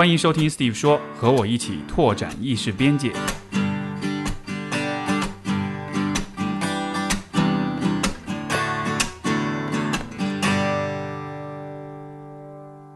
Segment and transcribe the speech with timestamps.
[0.00, 3.12] 欢迎收听 Steve 说，和我一起拓展意识边界。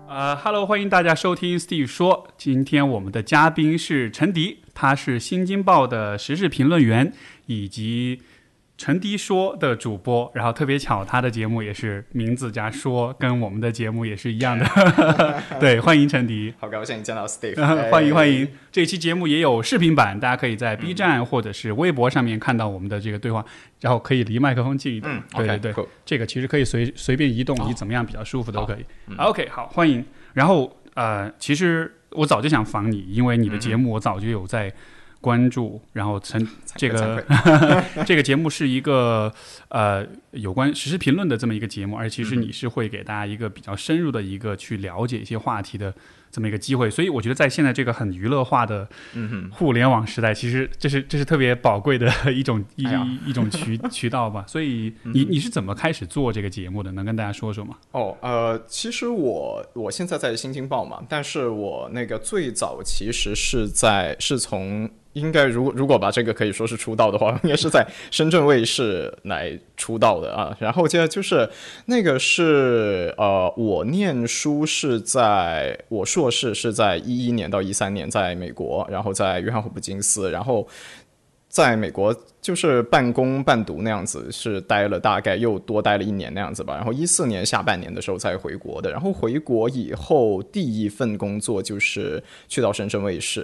[0.08, 2.26] 呃，Hello，欢迎大家收听 Steve 说。
[2.38, 7.12] 今天我们的嘉宾是陈迪，他是《新京报》的时事评论员，
[7.44, 8.22] 以及。
[8.84, 14.66] 陈迪说的主播，然后特别巧，他的节目也是名字加说，跟我们的节目也是一样的。
[15.58, 17.56] 对，欢迎陈迪，好高兴见到 Steve，
[17.90, 18.46] 欢迎欢迎。
[18.70, 23.42] 这期节目也有视频版，大家可以在 B 站或者是微博上面看到我们的这个对话，
[23.80, 25.22] 然后可以离麦克风近一点。
[25.34, 28.84] 对对对，这个其实可以随随便移动，你怎么样比较舒服都可以。
[29.16, 30.04] OK，好，欢迎。
[30.34, 34.70] 然后呃，其实我早就想访你，因为你的节目我早就有在。
[35.24, 36.46] 关注，然后成
[36.76, 37.24] 这个
[38.04, 39.32] 这个节目是一个
[39.68, 45.94] 呃有关实时事评论的这么一个节目，而其实你是会给大家一个比较深入的一个去了解一些话题的
[46.30, 48.86] 这么一个机会，所以我觉得在现在这个很娱乐化的
[49.50, 52.84] 互联网时代，其实这是这是特别宝贵的一种一
[53.24, 54.44] 一种渠 渠道吧。
[54.46, 56.92] 所以你你是怎么开始做这个节目的？
[56.92, 57.76] 能跟大家说说吗？
[57.92, 64.90] 哦，呃，其实我我现在在《新京报》嘛，但是我那个最早其实是在是从。
[65.14, 70.56] 应该，如果如果把这个可以说是出道的话，应该是在深圳卫视来出道的啊。
[70.60, 71.48] 然后接着就是
[71.86, 80.68] 那个是呃，我念书是在我硕士是在一一年到一三年在美国，然后在约翰霍普金斯，然后。
[81.54, 82.12] 在美国
[82.42, 86.74] 就是半工半读那样子，是待了大概又多待了一年那样子吧。
[86.74, 88.90] 然后一四年下半年的时候才回国的。
[88.90, 93.42] 然后回国以后，第一份工作就是去到深圳卫视。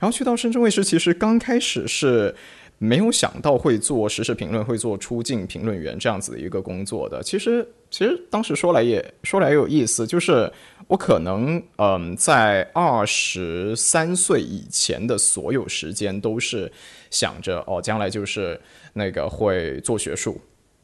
[0.00, 2.34] 然后去到深圳卫视，其实刚开始是。
[2.78, 7.22] 没有想到会做实时评论，会做出镜评论员这样子的一个工作的。
[7.22, 10.52] 其实，其实当时说来也说来也有意思，就是
[10.88, 16.72] 我可能嗯，在二十三岁以前的所有时间都是
[17.12, 18.60] 想着哦，将来就是
[18.94, 20.40] 那个会做学术，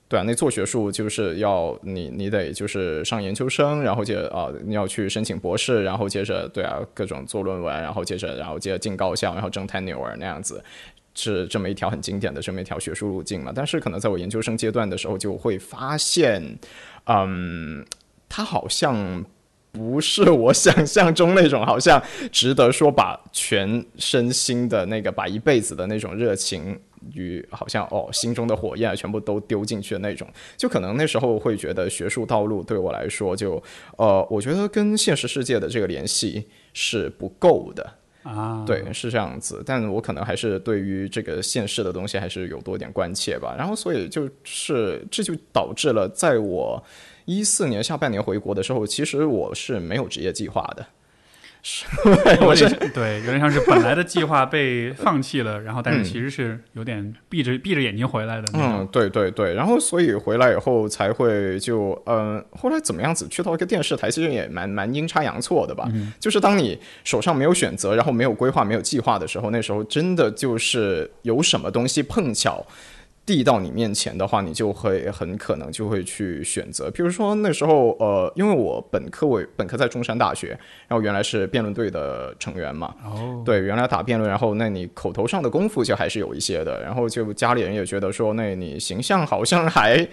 [0.08, 10.62] 对啊，那做学术就是要你你得就是上研究生，然后接着啊你要去申请博士，然后接着对啊各种做论文，然后接着然后接着进高校，然后争 tenure 那样子。
[11.20, 13.50] 是这么一条很经典的这么一条学术路径嘛？
[13.52, 16.40] 但是可能在我研究生阶段的时候，就会发现，
[17.06, 17.84] 嗯，
[18.28, 19.24] 它好像
[19.70, 22.02] 不是我想象中那种，好像
[22.32, 26.78] 值得说把全身心的那个，把一辈子的那种热情
[27.12, 30.26] 与好像哦心中的火焰全部都丢进去的那种。
[30.56, 33.62] 就可能那时候会觉得学术道路对我来说，就
[33.96, 37.94] 呃，我觉得跟现实世界的这个联系是不够的。
[38.24, 43.54] 啊，对，是这样子，但我可能还是对于这个现实的东西还是有多点关切吧。
[43.56, 46.82] 然后，所以就是这就导致了，在我
[47.28, 50.86] 一四年下半年回国的时候，其实我是没有职业计划的。
[51.60, 51.84] 是，
[52.40, 58.44] 我是对，有点像是本来的计划被放弃了，然后但是其实是有点闭着闭着眼睛回来的。
[58.54, 65.86] 嗯，对对对，然后所以回来以后才会就嗯，后来怎么样子去到一个电视台，其实也蛮蛮阴差阳错的吧。
[66.20, 72.64] 就是当你手上没有选择，然后没有规划、没有计划的时候，那时候真的就是有什么东西碰巧。
[73.28, 76.90] 递到你面前的话，你就会很可能就会去选择。
[76.90, 80.58] 比如说那时候，呃，因为我本科我本科在中山大学，
[80.88, 82.94] 然后原来是辩论队的成员嘛。
[83.04, 83.42] 哦。
[83.44, 86.82] 对，原来打辩论，然后那你口头上的功夫就还是有一些的。
[86.82, 90.08] 然后就家里人也觉得说，那你形象好像还。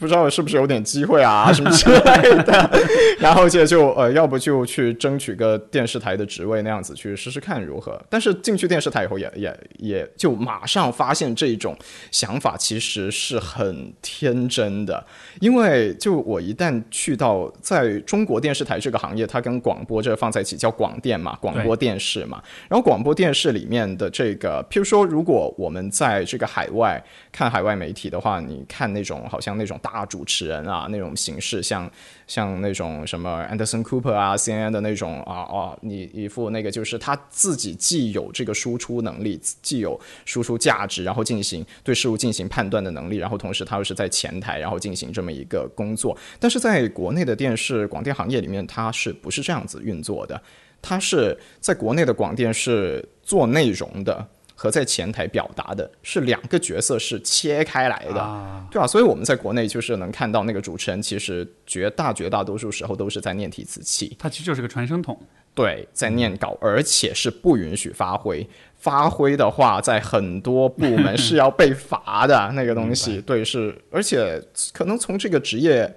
[0.00, 1.98] 不知道是不是有点机会啊， 什么之类
[2.42, 2.70] 的，
[3.20, 8.02] 然后接着就呃，要不就去争取个电视台的职位那样子去试试看如何。
[8.08, 11.76] 但是进去电视台以后，也也也就马上发现这种
[12.10, 15.04] 想法其实是很天真的，
[15.38, 22.42] 因为就我一旦去到在中国电视台这个行业，它跟广播这放在一起叫广电嘛，广播电视嘛。
[22.70, 29.89] 然后广播电视里面的这个，譬如说，如果我们在这个海外看海外媒体的话，你看那种好像那种大。
[29.92, 31.90] 大主持人啊，那种形式，像
[32.26, 46.16] 像那种什么 Anderson Cooper 啊，CNN 的那种啊啊，你一副那个就是他自己既有这个输出能力，既有输出价值，然后进行对事物进行判断的能力，然后同时他又是在前台，然后进行这么一个工作。
[46.38, 50.40] 但是在国内的电视广电行业里面，它是不是这样子运作的？
[50.80, 54.26] 它是在国内的广电是做内容的。
[54.60, 58.86] 和在前台表达的是两个角色是切开来的，对吧？
[58.86, 65.18] 所以我们在国内就是能看到那个主持人，其实绝大绝大多数时候都是在念提词器，他其实就是个传声筒，
[65.54, 68.46] 对，在念稿，而且是不允许发挥，
[68.76, 74.38] 发挥的话，在很多部门是要被罚的 那个东西，对，是，而且
[74.74, 75.90] 可能从这个职业。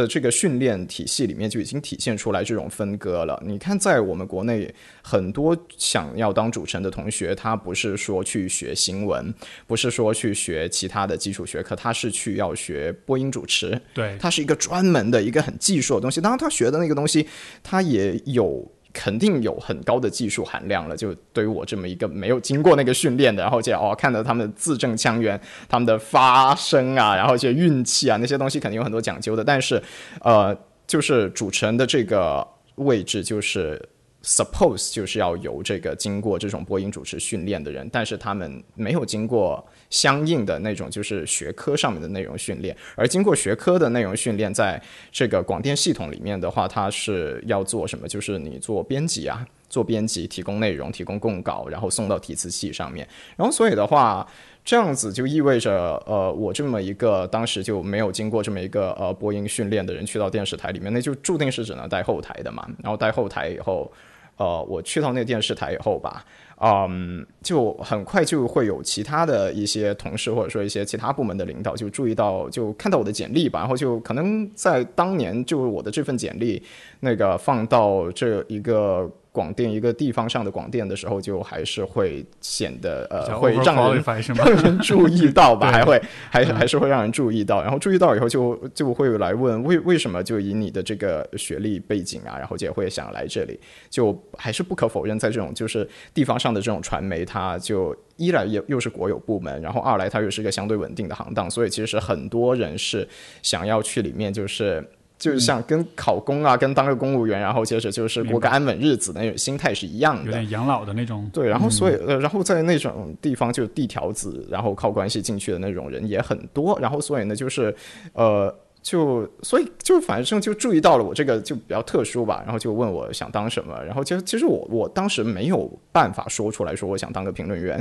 [0.00, 3.40] 的这个训练体系里面就已经体现出来这种分割了。
[3.44, 9.32] 你看，在我们国内，很多想要当主持人的同学，他不是说去学新闻，
[9.66, 13.78] 不是说去学其他的基础学科，他是去要学播音主持。
[13.92, 16.20] 对，他是一个专门的一个很技术的东西。
[16.20, 17.26] 当然，他学的那个东西，
[17.62, 20.96] 他也有肯定有很高的技术含量了。
[20.96, 29.44] 就对于我这么一个没有经过那个训练的，然后就哦，看到他们字正腔圆，他们的发声啊，然后一些运气啊那些东西，肯定有很多讲究的。
[29.44, 29.82] 但是，
[30.22, 30.56] 呃，
[30.86, 32.46] 就是主持人的这个
[32.76, 33.80] 位置，就是
[34.22, 39.66] suppose 就是要由这个经过这种播音主持训练的人，但是他们没有经过。
[39.90, 48.08] 相应的那种就是学科上面的内容训练，而经过学科的内容训练，在这个广电系统里面的话，它是要做什么？
[48.08, 53.06] 就是你做编辑啊，做编辑，提供内容，提供供稿，然后送到提词器上面。
[53.36, 54.26] 然后所以的话，
[54.64, 62.64] 这样子就意味着，呃，我这么一个当时就没有经过这么一个呃播音训练的人去到电视台里面，那就注定是只能带后台的嘛。
[62.80, 63.90] 然后带后台以后，
[64.36, 66.24] 呃，我去到那电视台以后吧。
[66.60, 76.62] 嗯，就很快就会有其他的一些同事或者说一些其他部门的领导就注意到，就看到我的简历吧，然后就可能在当年就我的这份简历
[77.00, 79.10] 那个放到这一个。
[79.32, 84.02] 广电一个地方上的广电的时候，就还是会显得呃，会让人
[84.34, 103.08] 让人注意到吧， 还会还还是会让人注意到，然后注意到以后就就会来问为为什么就以你的这个学历背景啊，然后就也会想来这里，就还是不可否认，在这种就是地方上的这种传媒，它就一来又又是国有部门，然后二来它又是一个相对稳定的行当，所以其实很多人是
[103.42, 104.84] 想要去里面就是。
[105.20, 111.30] 就是像跟考公啊，跟当个公务员，然后接着就是过个安稳日子那种心态是一样的，有点养老的那种。
[111.32, 117.72] 对，然后所以呃，然后在那种地方就地条子，然后靠关系进去的那种人也很多，然后所以呢，就是
[118.14, 118.52] 呃。
[118.82, 127.72] 就所以就反正就注意到了我这个就比较特殊吧，然后就问我想当什么，然后其实其实我我当时没有办法说出来说我想当个评论员，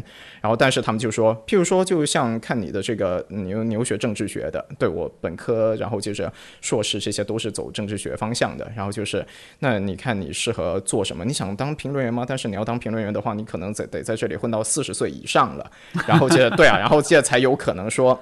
[0.41, 6.29] 然后但是他们就说，譬如说就像看你的这个你你又学政治学的，对我本科然后就是
[6.59, 9.25] 硕士这些都是走政治学方向的，然后就是
[9.59, 11.23] 那你看你适合做什么？
[11.23, 12.25] 你想当评论员吗？
[12.27, 15.71] 但是你要当评论员的话，你可能得得在这里混到四十岁以上了，
[16.05, 18.19] 然后接着对啊，然后接着才有可能说。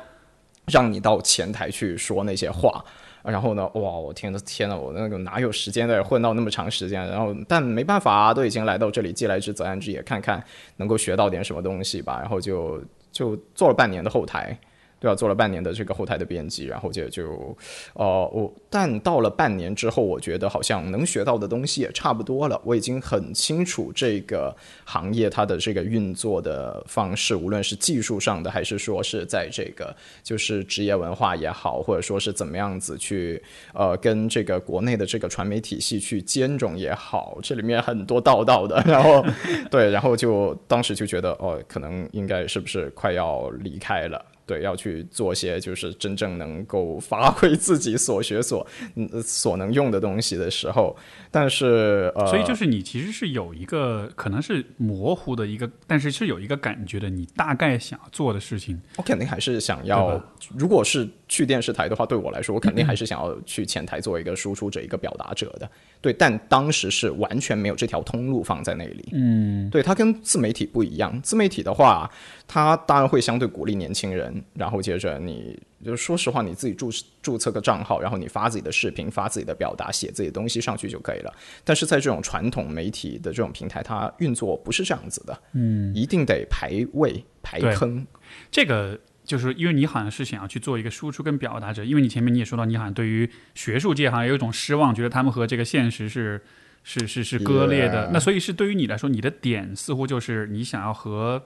[0.72, 2.84] 让你到前台去说那些话，
[3.24, 3.64] 然后呢？
[3.75, 7.08] 哇，我天呐，天呐，我那个哪有时间在混到那么长时间？
[7.08, 10.44] 然后，但没办法，都已经来到这里，既来之则安之，也看看
[10.75, 12.19] 能够学到点什么东西吧。
[12.19, 12.81] 然后就
[13.14, 14.58] 就做了半年的后台。
[14.99, 17.55] 对啊，做了半年的这个后台的编辑，然后就就，
[17.94, 22.59] 呃，我但到了半年之后，我觉得好像能学到的东西也差不多了。
[22.63, 24.55] 我已经很清楚这个
[24.85, 33.41] 行业它的这个运作的方式，无论是技术上的，还是说是在这个就是职业文化也好，或者说是怎么样子去
[33.73, 38.83] 呃跟这个国内的这个传媒体系去兼容也好，这里面很多道道的。
[38.88, 39.23] 然后
[39.69, 44.25] 对，然后就当时就觉得哦，可能应该是不是快要离开了。
[44.47, 48.65] 对，要去做些就是真正能够发挥自己所学所
[48.95, 50.95] 嗯所能用的东西的时候，
[51.29, 58.81] 但是呃，所以就是你其实是有一个可能是模糊的一个，但是是有一个感觉的，你大概想要做的事情。
[58.95, 60.23] 我肯定还是想要，
[60.55, 65.69] 如果是去电视台的话，对我来说，我肯定还是想要去前台做一个输出者、一个表达者的。
[65.99, 69.09] 对，但当时是完全没有这条通路放在那里。
[69.11, 71.19] 嗯，对，它跟自媒体不一样。
[71.21, 72.09] 自媒体的话，
[72.47, 74.44] 它当然会相对鼓励年轻人。
[74.54, 76.90] 然后接着，你就说实话，你自己注
[77.21, 81.33] 注册个账号，然后你发自己的视频，发自己的表达，写自己的东西上去就可以了。
[81.63, 88.06] 但是在这种传统媒体的这种平台，它运作不是这样子的，嗯，一定得排位排坑。
[88.52, 96.42] 这个就是因为你好像是想要去做一个输出跟表达者，因为你前面你也说到，你好像对于学术界好像有一种失望，觉得他们和这个现实是
[96.84, 98.10] 是是是割裂的。
[98.12, 101.44] 那所以是对于你来说，你的点似乎就是你想要和。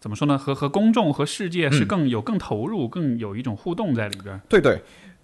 [0.00, 0.36] 怎么说呢？
[0.36, 4.38] 和和公众和世界是更有更投入，更有一种互动在里边。
[4.50, 4.78] 对对，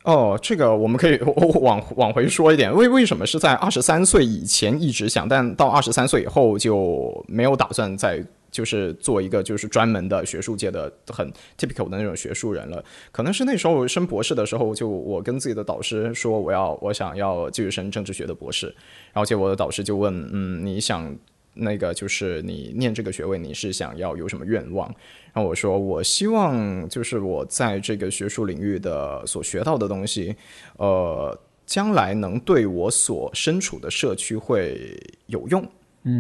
[0.05, 1.21] 哦，这个我们可以
[1.61, 2.75] 往往回说一点。
[2.75, 12.85] 为为什么是在二十三岁以前一直想，但到二十三岁以后就没有打算再就是做一个就是专门的学术界的很 typical 的那种学术人了？
[13.12, 18.66] 可能是那时候升博士的时候，就我跟自己的导师说，我要我想要继续升政治学的博士，
[19.12, 21.16] 然后结果我的导师就问，嗯，你想？
[21.52, 24.87] 那个就是你念这个学位，你是想要有什么愿望？
[25.33, 30.35] 然后我说，我希望就是我在这个学术领域的所学到的东西，
[30.76, 35.61] 呃，将来能对我所身处的社区会有用。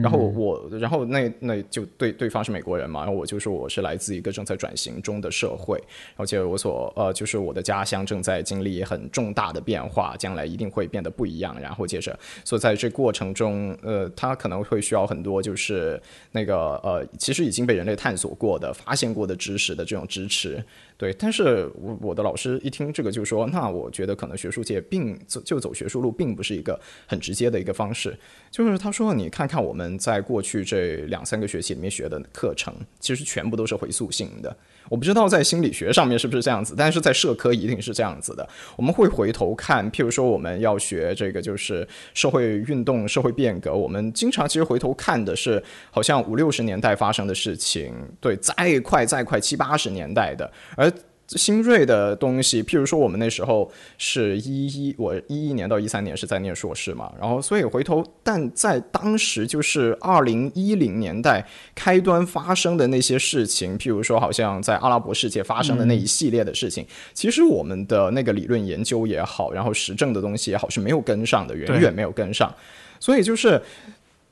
[0.02, 5.82] 然后我，然后那那就对对方是美国人嘛，然后我就说我是来自一个正在转型中的社会，
[6.16, 11.58] 而且我所呃就是我的家乡正在经历很重大的变化，将来一定会变得不一样。
[11.58, 15.98] 然后接着，所以在这过程中，呃，他可能会需要很多就是
[16.32, 20.62] 那个呃，其实已经被人类探索过的、发现过的知识的这种支持。
[20.98, 28.14] 对，但是我我的老师一听这个就说，那我觉得可能学术界并走就走学术路，并不是一个很直接的一个方式。
[28.50, 34.54] 就是他说，你看看我我们在过去这两三个学期里面学的课程，其实全部都是回溯性的。
[34.88, 38.48] 我不知道在心理学上面是不是这样子，但是在社科一定是这样子的。
[38.76, 45.62] 我们会回头看，譬如说我们要学这个就是社会运动、社会变革，我们经常其实回头看的是
[45.92, 50.92] 好像五六十年代发生的事情，对，再快再快七八十年代的，而。
[51.36, 72.52] 新锐的东西，譬如说我们那时候是一一，我一一年到一三年是在念硕士嘛，然后所以回头，但在当时就是二零一零年代开端发生的那些事情，譬如说好像在阿拉伯世界发生的那一系列的事情，其实我们的那个理论研究也好，然后实证的东西也好是没有跟上的，远远没有跟上，
[72.98, 73.60] 所以就是。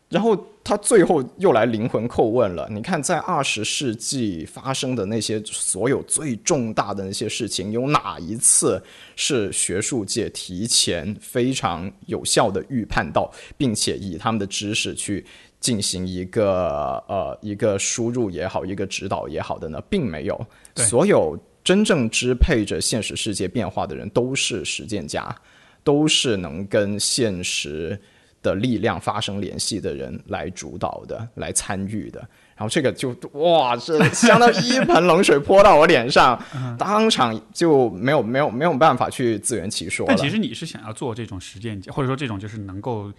[0.09, 0.35] 然后
[0.65, 2.67] 他最后又来灵魂叩问了。
[2.71, 8.83] 你看，在二十世纪发生的那些所有最重大的那些事情，有哪一次
[9.17, 15.23] 是学术界提前非常有效的预判到，并且以他们的知识去
[15.61, 19.79] 进行一个呃一个输入也好，一个指导也好的呢？
[19.91, 20.47] 并没有。
[20.77, 25.37] 所有真正支配着现实世界变化的人，都是实践家，
[25.85, 28.01] 都是能跟现实。
[28.43, 32.21] 的力量发生联系的人来主导的，来参与的，
[32.57, 36.41] 然后这个就哇，这相当于一盆冷水泼到我脸上，
[36.79, 40.07] 当场就没有没有没有办法去自圆其说。
[40.07, 43.13] 但其实你是想要做这种实践，或者说这种就是能够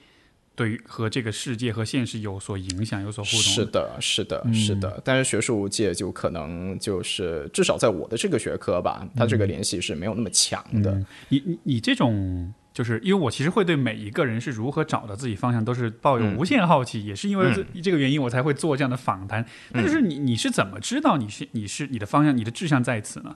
[0.59, 3.39] 对于和这个世界和现实有所影响、有所互动。
[3.39, 5.01] 是的，是的，是的。
[5.05, 11.01] 但是学术界就可能就是至少在我的这个学科吧，它这个联系是没有那么强的。
[11.29, 12.53] 你你你这种。
[12.71, 19.45] 就是因为我其实会对每一个人是如何找到自己方向都是抱有无限好奇，也是因为这这个原因我才会做这样的访谈。
[19.71, 23.35] 那就是你你是怎么知道你是你是你的方向你的志向在此呢？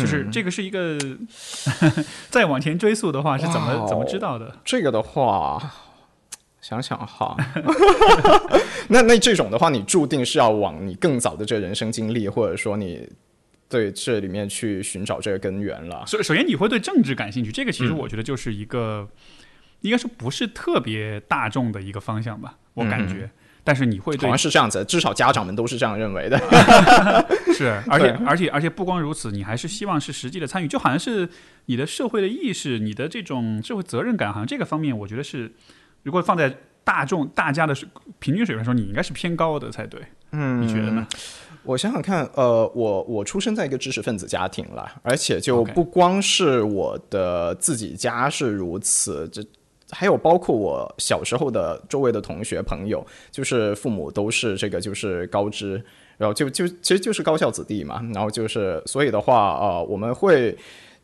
[0.00, 0.96] 就是这个是一个
[2.30, 4.56] 再往前追溯的话是怎么怎么知道的？
[4.64, 5.60] 这个的话，
[6.60, 7.36] 想想哈，
[8.88, 13.08] 那那这种的话，你注定是要往你更早的这人生经历，或者说你。
[13.70, 16.02] 对这里面去寻找这个根源了。
[16.06, 19.06] 首首先，你会对政治感兴趣，这个其实我觉得就是一个，
[19.82, 23.28] 应该说不是特别大众的一个方向吧，我感觉。
[23.62, 26.38] 但是你会好像是这样子，至少家长们都是这样认为的。
[27.52, 31.28] 是，而且而且而且不光如此，你还是希望是实际的参与，就好像是
[31.66, 35.52] 你的社会的意识，你的这种社会责任感，好像这个方面，我觉得是，
[36.02, 37.74] 如果放在大众大家的
[38.18, 40.00] 平均水平来说，你应该是偏高的才对。
[40.32, 41.06] 嗯，你觉得呢？
[41.64, 49.44] 我想想看，呃，我我出生在一个知识分子家庭了，而且就不光是我的自己家是如此，这
[49.90, 55.82] 还有包括我小时候的周围的同学朋友，就是父母都是这个就是高知，
[56.16, 60.56] 然后就就其实就是高校子弟嘛，然后就是所以的话呃，我们会。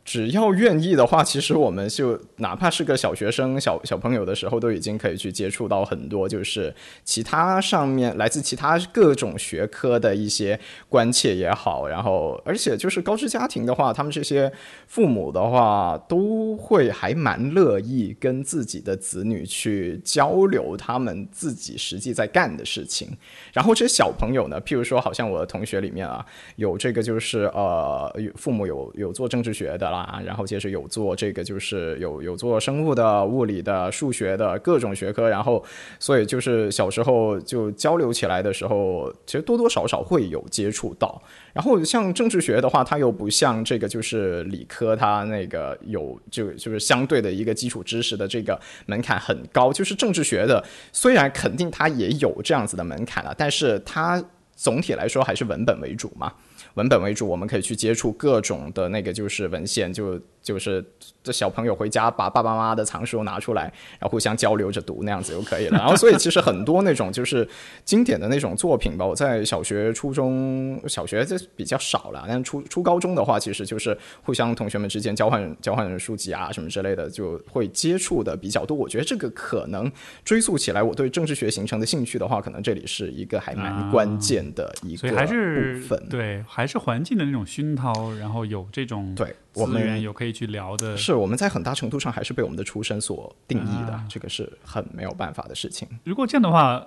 [0.04, 11.88] 只要愿意的话，其实我们就哪怕是个小学生、小小朋友的时候，都已经可以去接触到很多，就是其他上面来自其他各种学科的一些关切也好。
[11.88, 14.52] 然后，而且就是高知家庭的话，他们这些
[14.87, 23.08] 父母的话，都会还蛮乐意跟自己的子女去交流他们自己实际在干的事情。
[23.54, 26.23] 然后这些小朋友呢，譬如说，好像我的同学里面啊，
[26.56, 29.94] 有这个就是呃，父母有有做政治学的。
[29.95, 35.65] 啊，然后接着有做这个，就是有有做生物的、物理的、数学的各种学科，然后
[35.99, 41.23] 所以就是小时候就交流起来的时候，其实多多少少会有接触到。
[41.53, 49.73] 然后像政治学的话，它又不像这个就是理科，它那个有就就是相对的一个基础知识的这个门槛很高。
[49.73, 54.23] 就是政治学的，虽然肯定它也有这样子的门槛了，但是它
[54.57, 56.33] 总体来说还是文本为主嘛。
[56.75, 60.85] 文本为主，我们可以去接触各种的那个就是文献，就就是
[61.23, 63.63] 这小朋友回家把爸爸妈妈的藏书拿出来，
[63.99, 65.79] 然后互相交流着读那样子就可以了。
[65.79, 67.49] 然后所以其实很多那种就是
[67.83, 78.77] 经典的那种作品吧，我在小学、初中小学这比较少了，但初初高中的话，其实就是互相同学们之间交换交换书籍啊什么之类的，就会接触的比较多。
[78.77, 79.91] 我觉得这个可能
[80.27, 86.07] 追溯起来，我对政治学形成的兴趣的话，可能这里是一个还蛮关键的一个部分。
[86.11, 95.88] 对，还是环境的那种熏陶，然后有这种对资源有可以去聊的，是我们在很大程度上还是被我们的出身所定义的，这个是很没有办法的事情。
[96.04, 96.84] 如果这样的话，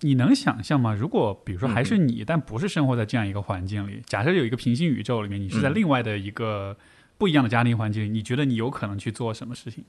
[0.00, 0.94] 你能想象吗？
[0.94, 6.76] 如果比如说还是你，但不是生活在这样一个环境里，假设有一个平行宇宙里面，你是在另外的一个
[7.18, 9.84] 不一样的家庭环境里，你觉得你有可能去做什么事情？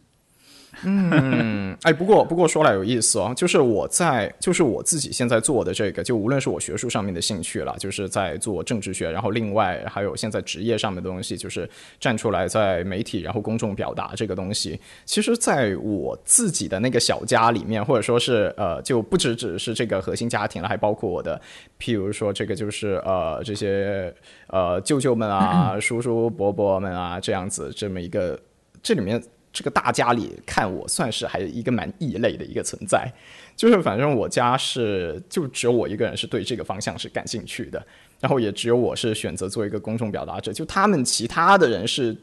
[0.84, 11.70] 嗯，哎，不过不过说来有意思哦，就是我在就是我自己现在做的这个，就无论是我学术上面的兴趣了，就是在做政治学，然后另外还有现在职业上面的东西，就是
[12.00, 14.80] 站出来在媒体然后公众表达这个东西。
[15.06, 21.40] 其实，在我自己的那个小家里面，或者说是呃，就不只只是这个核心家庭了，还包括我的，
[21.80, 24.14] 譬如说这个就是呃这些
[24.48, 28.40] 呃舅舅们啊、叔叔伯伯们啊这样子这么一个
[28.82, 29.22] 这里面。
[29.60, 33.12] 这个大家里看我算是还一个蛮异类的一个存在，
[33.58, 37.86] 就是反正我家是就只有我一个人是对这个方向是感兴趣的，
[38.22, 42.16] 然后也只有我是选择做一个公众表达者，就他们其他的人是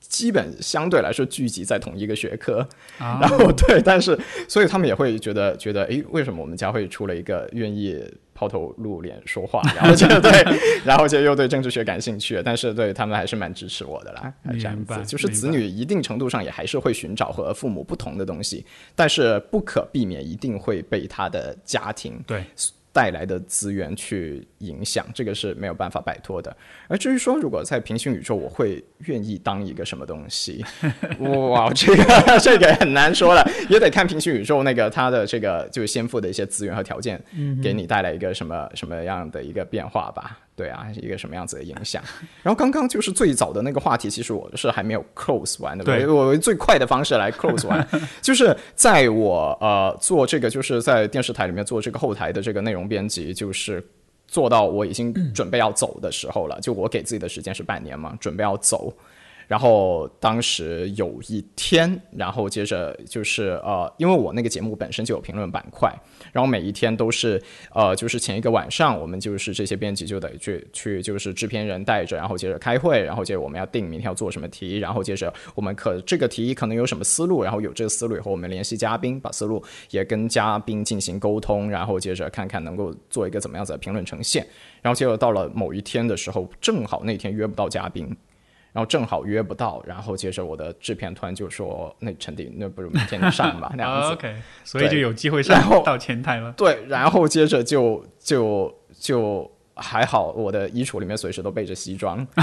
[0.00, 2.66] 基本相对来说聚集在同一个学科，
[2.98, 8.04] 然后对，但是所以他们也会觉得觉得诶，为什么我们家会出了一个愿意。
[8.32, 10.32] 抛头露脸说话，然后就对，
[10.82, 14.32] 然后就又对政治学感兴趣，但是对他们还是蛮支持我的啦。
[14.52, 18.64] 这样子，就是子女一定程度上也还是会寻找和父母不同的东西，
[18.94, 22.42] 但是不可避免一定会被他的家庭对。
[22.92, 26.54] 带来的资源去影响，这个是没有办法摆脱的。
[26.88, 30.64] 而至于说，如果在平行宇宙，我会愿意当一个什么东西？
[31.20, 37.20] 哇，这个这个很难说了，也得看平行宇宙那个它的这个就是先付的一些资源和条件，
[37.62, 40.38] 给你带来一个什么什么样的一个变化吧。
[40.56, 42.02] 对啊，一个什么样子的影响？
[42.42, 45.82] 然后刚刚就是最早的那个话题，其实我是还没有 close 完的。
[45.82, 47.86] 对，我最快的方式来 close 完，
[48.20, 53.82] 就是在我呃做这个，就是在电视台里面做这个后台的这个内容编辑，就是
[54.26, 56.60] 做到我已经准备要走的时候了。
[56.60, 58.92] 就我给自己的时间是半年嘛，准备要走。
[59.50, 65.92] 然后当时有一天，然后接着就是呃，因为我那个节目本身就有评论板块，
[66.30, 67.42] 然后每一天都是
[67.74, 84.46] 呃，就是前一个晚上，我们就是这些编辑就得去去，就是制片人带着，然后接着开会，然后接着我们要定明天要做什么题，然后接着我们可这个题可能有什么思路，然后有这个思路以后，我们联系嘉宾，把思路也跟嘉宾进行沟通，然后接着看看能够做一个怎么样子的评论呈现，
[84.80, 88.16] 然后结果到了某一天的时候，正好那天约不到嘉宾。
[88.72, 93.72] 然后正好约不到，然后接着我的制片团就说：“那陈迪，那不如明天上吧。
[93.76, 96.52] ”那样子，OK，所以就有机会上到前台了。
[96.52, 102.24] 对，然后接着就就就还好，我的衣橱里面随时都备着西装。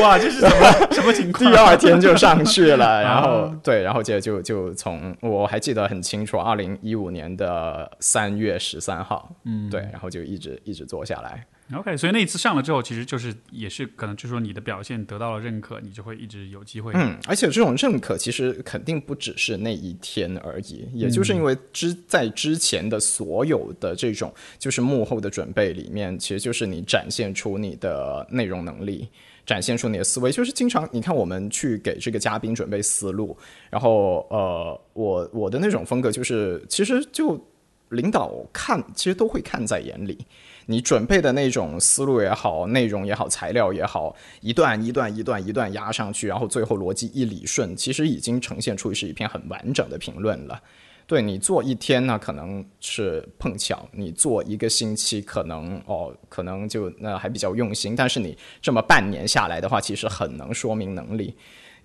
[0.00, 1.50] 哇，这是什么什么情况？
[1.50, 11.44] 第二天就上去了，然后对，然后接着就就从我还记得很清楚，二零一五年的三月十三号，嗯，对，然后就一直一直做下来。
[11.74, 16.92] OK，所以那一次上了之后，其实就是也是可能就是说你的表现得到了认可，你就会一直有机会。
[16.94, 29.08] 嗯，而且这种认可其实肯定不只是那一天而已，也就是因为之在之前的所有的这种就是幕后的准备里面，其实就是你展现出你的内容能力，
[29.44, 30.30] 展现出你的思维。
[30.30, 33.36] 就是经常你看我们去给这个嘉宾准备思路，
[33.70, 37.44] 然后呃，我我的那种风格就是其实就
[37.88, 40.24] 领导看其实都会看在眼里。
[40.66, 50.60] 你准备的那种思路也好，内容也好，材料也好，一段一段一段一段压上去，然后最后逻辑一理顺，其实已经呈现出是一篇很完整的评论了。
[51.06, 57.94] 对你做一天呢，可能是碰巧；你做一个星期，可能哦，可能就那还比较用心。
[57.94, 61.32] 但是你这么半年下来的话，其实很能说明能力。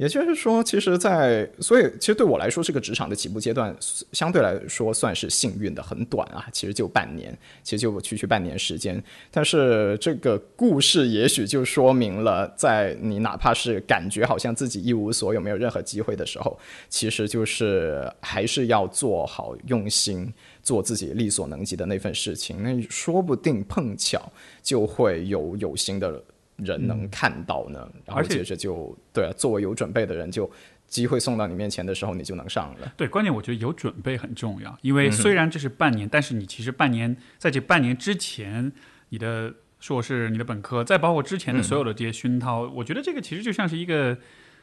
[0.02, 3.72] 也就是说，其实，在所以，其实对我来说，这个职场的起步阶段
[4.14, 9.00] 相对来说算是幸运的，很短啊，其实就半年，其实就区区半年时间。
[9.30, 16.60] 但是这个故事也许就说明了，在你哪怕是感觉好像自己一无所有、没有任何机会的时候，
[16.90, 20.34] 其实就是还是要做好用心
[20.64, 22.64] 做自己力所能及的那份事情。
[22.64, 24.20] 那说不定碰巧
[24.64, 26.20] 就会有有心的。
[26.63, 30.50] 人能看到呢，然后接着就对，啊作为有准备的人，就
[30.88, 32.93] 机会送到你面前的时候，你就能上了。
[32.95, 38.71] 对，关键我觉得有准备很重要，因为虽然这是半年，但是你其实半年在这半年之前，
[39.10, 44.17] 你的硕士、你的本科，再包括之前的所有的这些熏陶，我觉得这个其实就像是一个。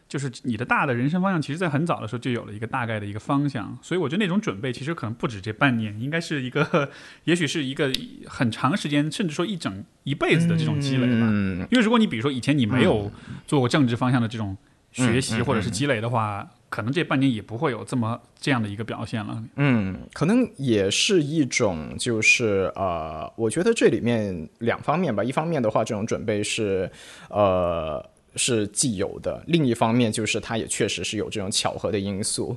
[0.09, 6.91] 就是你的大的人生方向，其实，在很早的时候就有了一个大概的一个方向，所以我觉得那种准备其实可能不止这半年，应该是一个，
[7.25, 7.93] 也许是一个
[8.27, 11.27] 很长时间，甚至说一整一辈子的这种积累吧。
[11.71, 13.13] 因为如果你比如说以前你没有
[13.47, 14.57] 做过政治方向的这种
[14.93, 19.45] 学习或者是积累的话，可能这半年也不会有这么这样的一个表现了。
[19.57, 26.91] 嗯，可能也是一种，就是呃，我觉得这里面两方面吧，一方面的话，这种准备是
[27.29, 28.03] 呃。
[28.39, 32.57] 是既有的，另一方面就是它也确实是有这种巧合的因素，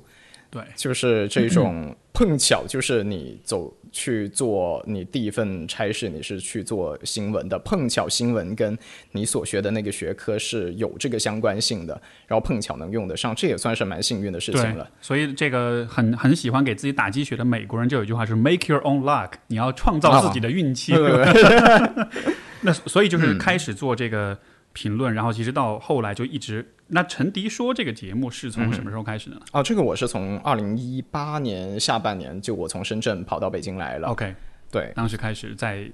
[0.50, 8.78] 对，就是这种碰巧，就是你走去做你第一份差事，你是去做新闻的，碰巧新闻跟
[9.12, 14.90] 你所学的那个学科是有这个相关性的，然后碰巧能用得上，这也算是蛮幸运的事情了。
[15.02, 20.94] 所以这个很很喜欢给自己打鸡血的美国人就有一句话是 “Make your own luck”，你要创造自己的运气。
[22.62, 24.38] 那所以就是开始做这个。
[24.74, 26.74] 评论，然后其实到后来就一直。
[26.94, 29.42] 那陈迪说这个节目是从什么时候开始的呢？
[29.54, 34.10] 哦，这个我是从二零一八年下半年就我从深圳跑到北京来了。
[34.10, 34.36] OK，
[34.70, 35.90] 对，当时开始在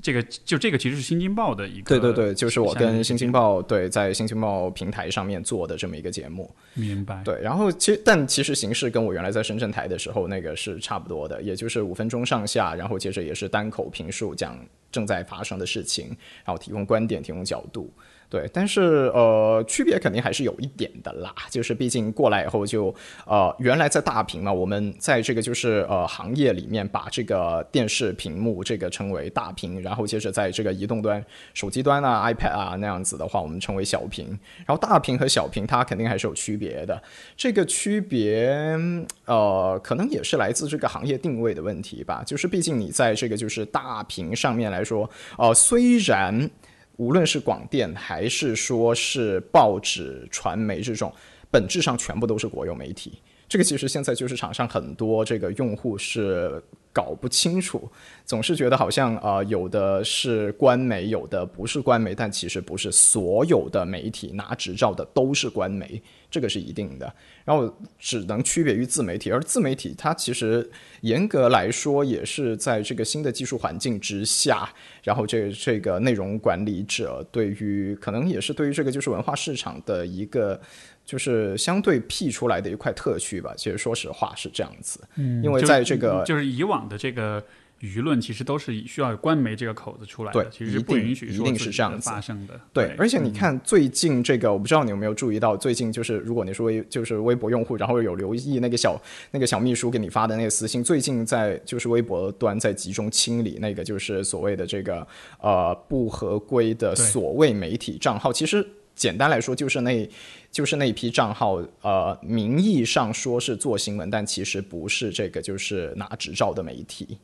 [0.00, 1.98] 这个就这个其实是新京报的一个。
[1.98, 6.48] 对对对，就是我跟新京报对在新京报平台上面做的这么一个节目。
[6.74, 7.20] 明白。
[7.24, 14.56] 对，然后其实但其实形式跟我原来在深圳台的时候那个是差不多的，也就是五分钟上下，然后接着也是单口评述讲
[14.92, 17.92] 正在发生的事情，然后提供观点，提供角度。
[18.30, 21.34] 对，但是呃，区别肯定还是有一点的啦。
[21.48, 22.94] 就是毕竟过来以后，就
[23.26, 34.26] 呃，原来在大屏嘛，我们在这个就是呃行业里面把这个电视屏幕这个称为大屏，然后接着在这个移动端、手机端啊、iPad 啊那样子的话，我们称为小屏。
[34.66, 37.02] 然后大屏和小屏它肯定还是有区别的。
[37.34, 38.78] 这个区别
[39.24, 42.22] 呃，可能也是来自这个行业定位的问题吧。
[42.26, 46.50] 就是毕竟你在这个就是大屏上面来说，呃，虽然。
[46.98, 51.12] 无论是广电还是说是报纸、传媒这种，
[51.48, 53.20] 本质上全部都是国有媒体。
[53.48, 57.90] 这个其实现在就是场上很多这个用户是搞不清楚，
[58.24, 67.12] 总是觉得好像呃有的是官媒，有的不是官媒，但其实不是所有的媒体拿执照的都是官媒，这个是一定的。
[67.44, 70.68] 然后只能区别于自媒体，而自媒体它其实
[71.02, 74.68] 严格来说也是在这个新的技术环境之下，
[75.02, 80.60] 然后这这个内容管理者对于可能也是对于这个就是文化市场的一个
[81.08, 83.54] 就是相对辟出来的一块特区吧。
[83.56, 87.42] 其实说实话是这样子，嗯，因为在这个就是以往的这个。
[87.80, 92.60] 舆论其实都是需要官媒这个口子出来的，其实不允许一定是这样子发生的。
[92.72, 105.06] 对，而且你看最近这个，我不知道你有没有注意到，最近就是如果你是微就是微博用户，然后有留意那个小那个小秘书给你发的那个私信，最近在就是微博端在集中清理那个就是所谓的这个
[105.40, 108.32] 呃不合规的所谓媒体账号。
[108.32, 108.68] 其实
[108.98, 110.06] 简单来说，就是那
[110.50, 117.16] 就是那批账号，呃，名义上说是做新闻，但其实不是这个就是拿执照的媒体。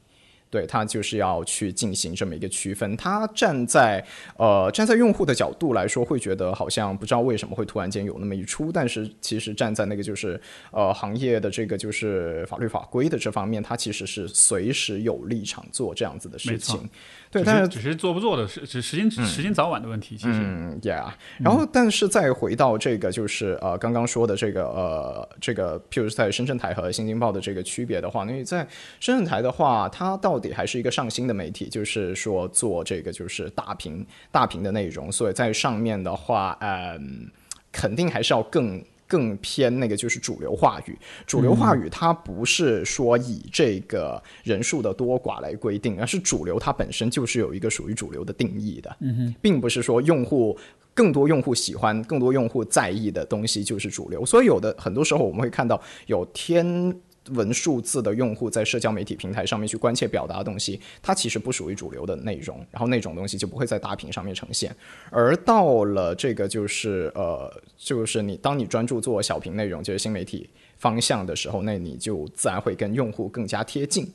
[0.50, 4.04] 对他就是要去进行这么一个区分，他站在
[4.36, 16.88] 呃站在用户的角度来说，会觉得好像不知道为什么会突然间有那么一出，但是其实站在那个就是呃行业的这个就是法律法规的这方面，他其实是随时有立场做这样子的事情。
[17.34, 20.16] 对，但是只是做不做的是，只时间时间早晚的问题。
[20.16, 21.10] 其实，嗯，Yeah。
[21.40, 28.64] 然后，但是再回到这个，就是呃，刚刚说的这个呃，这个，譬如在深圳台和新京报的这个区别的话，因为在
[29.00, 37.28] 深圳台的话，它到底还是一个上新的媒体，就是说做这个就是大屏大屏的内容，所以在上面的话，嗯，
[37.72, 38.80] 肯定还是要更。
[39.06, 48.96] 更偏那个就是主流话语，主流话语它不是说以这个人数的多寡来规定，而是主流它本身就是有一个属于主流的定义的，
[49.40, 50.58] 并不是说用户
[50.94, 54.24] 更多用户喜欢、更多用户在意的东西就是主流。
[54.24, 56.94] 所以有的很多时候我们会看到有天。
[57.30, 64.74] 文数字的用户在社交媒体平台上面去关切表达的东西，它其实不属于主流的内容，然后那种东西就不会在大屏上面呈现。
[65.10, 74.06] 而到了这个就是呃，就是你当你专注做小屏内容，就是新媒体方向的时候，那你就自然会跟用户更加贴近。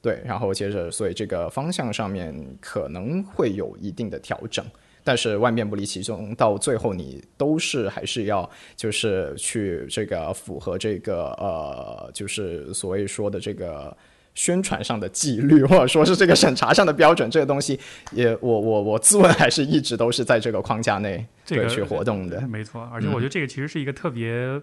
[0.00, 4.64] 对，然后接着，所以这个方向上面可能会有一定的调整。
[5.08, 13.96] 但是万变不离其宗，到最后你都是还是要就是去这个符合这个呃，就是所谓说的这个
[14.34, 17.80] 宣传上的纪律，或者说是这个审查上的标准，这个东西
[18.12, 22.46] 也我我我自问还是一直都是在这个框架内对去活动的。
[22.46, 24.60] 没错，而且我觉得这个其实是一个特别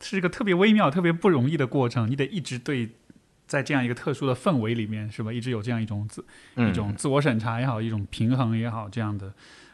[0.00, 2.88] 是一个特别微妙、特别不容易的过程，你得一直对
[3.48, 5.32] 在这样一个特殊的氛围里面，是吧？
[5.32, 6.24] 一直有这样一种自
[6.54, 9.32] 一种自我审查也好，一种平衡也好，这样的。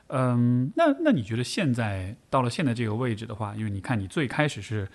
[0.09, 4.88] 嗯，那那你觉得现在到了现在这个位置的话，因为你看你最开始是，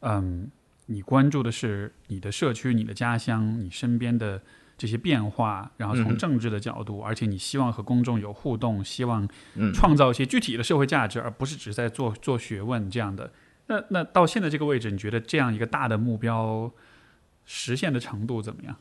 [0.00, 0.50] 嗯，
[0.86, 4.40] 你关注的是你的社区、你的家乡、你身边的
[4.78, 9.28] 这些变化，然后从政治的角度，而且你希望和公众有互动，希望
[9.74, 13.30] 创造一些具体的社会价值，而不是只在做做学问这样的。
[13.66, 16.72] 那那到现在这个位置，你觉得这样一个大的目标
[17.44, 18.76] 实现的程度怎么样？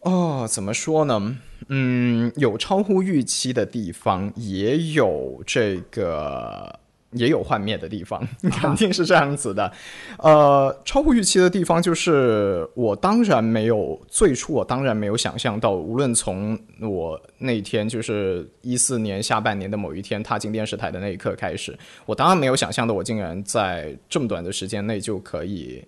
[0.00, 1.38] 哦，怎么说呢？
[1.68, 6.78] 嗯，有超乎预期的地方，也有这个
[7.10, 9.72] 也有幻灭的地方， 肯定是这样子的。
[10.18, 25.84] 呃，超乎预期的地方就是我当然没有最初我当然没有想象到，无论从我那天就是一四年下半年的某一天踏进电视台的那一刻开始，我当然没有想象到我竟然在这么短的时间内就可以。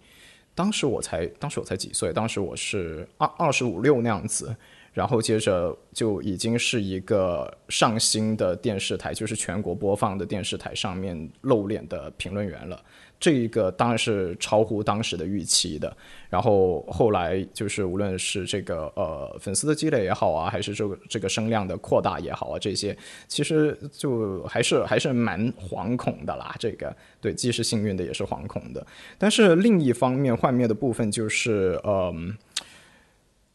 [0.58, 4.52] 当时我才当时我才几岁，当时我是二二十五六那样子。
[4.92, 12.82] 然后接着就已经是一个上新的电视台，就是全国播放的电视台上面露脸的评论员了。
[13.20, 15.96] 这一个当然是超乎当时的预期的。
[16.30, 26.54] 然后后来就是无论是这个呃粉丝的积累也好啊，还是这个这个声量的扩大也好啊，这些其实就还是还是蛮惶恐的啦。
[26.58, 28.86] 这个对，既是幸运的，也是惶恐的。
[29.16, 32.36] 但是另一方面幻灭的部分就是嗯。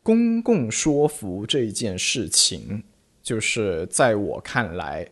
[0.06, 2.84] 公共说服这件事情，
[3.22, 5.08] 就是在我看来，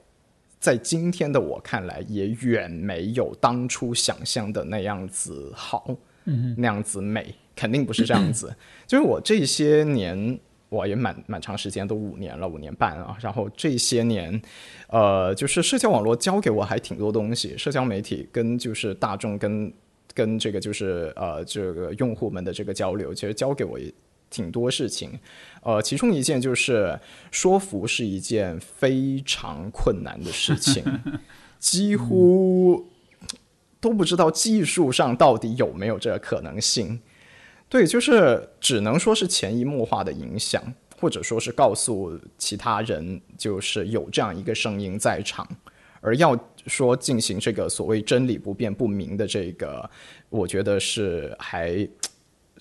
[0.62, 5.90] 在今天的我看来，也远没有当初想象的那样子好，
[6.56, 8.56] 那样子美，肯定不是这样子。
[8.86, 13.18] 就是我这些年，我也蛮蛮长时间，都五年了，五年半啊。
[13.20, 14.40] 然后这些年，
[14.90, 19.74] 呃，就是社交网络教给我还挺多东西，社交媒体跟就是大众跟
[20.14, 23.80] 跟这个就是呃这个用户们的这个交流，其实教给我。
[24.34, 25.12] 挺多事情，
[25.64, 30.84] 呃，其中一件就是说服是一件非常困难的事情，
[31.60, 32.90] 几乎
[33.80, 37.00] 都不知道技术上到底有没有这个可能性。
[37.70, 40.64] 对，就是只能说是潜移默化的影响，
[41.00, 45.48] 或者说是告诉其他人，就是有这样一个声音在场，
[46.02, 49.88] 而要说进行这个所谓真理不变不明的这个，
[50.30, 51.88] 我觉得是还。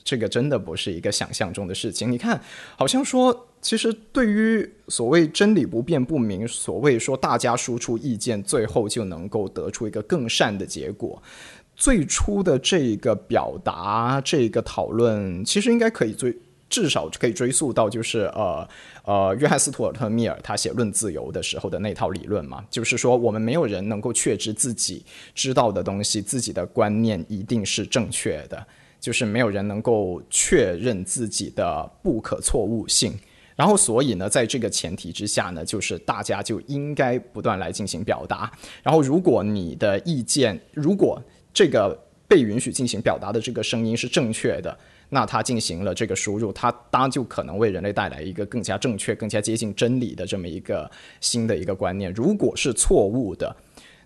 [0.02, 2.10] 这个真的不是一个想象中的事情。
[2.10, 2.40] 你看，
[2.76, 11.22] 好像说，其实对于所谓真理不变不明，所谓说大家输出意见，最后就能够得出一个更善的结果。
[11.76, 16.36] 最初的这个表达，这个讨论，其实应该可以追，
[16.68, 18.68] 至少可以追溯到就是呃
[19.04, 25.02] 呃，约翰斯图尔特密尔他写《论自由》的时候的那套理论嘛，就是说我们没有人能够确知自己
[25.34, 28.66] 知道的东西，自己的观念一定是正确的。
[29.00, 33.18] 就是没有人能够确认自己的不可错误性，
[33.56, 38.52] 然后所以呢，在这个前提之下呢，就是大家就应该不断来进行表达。
[38.82, 41.20] 然后，如果你的意见，如果
[41.54, 50.90] 这个被允许进行表达的这个声音是正确的，那它进行了这个输入，它当然就可能为人类带来一个更加正确、更加接近真理的这么一个
[51.22, 52.12] 新的一个观念。
[52.12, 53.56] 如果是错误的，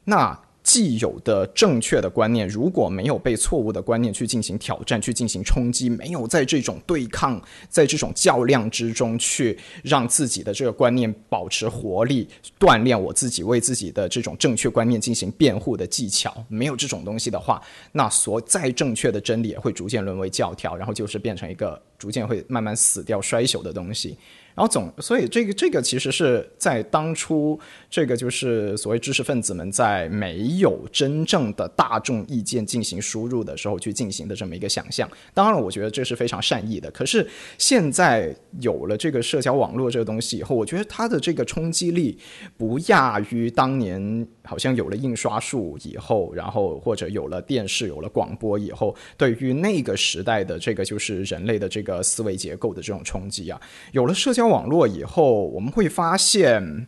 [0.05, 0.39] 那。
[0.65, 12.27] 既有的正确的观念，如果没有被错误的观念去进行挑战、去进行冲击，没有在这种对抗、在这种较量之中去让自己的这个观念保持活力，
[12.59, 24.17] 锻炼我自己为自己的这种正确观念进行辩护的技巧，没有这种东西的话，那所再正确的真理也会逐渐沦为教条，然后就是变成一个逐渐会慢慢死掉、衰朽的东西。
[24.55, 27.59] 然后总，所以这个这个其实是在当初，
[27.91, 35.11] 这个就是所谓知识分子们在没有真正的大众意见进行输入的时候去进行的这么一个想象。
[35.33, 36.89] 当然，我觉得这是非常善意的。
[36.93, 42.17] 可是现在有了这个社交网络这个东西以后，我觉得它的这个冲击力
[42.57, 54.44] 不亚于当年好像有了印刷术以后，然后或者有了电视、有了广播以后，对于那个时代的这个就是人类的这个思维结构的这种冲击啊，有了社交。
[54.49, 56.87] 网络以后，我们会发现，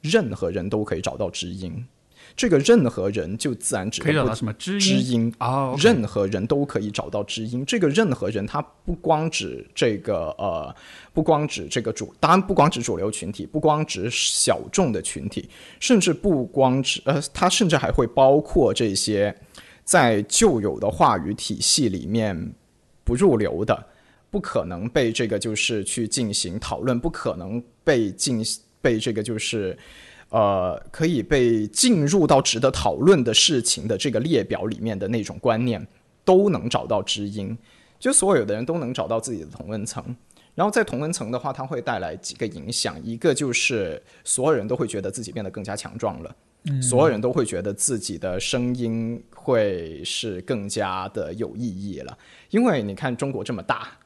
[0.00, 1.86] 任何人都可以找到知音。
[2.36, 5.72] 这个任何人就自然指可以找到什么知音啊？
[5.78, 7.64] 任何人都可以找到知音。
[7.64, 10.74] 这个任何人，他不光指这个呃，
[11.12, 19.32] 不光指这个主，当然不光指主流群体，不光指小众的群体，甚至不光指呃，他甚至还会包括这些
[19.84, 22.52] 在旧有的话语体系里面
[23.04, 23.86] 不入流的。
[24.34, 28.44] 不可能被这个就是去进行讨论，不可能被进
[28.82, 29.78] 被这个就是，
[30.30, 35.86] 呃，可以被进入到值得讨论的事情的这个列表里面的那种观念，
[36.24, 37.56] 都能找到知音，
[38.00, 40.04] 就所有的人都能找到自己的同温层。
[40.56, 46.36] 然后在同温层的话，它会带来几个影响，一个就是所有人都会觉得自己变得更加强壮了，
[46.82, 52.18] 所有人都会觉得自己的声音会是更加的有意义了，
[52.50, 53.96] 因为你看中国这么大。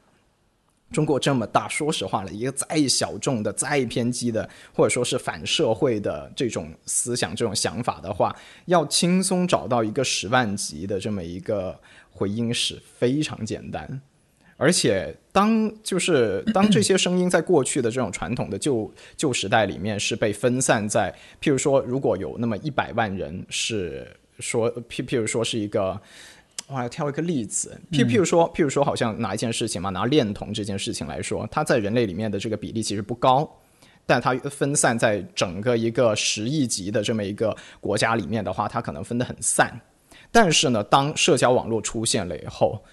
[0.90, 8.35] 中国这么大，说实话了，一个再小众的、再偏激的，或者说是反社会的这种思想、这种想法的话，
[8.66, 11.79] 要轻松找到一个十万级的这么一个
[12.11, 14.01] 回音是非常简单。
[14.57, 24.16] 而且，当就是当这些声音在过去的这种传统的旧旧时代里面是被分散在，譬如说，如果有那么一百万人是。
[24.40, 26.01] 说，譬譬如说是一个，
[26.68, 33.50] 我要挑一个例子，譬譬如说，譬如说，好像拿一件事情嘛，拿恋童这件事情来说，它在人类里面的这个比例其实不高，
[34.04, 39.81] 但它分散在整个一个十亿级的这么一个国家里面的话，它可能分得很散。
[40.31, 42.85] 但是呢，当社交网络出现了以后，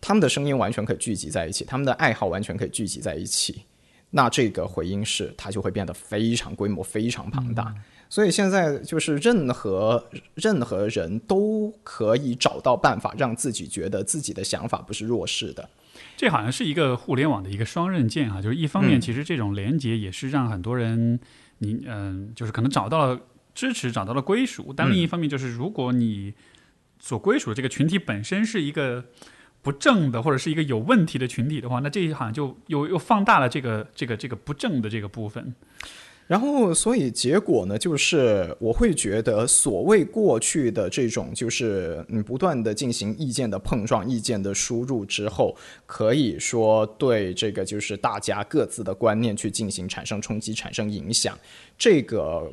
[0.00, 3.62] 他们的声音完全可以聚集在一起，他们的爱好完全可以聚集在一起，
[4.10, 7.72] 那这个回音室它就会变得非常规模、非常庞大。
[8.14, 15.68] 所以现在就是任何任何人都可以找到办法，让自己觉得自己的想法不是弱势的。
[16.16, 21.18] 这好像是一个互联网的一个双刃剑啊，就是一方面，其实这种连接也是让很多人，
[21.58, 23.20] 你嗯，就是可能找到了
[23.52, 26.34] 支持，找到了归属；但另一方面，就是如果你
[27.00, 29.06] 所归属的这个群体本身是一个。
[29.64, 35.54] 不正的或者是一个有问题的群体的话，那这好像就又又放大了这个这个这个不正的这个部分。
[36.26, 45.56] 然后，所以结果呢，就是我会觉得，所谓过去的这种，就是嗯，不断的进行意见的碰撞、意见的输入之后，
[45.86, 51.38] 可以说对这个就是大家各自的观念去进行产生冲击、产生影响。
[51.78, 52.52] 这个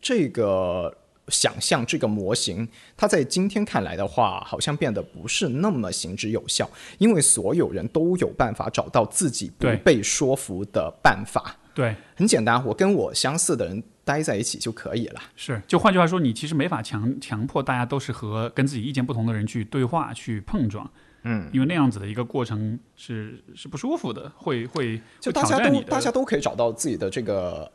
[0.00, 0.94] 这个。
[1.28, 11.56] 想象这个模型，它在今天看来的话，好像变得不是那么行之有效，因为所有人都有办法找到自己不被说服的办法。
[11.74, 15.20] 对，很简单，我跟我相似的人待在一起就可以了。
[15.36, 20.88] 是，就换句话说，你其实没法强强迫大家都是和跟自己意见不同的人去对话、去碰撞。
[21.24, 27.70] 嗯，因为那样子的一个过程是是不舒服的，会会就大家都大家都可以找到自己的这个。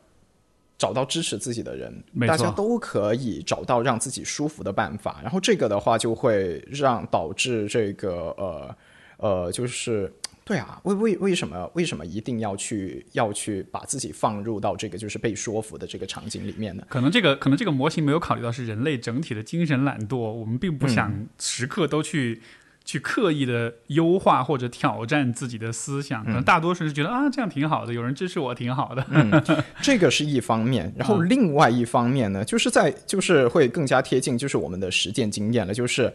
[0.77, 5.19] 找到支持自己的人，大家都可以找到让自己舒服的办法。
[5.21, 8.75] 然后这个的话，就会让导致这个呃
[9.17, 10.09] 呃，就是
[10.49, 16.83] 对啊，为为为什么为什么一定要去要去把自己放入到这个就是被说服的这个场景里面呢？
[16.89, 22.41] 可能这个可能这个模型没有考虑到是人类整体的精神懒惰，我们并不想时刻都去。
[22.85, 29.05] 去刻意的优化或者挑战自己的思想，可能大多数是觉得啊这样挺好的，有人支持我挺好的。
[29.11, 29.29] 嗯，
[29.79, 36.11] 这个是一方面，然后另外一方面呢，就是在就是会更加贴近就是我们的实践经验了，就是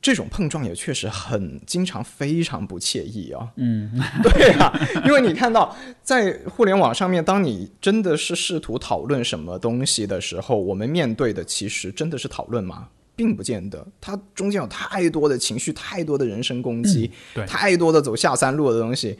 [0.00, 3.48] 这种碰撞也确实很经常非常不惬意啊。
[3.56, 3.90] 嗯，
[4.22, 4.72] 对啊，
[5.04, 12.88] 因为你看到在互联网上面，当你真的是试图讨论什么东西的时候，我们面对的其实真的是讨论吗？
[13.16, 19.18] 并不见得，它中间有太多的情绪，太多的人身攻击，对，太多的走下三路的东西。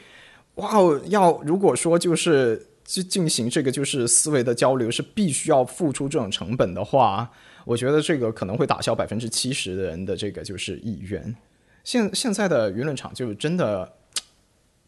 [0.54, 7.28] 哇哦，要如果说就是去进行这个就是思维的交流，是必须要付出这种成本的话，
[7.68, 11.36] 我觉得这个可能会打消百分之七十的人的这个就是意愿。
[11.84, 13.92] 现现在的舆论场就真的，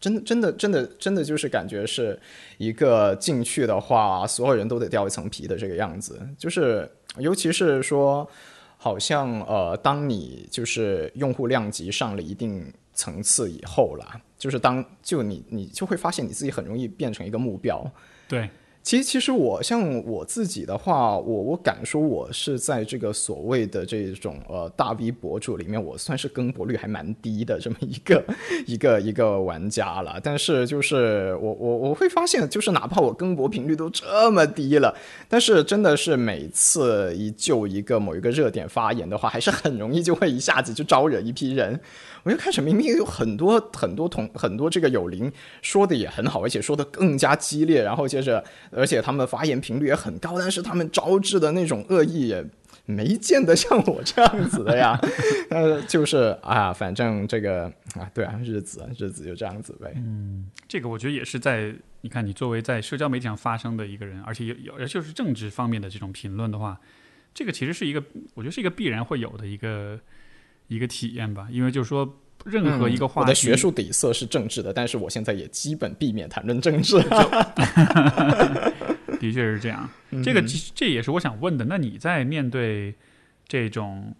[0.01, 2.19] 真的真的真的真的就是感觉是
[2.57, 8.29] 一个进去的话，所有人都得掉一层皮的这个样子，就是尤其是说。
[8.83, 17.87] 好像呃，当你就是用户量级上了一定层次以后啦，就是当就你你就会发现你自己很容易变成一个目标，
[18.27, 18.49] 对。
[18.83, 28.25] 其实，其实我像我自己的话，我我敢说，我是在这个所谓的这种呃大 V 博主里面，我算是更博率还蛮低的这么一个
[28.66, 30.19] 一个一个玩家了。
[30.23, 34.97] 但是，就是我我我会发现，就是哪怕我更博频率都这么低了，
[35.29, 41.79] 但是真的是每次一就一个某一个热点发言的话，还是很容易就会一下子就招惹一批人。
[42.23, 52.45] 我就开始明明有很多很多同很多这个有灵说的也很好，而且说的更加激烈，然后接着而且他们发言频率也很高，但是他们招致的那种恶意也
[52.85, 55.01] 没见得像我这样子的呀。
[55.51, 59.93] 呃，就是啊，反正这个啊，对啊，日子日子就这样子呗。
[59.97, 66.79] 嗯，这个我觉得也是在你看你作为在社交媒体上发生的一个人，而且有有而就是政治方面的这种评论的话，
[67.33, 68.03] 这个其实是一个
[68.35, 69.99] 我觉得是一个必然会有的一个。
[70.71, 72.09] 一个体验吧，因为就是说，
[72.45, 76.97] 任何一个话题，我的学术底色是政治的，但是我现在也基本避免谈论政治。
[79.21, 79.91] 的确是这样，
[80.23, 80.41] 这个
[80.75, 81.65] 这也是我想问的。
[81.65, 82.95] 那你在面对
[83.47, 84.15] 这种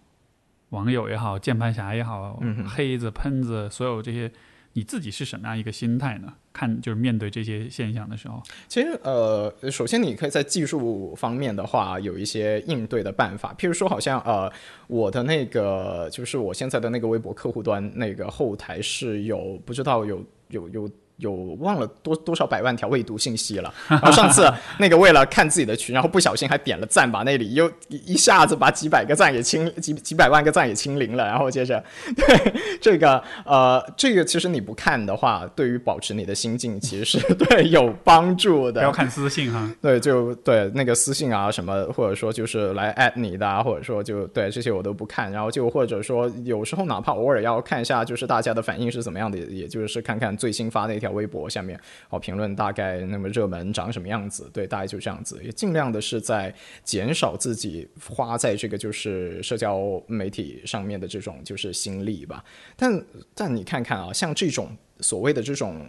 [0.69, 4.29] 网友也好，键盘侠也好，黑子喷子，所有这些。
[4.73, 6.33] 你自己是什么样一个心态呢？
[6.53, 14.51] 看就是面对这些现象的时候，其实呃，首先你可以在技术方面的话有一些应对的办法，譬如说，好像呃，
[14.87, 20.89] 我的那个就是我现在的那个微博客户端那个后台是有不知道有有有
[21.21, 23.73] 有忘了多多少百万条未读信息了。
[23.87, 31.25] 然后上次那个为了看自己的群，然后不小心还点了赞，把那里又一下子把几百个赞给清几几百万个赞给清零了。
[31.25, 31.81] 然后接着，
[32.15, 38.81] 对这个呃，这个其实你不看的话，对于保持你的心境其实是对有帮助的。
[38.81, 45.31] 要看私信哈，对，就对那个私信啊什么，或者说就是来艾你的，啊，或者说就对这些我都不看。
[45.31, 54.49] 然后就或者说有时候哪怕偶尔要看一下，就是大家的反应是怎么样的，也就是看看最新发的一条微博下面哦评论大概那么热门长什么样子。
[54.53, 56.53] 对，大概就这样子，也尽量的是在
[56.83, 62.43] 减少自己花在这个就是社交媒体上面的这种就是心力吧。
[62.75, 63.05] 但
[63.35, 65.85] 但你看看啊，像这种所谓的这种。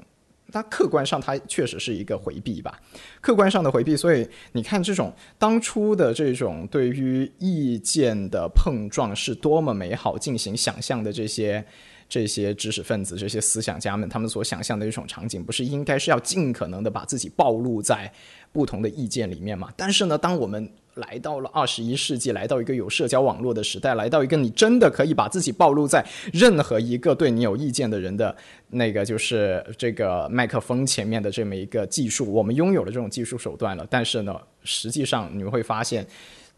[0.51, 2.79] 它客观上，它确实是一个回避吧，
[3.23, 3.97] 客观上的回避。
[3.97, 11.64] 所以你看，这种当初的这种对于意见的碰撞是多么美好，进行想象的这些
[12.13, 18.13] 这些知识分子、这些思想家们，他们所想象的一种场景，不是应该是要尽可能的把自己暴露在
[18.53, 19.73] 不同的意见里面嘛？
[19.79, 26.05] 但是呢，当我们来到了二十一世纪，来到一个有社交网络的时代，来到一个你真的可以把自己暴露在
[26.35, 28.37] 任何一个对你有意见的人的
[28.69, 33.87] 那个就是这个麦克风前面的这么一个技术，我们拥有了这种技术手段了。
[33.89, 36.07] 但是呢，实际上你会发现，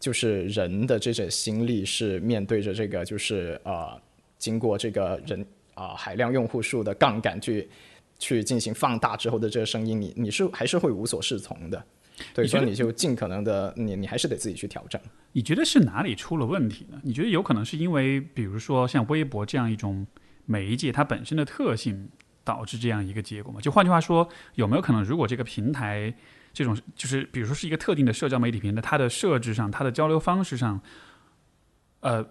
[0.01, 3.97] 就是人的这种心力是面对着这个就是呃，
[4.45, 5.43] 经过这个人
[5.73, 7.67] 啊海量用户数的杠杆去
[8.19, 11.83] 去进行放大之后的这个声音，你你是还是会无所适从的。
[12.33, 15.01] 对，所以你就尽可能的，你你还是得自己去调整。
[15.33, 16.97] 你觉得是哪里出了问题呢？
[17.03, 20.05] 你觉得有可能是因为，比如说像微博这样一种
[20.45, 22.07] 媒介，它本身的特性
[22.43, 23.59] 导致这样一个结果吗？
[23.59, 26.13] 就换句话说，有没有可能，如果这个平台
[26.53, 30.79] 这种就是，比如说是一个特定的社交媒体平台，它的设置上，它的交流方式上，
[31.99, 32.25] 呃，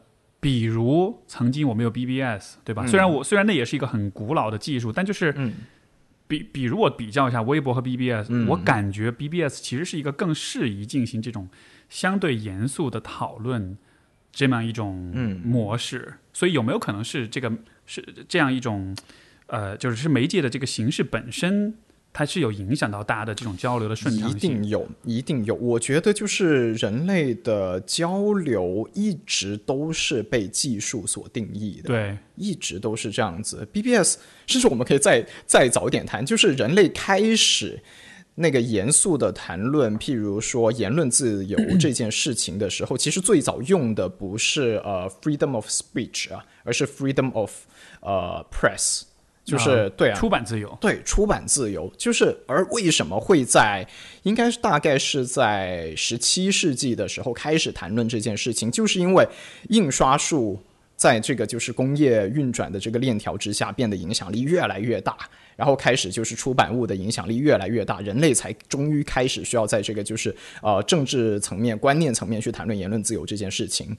[0.45, 2.87] 比如曾经我们有 BBS，对吧？
[2.87, 5.35] 虽然我虽然那也是一个很古老的技术，但就是。
[6.27, 11.51] 比比如我比较一下微博和 BBS，我感觉 BBS 其实是一个更适宜进行这种
[11.91, 13.77] 相对严肃的讨论
[14.33, 15.13] 这么一种
[15.45, 16.15] 模式。
[16.33, 17.53] 所以有没有可能是这个
[17.85, 18.97] 是这样一种
[19.49, 21.75] 呃，就是是媒介的这个形式本身？
[22.17, 25.53] 它是有影响到大家的这种交流的顺畅性，一定有，一定有。
[25.57, 33.67] 我觉得就是人类的交流一直都是被技术所定义的，对，一直都是这样子。
[33.73, 37.83] BBS 甚至我们可以再再早一点谈，就是人类开始
[38.37, 47.51] 那个严肃的谈论，譬如说言论自由这件事情的时候，其实最早用的不是呃 freedom of speech 啊，而是 freedom of
[48.03, 49.03] 呃 press。
[49.45, 53.87] 就是对啊，出版自由，对出版自由，就是而为什么会在
[54.23, 59.29] 应该是大概是在十七世纪的时候开始谈论这件事情，就是因为
[59.69, 60.59] 印刷术
[60.97, 65.15] 在这个就是工业运转的这个链条之下变得影响力越来越大，
[65.57, 73.95] 然后开始就是出版物的影响力越来越大，人类才终于开始需要在这个就是呃政治层面、观念层面去谈论言论自由这件事情。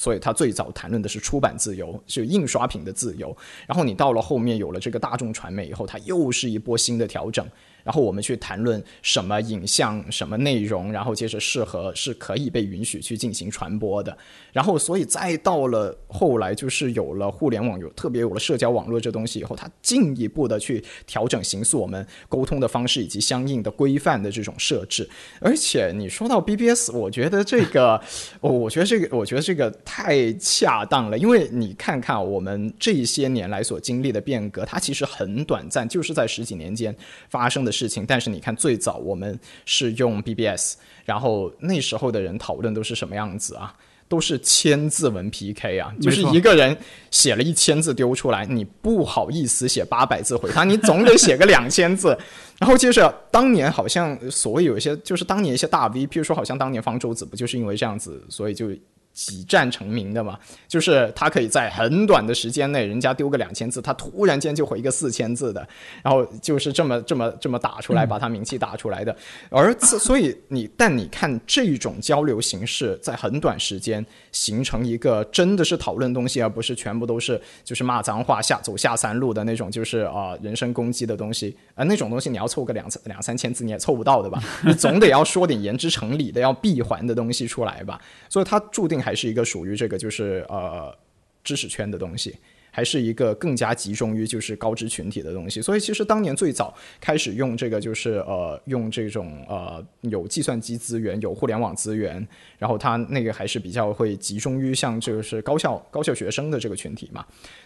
[0.00, 3.36] 所以，他最早谈论的是出版自由，是印刷品的自由。
[3.66, 7.46] 然后，你到了后面有了这个大众传媒以后，它又是一波新的调整。
[7.84, 14.16] 然后我们去谈论什么影像、什么内容，然后接着适合是可以被允许去进行传播的。
[14.52, 25.08] 然后，所以再到了后来，就是有了互联网，有特别有了社交网络这东西以后，它进一步的去调整形塑我们沟通的方式以及相应的规范的这种设置。
[25.40, 28.00] 而且你说到 BBS，我觉得这个，
[28.40, 36.94] 我觉得这个，我觉得这个太恰当了，因为你看看我们这些年来所经历的变革，它其实很短暂，就是在十几年间
[37.28, 37.69] 发生的。
[37.70, 43.74] 事情，但是你看，最早我们是用 BBS，然后那时候的人讨论都是什么样子啊？
[44.08, 46.76] 都是千字文 PK 啊，就是一个人
[47.12, 52.18] 写了一千字丢出来，你不好意思写八百字回他，你总得写个两千字。
[52.58, 58.70] 然后接着，当年好像所谓有一些，就是当年一些大 V，譬如说，好像当年方舟子不就是因为这样子，所以就。
[59.12, 65.66] 几战成名的嘛，就是他可以在很短的时间内，人家丢个两千字，他突然间就回一个四千字的，
[66.02, 69.14] 然后就是这么这么这么打出来，把他名气打出来的。
[69.50, 84.42] 而所以你，但你看这种交流形式，在很短时间形成一个真的是讨论东西，而不是全部都是就是骂脏话下走下三路的那种，就是啊人身攻击的东西啊那种东西，你要凑个两两三千字你也凑不到的吧？
[84.64, 88.00] 你总得要说点言之成理的，要闭环的东西出来吧？
[88.28, 89.14] 所以他注定还。
[89.20, 90.96] 是一个属于这个就是呃
[91.44, 92.34] 知识圈的东西
[92.70, 95.60] 还是一个更加集中于就是高知群体的东西。
[95.60, 102.26] 所以其实当年最早开始用这个就是呃用这种呃有计算机资源、有互联网资源，
[102.56, 107.22] 然后它那个还是比较会集中于像就是高校高校学生的这个群体嘛。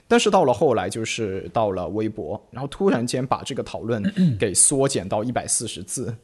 [0.09, 4.03] 但是到了后来，就是到了微博，然后突然间把这个讨论
[4.41, 6.17] 给缩减到一百四十字，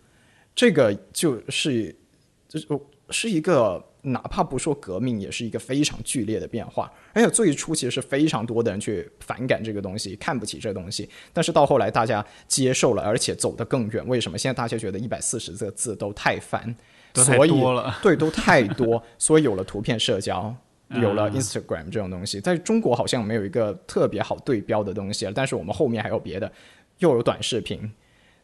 [0.57, 1.95] 这个就是
[2.49, 2.67] 就是
[3.11, 6.93] 是一个哪怕不说革命，也是一个非常剧烈的变化。
[7.13, 11.09] 而且最初其实是非常多的人去反感这个东西，看不起这个东西。
[11.33, 14.07] 但是到后来大家接受了，而且走得更远。
[14.07, 14.39] 为什么？
[14.39, 16.75] 现在大家觉得一百四十个字都太烦，
[17.15, 17.53] 所以
[18.03, 20.55] 对都太多，所以有了图片社交。
[21.01, 26.51] 有了 Instagram 这种东西，在中国好像没有一个特别好对标的东西了，但是我们后面还有别的，
[26.99, 27.89] 又有短视频。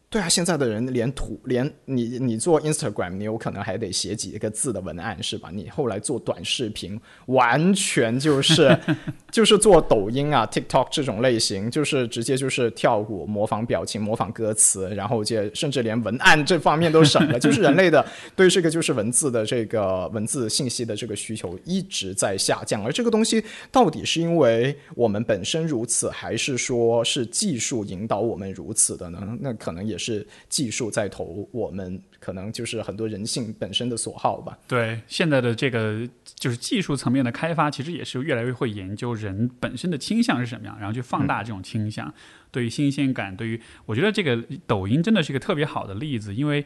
[0.09, 5.49] 对啊，现在的人连图连你你做 Instagram，你有可能还得写几个字的文案是吧？
[5.53, 8.75] 你后来做短视频，完全就是
[9.29, 17.37] 就是做抖音啊、TikTok 这种类型，就是直接就是跳舞、模仿表情、模仿歌词，然后就甚至连文案这方面都省了。
[17.37, 18.03] 就是人类的
[18.33, 29.37] 对这个就是文字的这个文字信息的这个需求一直在下降，而这个东西到底是因为我们本身如此，还是说是技术引导我们如此的呢？
[29.41, 29.96] 那可能也。
[29.97, 34.57] 是技术在投，我们可能就是很多人性本身的所好吧。
[34.67, 42.13] 对，现在的这个就是技术层面的开发，其实也是越来越会研究人本身的倾向是什么样，然后去放大这种倾向。
[42.51, 46.65] 对于新鲜感，对于我觉得这个抖音真的是一个特别好的例子，因为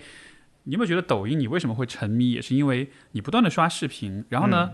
[0.64, 4.72] 你有没有觉得抖音你为什么会沉迷，也是因为你不断的刷视频，然后呢，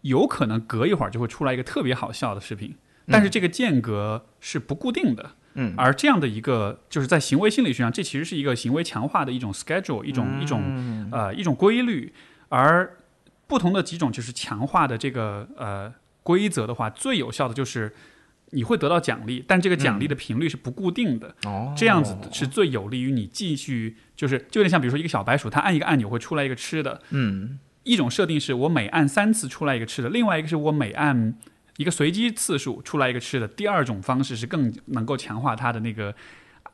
[0.00, 2.74] 有可能隔一会儿就会出来一个特别好笑的视频，
[3.06, 5.32] 但是这个间隔是不固定的。
[5.54, 12.12] 嗯，而这样的一个，就是在行为心理学上，这其实是一个行为强化的一种 schedule，一种一种呃一种规律。
[12.48, 12.98] 而
[13.46, 15.92] 不同的几种就是强化的这个呃
[16.22, 17.92] 规则的话，最有效的就是
[18.50, 21.34] 你会得到奖励，但这个奖励的频率是不固定的。
[21.44, 27.00] 哦，这样子是最有利于你继续，就是就有点像比如说一个小白鼠，它按一个按钮会出来一个吃的。
[27.10, 31.34] 嗯，一种设定是我每按三次出来一个吃的，另外一个是我每按。
[31.76, 36.14] 一个随机次数出来一个吃的，第二种方式是更能够强化它的那个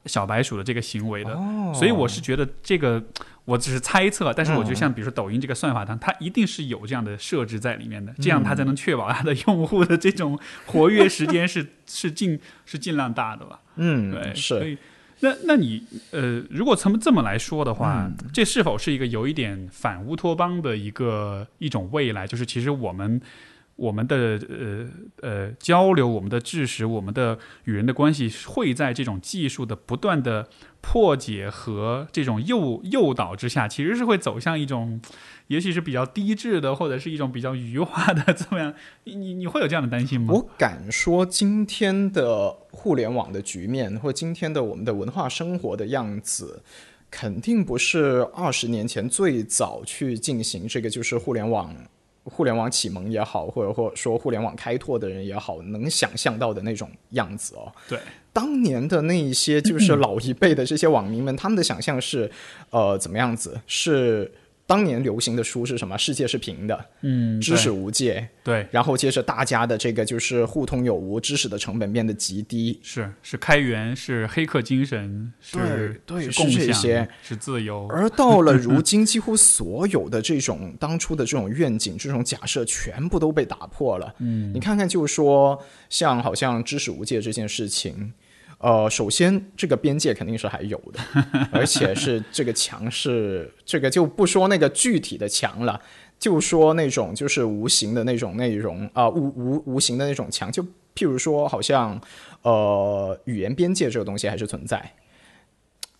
[0.07, 1.35] 小白鼠的这个行为的，
[1.75, 3.03] 所以我是觉得这个
[3.45, 13.61] 我只是猜测，但是我觉得像比如说抖音这个算法，它它一定是有这样的设置在里面的，这样它才能确保它的用户的这种活跃时间是 是尽是尽量大的吧？
[13.77, 14.59] 嗯，对，是。
[14.59, 14.77] 所以
[15.21, 15.83] 那那你
[16.13, 22.27] 呃，如果从这么来说的话，这是否是一个有一点反乌托邦的一个一种未来？
[22.27, 23.21] 就是其实我们。
[23.81, 24.87] 我们的呃
[25.23, 30.51] 呃交流，我们的知识，我们的与人的关系，会在这种技术的不断的
[30.83, 35.01] 破解和这种诱诱导之下，其实是会走向一种，
[35.47, 38.75] 也许是比较低质的，或者是一种比较愚化的怎么样？
[39.05, 40.35] 你你你会有这样的担心吗？
[40.35, 46.63] 我敢说，今天的互联网的局面，或今天的我们的文化生活的样子，
[47.11, 51.75] 肯定不是二十年前最早去进行这个就是互联网。
[52.31, 57.71] 互联网启蒙也好，或者或者说互联网开拓的人也好，能想象到的那种样子哦。
[57.89, 57.99] 对，
[58.33, 62.31] 当年的那一些就是老一辈的这些网民们，他们的想象是，
[62.71, 63.61] 呃，怎么样子？
[63.67, 64.33] 是。
[64.71, 65.99] 当年流行的书是什么？
[65.99, 68.65] 世界是平的，嗯，知识无界，对。
[68.71, 77.89] 然后接着大家的这个就是互通有无，知识的成本变得极低，是是开源，是黑客精神，是对，是这些，是自由。
[77.91, 84.15] 而到了如今，几乎所有的这种当初的这种愿景、这种假设，全部都被打破了。
[84.21, 88.13] 嗯，你看看，就是说，像好像知识无界这件事情。
[88.61, 91.01] 呃，首先这个边界肯定是还有的，
[91.51, 95.81] 而且是这个墙是这个就不说那个具体的墙了，
[96.19, 100.63] 就说那种就是无形的那种内容啊，无无无形的那种墙，就
[100.95, 101.99] 譬如说，好像
[102.43, 104.93] 呃语言边界这个东西还是存在。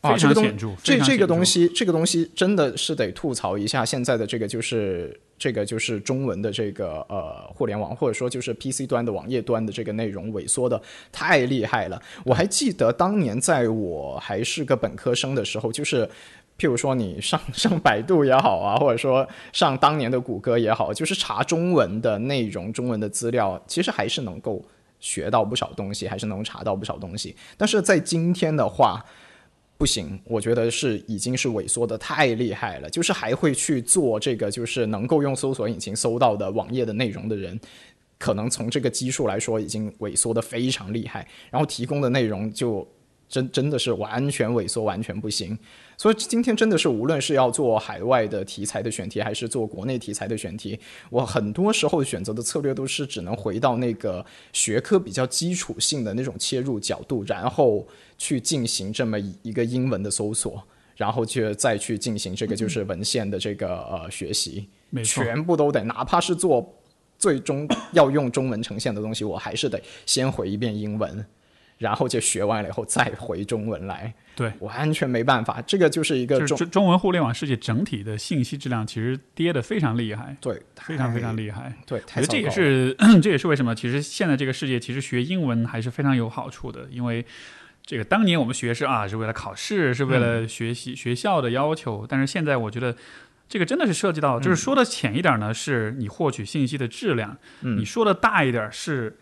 [0.01, 0.45] 啊，这个东
[0.83, 10.81] 这这个东西，这个东西真的是得吐槽一下现在的这个，就是这个就是中文的这个呃互联网，或者说就是 PC 端的网页端的这个内容萎缩的
[11.13, 12.01] 太厉害了。
[12.25, 16.07] 我还记得当年在我还是个本科生的时候，就是
[16.59, 24.65] 譬如说你上上百度也好啊，或者说上当年的谷歌也好，就是查中文的内容、中文的资料，其实还是能够
[24.99, 27.37] 学到不少东西，还是能查到不少东西。
[27.59, 29.05] 但是在今天的话，
[29.81, 32.91] 不行，我觉得是已经是萎缩的太厉害了。
[32.91, 37.59] 就是还会去做这个，就是能够用搜索引擎搜到的网页的内容的人，
[38.19, 41.27] 可能从这个基数来说已经萎缩的非常厉害。
[41.51, 42.87] 然后提供的内容就
[43.31, 45.57] 真真的是完全萎缩，完全不行。
[45.97, 50.79] 所以今天真的是，无论是要做海外的题材的选题，还是做国内题材的选题，
[51.11, 57.87] 我很多时候选择的策略都是只能回到那个学科比较基础性的那种切入角度，然后
[58.19, 60.63] 去进行这么一个英文的搜索，
[60.97, 64.67] 然后去再去进行这个就是文献的这个呃学习，
[65.05, 66.75] 全部都得，哪怕是做
[67.19, 71.25] 最终要用中文呈现的东西，我还是得先回一遍英文。
[71.81, 75.63] 然后就学完了以后再回中文来，对，完全没办法。
[75.63, 81.73] 这个就是一个中中文互联网世界整体的信息质量其实跌得非常厉害，对，非常非常厉害。
[81.87, 87.25] 对，我觉得这也是 这也是为什么其实现在这个世界其实学英文还是非常有好处的，因为
[87.83, 92.95] 这个当年我们学是啊是为了考试，是为了学习学校的要求，但是现在我觉得
[93.49, 99.17] 这个真的是涉及到，就是说的浅一点呢，是你获取信息的质量；你说的大一点是。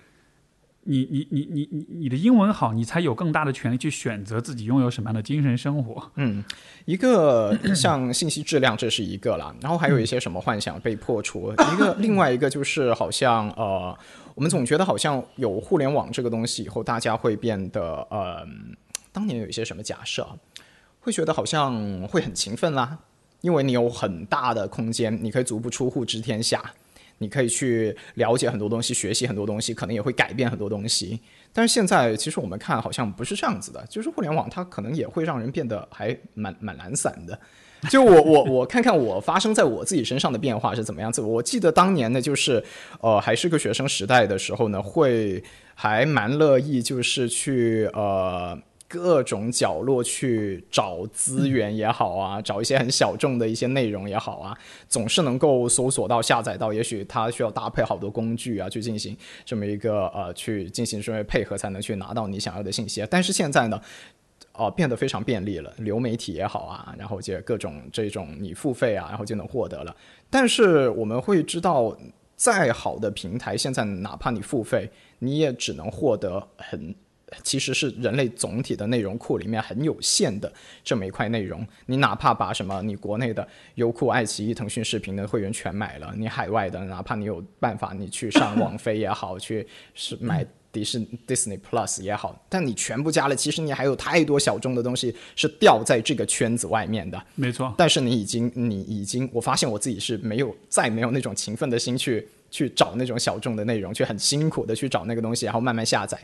[0.91, 6.11] 你你你你你你的英文好，你才有更大的权利去选择自己拥有什么样的精神生活。
[6.17, 6.43] 嗯，
[6.87, 11.53] 一个 像信息质量，这是一个了，然后还有一些什么幻想被破除。
[11.75, 13.97] 一个另外一个就是好像呃，
[14.35, 18.47] 我们总觉得好像有互联网这个东西以后，大家会变得呃，
[19.13, 20.27] 当年有一些什么假设，
[21.01, 22.97] 会觉得好像会很勤奋啦，
[23.43, 26.65] 因为你有很大的空间，你可以足不出户知天下。
[27.19, 31.21] 你可以去了解很多东西，学习很多东西，可能也会改变很多东西。
[31.53, 37.39] 但是现在其实我们看好像不是这样子的，就是互联网它可能也会让人变得还蛮蛮懒散的。
[37.91, 41.21] 就我我我看看我发生在我自己身上的变化是怎么样子。
[41.21, 42.63] 我记得当年呢，就是
[43.01, 45.43] 呃还是个学生时代的时候呢，会
[45.75, 48.59] 还蛮乐意就是去呃。
[48.89, 54.57] 各种角落去找资源也好啊，找一些很小众的一些内容也好啊，
[54.89, 56.73] 总是能够搜索到、下载到。
[56.73, 59.15] 也许它需要搭配好多工具啊，去进行
[59.45, 63.07] 这么一个呃，去进行这么配合，才能去拿到你想要的信息。
[63.11, 63.79] 但是现在呢，
[64.55, 69.95] 哦，变得非常便利了，流媒体也好啊，然后就各种这种你付费啊，然后就能获得了。
[70.31, 71.95] 但是我们会知道，
[72.37, 76.95] 再好的平台，现在哪怕你付费，你也只能获得很。
[77.43, 80.53] 其实是人类总体的内容库里面很有限的
[80.83, 81.67] 这么一块内容。
[81.87, 97.21] 你哪怕把什么你国内的优酷、爱奇艺、腾讯视频的会员全买了，你海外的哪怕你有办法，你去上网飞也好，去是买迪士 Disney Plus 也好，但你全部加了，其实你还有太多小众的东西是掉在这个圈子外面的。
[97.35, 97.75] 没错。
[97.77, 106.19] 但是你已经，你已经，我发现我自己是没有再没有那种勤奋的心去去找那种小众的内容，去很辛苦的去找那个东西，然后慢慢下载。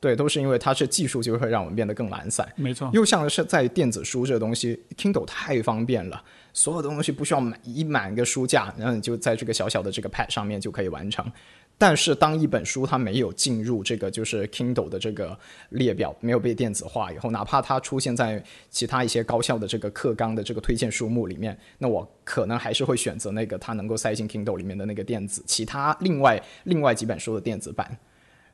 [0.00, 2.50] 对，都是因为它是技术，就会让我们变得更懒散。
[2.56, 6.24] 没错，又像是在电子书这个东西，Kindle 太方便了，
[6.54, 11.30] 所有的东西不需要买一满个书架，然后你就在这个小小的这个 Pad 上面就可以完成。
[11.76, 15.38] 但是当一本书它没有进入这个就是 Kindle 的这个
[15.68, 27.98] 列表，没有被电子化以后，哪怕它出现在其他一些高校的这个课纲的这个推荐书目里面，那我可能还是会选择那个它能够塞进 Kindle 里面的那个电子，其他另外另外几本书的电子版。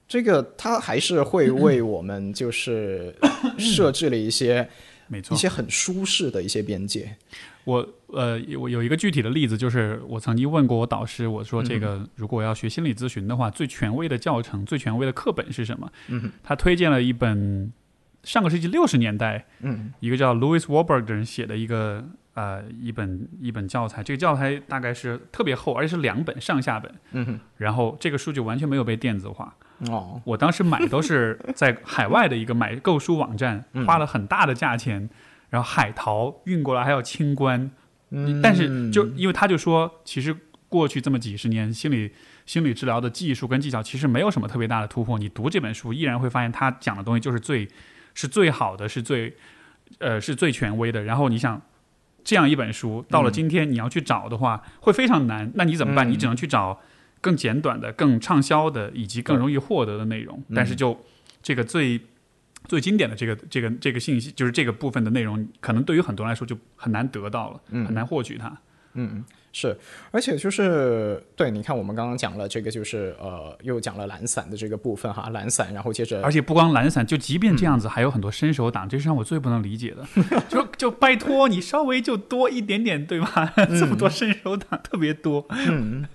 [0.09, 3.15] 这个它还是会为我们就是
[3.59, 4.69] 设置了一些，
[5.09, 7.17] 没错，一些很舒适的一些边界。
[7.65, 15.91] 我呃，我有一个具体的例子，就是我曾经问过我导师，我说这个如果要学心理咨询的话，最权威的教程、最权威的课本是什么？
[16.07, 17.73] 嗯，他推荐了一本
[18.23, 22.05] 上个世纪六十年代，嗯，一个叫 Louis Warburg 的人写的一个
[22.35, 24.05] 呃一本一本教材。
[24.05, 26.95] 这个教材大概是特别厚，而且是两本上下本。
[27.11, 29.53] 嗯，然后这个书就完全没有被电子化。
[29.91, 35.09] 哦，我当时买都是在海外的一个买购书网站，花了很大的价钱，
[35.51, 37.71] 然后海淘运过来还要清关。
[38.11, 40.35] 嗯，但是就因为他就说，其实
[40.71, 42.11] 过去这么几十年，心理
[42.47, 45.19] 心理治疗的技术跟技巧其实没有什么特别大的突破。
[45.19, 47.69] 你读这本书，依然会发现他讲的东西就是最
[48.15, 49.37] 是最好的，是最
[49.99, 51.03] 呃是最权威的。
[51.03, 51.61] 然后你想
[52.25, 55.53] 这样一本书到了今天你要去找的话，会非常难。
[55.55, 56.11] 那你怎么办？
[56.11, 56.81] 你只能去找。
[57.27, 60.97] 更简短的、更畅销的，以及更容易获得的内容，但是就
[61.43, 62.01] 这个最
[62.69, 68.57] 最经典的这个这个这个信息，就是这个部分的内容，可能对于很多人来说就很难得到了，很难获取它。
[68.95, 69.25] 嗯。
[69.59, 69.75] 是，
[70.11, 80.07] 而且就是对，你看我们刚刚讲了这个，就是呃，又讲了懒散的这个部分哈，懒散，然后接着，而且不光懒散，就即便这样子，还有很多伸手党，这是让我最不能理解的。
[80.51, 83.51] 就就拜托你稍微就多一点点，对吧？
[83.81, 85.47] 这么多伸手党特别多。
[85.49, 86.07] 嗯，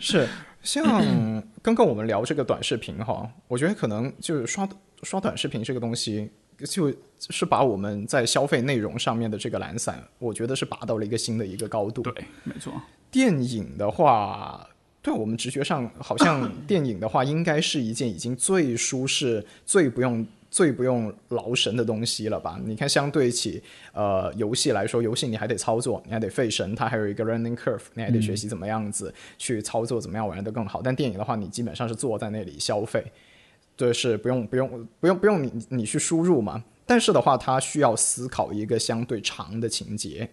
[0.00, 0.26] 是
[0.62, 0.84] 像
[1.62, 4.68] 刚刚我们聊这个短视频哈，我觉得可能就是刷
[5.02, 6.30] 刷短视频这个东西。
[6.62, 6.94] 就
[7.30, 12.02] 是把我们在消费内容上面的这个懒散，我觉得是拔到了一个新的一个高度。
[12.02, 12.12] 对，
[12.44, 12.70] 没错。
[13.10, 14.68] 电影的话，
[15.00, 22.60] 对我们直觉上好像 电影的话，应该是一件已经最舒适、最不用最不用劳神的东西了吧？
[22.64, 30.82] 你看，相对起呃游戏来说，游戏你还得操作，你还得费神，它还有一个 learning curve，你还得学习怎么样子去操作，怎么样玩的更好。
[30.82, 33.04] 但电影的话，你基本上是坐在那里消费，
[33.76, 36.64] 就，是不用不用不用不用你你去输入嘛。
[36.84, 40.28] 但是的话，它需要思考一个相对长的情节。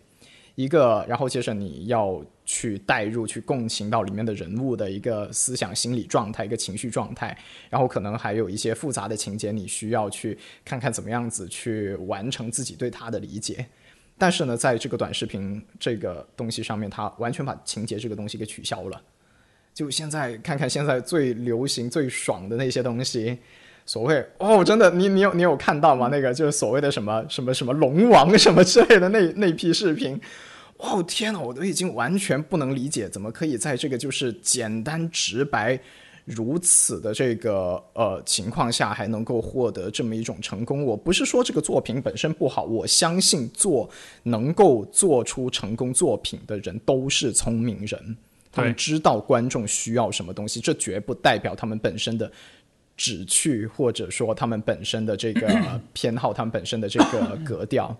[0.58, 7.38] 一个，然后接着你要去带入、去共情到里面的人物的一个思想、心理状态、一个情绪状态，
[7.70, 10.36] 然后可能还有一些复杂的情节，你需要去
[10.66, 13.64] 看看怎么样子去完成自己对他的理解。
[14.18, 19.00] 但是呢，在这个短视频这个东西上面，它完全把情节这个东西给取消了。
[19.76, 23.38] 就现在看看现在最流行、最爽的那些东西，
[23.86, 26.10] 所谓哦，真的，你你有你有看到吗？
[26.12, 30.20] 那个就是所谓的什么什么什么龙王什么之类的那那批视频。
[30.78, 35.80] 哦天呐，我都已经完全不能理解，怎么可以在这个就是简单直白
[36.24, 40.84] 如此的这个呃情况下，还能够获得这么一种成功？
[40.84, 43.90] 我不是说这个作品本身不好，我相信做
[44.24, 48.18] 能够做出成功作品的人都是聪明人，
[48.52, 52.32] 他们知道观众需要什么东西，这绝不代表他们本身的
[52.96, 55.48] 旨趣，或者说他们本身的这个
[55.94, 57.98] 偏好，他们本身的这个格调。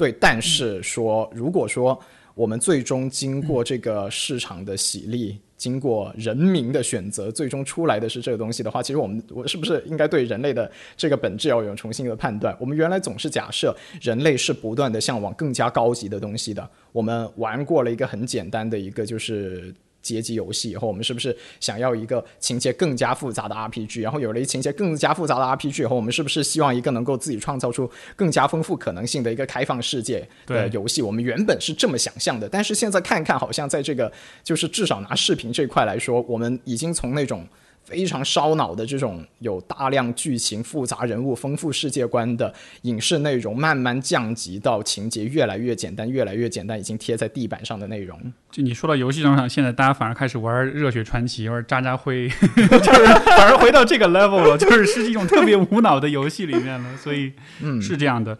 [0.00, 2.00] 对，但是说，如果说
[2.34, 12.56] 我们最终经过这个市场的洗礼，经过人民的选择，最终出来的是这个东西的话，其实我们我是不是应该对人类的这个本质要有重新的判断？
[12.58, 19.74] 我们原来总是假设人类是不断的向往更加高级的东西的，我们玩过了一个很简单的一个就是。
[20.02, 24.00] 阶级游戏以后，我们是不是想要一个情节更加复杂的 RPG？
[24.00, 31.02] 然后有了一情节更加复杂的 RPG 以后，我们是不是希望一个能够自己创造出更加丰富可能性的一个开放世界的游戏？
[31.02, 34.10] 我们原本是这么想象的，但是现在看看，好像在这个
[34.42, 37.46] 就是至少拿视频这块来说，我们已经从那种。
[37.90, 48.16] 非常烧脑的这种有大量剧情、复杂人物、丰富世界观的影视内容，慢慢降级到情节越来越简单、越来越简单，已经贴在地板上的内容。
[48.52, 52.28] 就你说到游戏上，现在大家反而开始玩《热血传奇》、玩《渣渣辉》
[52.78, 56.96] 就是反而回到这个 level 了，就是是一种特别无脑的游戏里面了。
[56.96, 58.38] 所以，嗯，是这样的。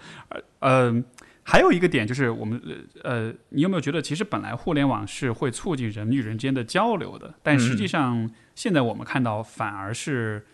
[0.61, 0.95] 呃，
[1.43, 2.61] 还有一个点就是，我们
[3.03, 8.31] 呃，你有没有觉得，其实本来互联网是会促进人与人之间的交流的，但实际上。
[8.57, 10.45] 现在我们看到，反而是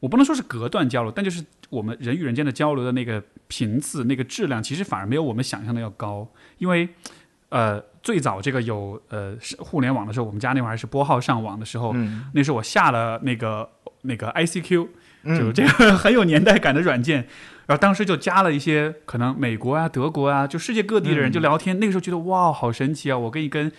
[0.00, 6.30] 我不能说是隔断交流，但就是我们人与人间的交流的那个频次、那个质量，其实反而没有我们想象的要高。
[6.58, 6.86] 因为，
[7.48, 11.94] 呃，最早这个有呃互联网的时候，我们家那会儿还是拨号上网的时候，
[12.34, 13.66] 那时候我下了那个
[14.02, 14.88] 那个 ICQ，
[15.24, 17.26] 就这个很有年代感的软件，
[17.68, 21.78] 然后当时就加了一些可能美国啊、德国啊，就世界各地的人就聊天。
[21.78, 23.16] 那个时候觉得哇，好神奇啊！
[23.16, 23.70] 我可以跟。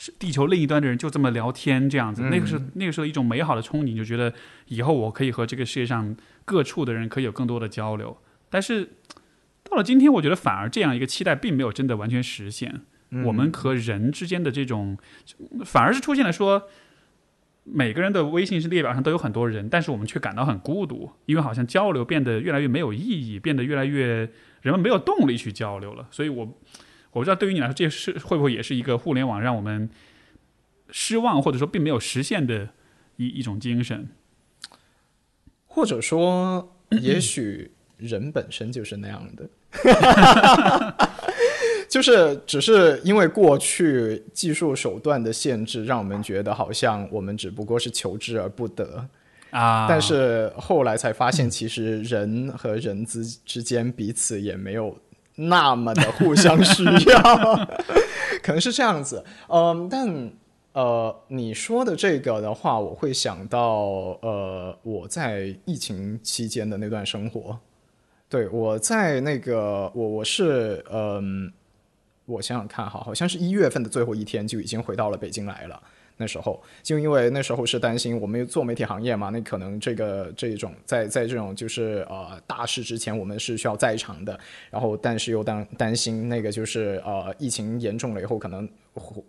[0.00, 4.32] 是地球另一端的人就这么聊天这样子，那个时候那个时候一种美好的憧憬，就觉得
[4.66, 8.16] 以后我可以和这个世界上各处的人可以有更多的交流。
[8.48, 8.90] 但是
[9.68, 12.82] 到了今天，我觉得反而这样一个期待并没有真的完全实现。
[13.24, 14.96] 我们和人之间的这种，
[15.64, 16.62] 反而是出现了说，
[17.72, 24.30] 每个人的微信是列表上都有很多人，但是我们却感到很孤独，因为好像交流变得越来越没有意义，变得越来越
[24.62, 26.06] 人们没有动力去交流了。
[26.10, 26.58] 所以我。
[27.10, 29.88] 我不知道对于你来说，这是会不会也是一个互联网让我们
[30.90, 32.68] 失望，或者说并没有实现的
[33.16, 34.10] 一一种精神？
[35.66, 39.48] 或者说，也许人本身就是那样的，
[41.88, 49.04] 就是只是因为过去技术手段的限制，让我们觉得好像我们只不过是求之而不得
[49.50, 49.86] 啊。
[49.88, 54.96] 但是后来才发现，其实人和人之之间彼此也没有。
[55.40, 57.22] 那么的互相需要，
[58.42, 59.24] 可能是这样子。
[59.46, 60.32] 嗯，但
[60.72, 67.56] 呃，你说的这个的话，我会想到呃，我在疫情期间的那段生活。
[68.28, 71.52] 对，我在那个我我是嗯，
[72.28, 75.82] 我想想看哈，好像是一月份的最后一天就已经回到了北京来了。
[76.20, 84.38] 那时候就因为那时候是担心我们做媒体行业嘛，那可能这个这种在在这种就是呃大事之前我们是需要在场的，
[84.70, 88.68] 然后但是又担担心那个就是呃疫情严重了以后可能。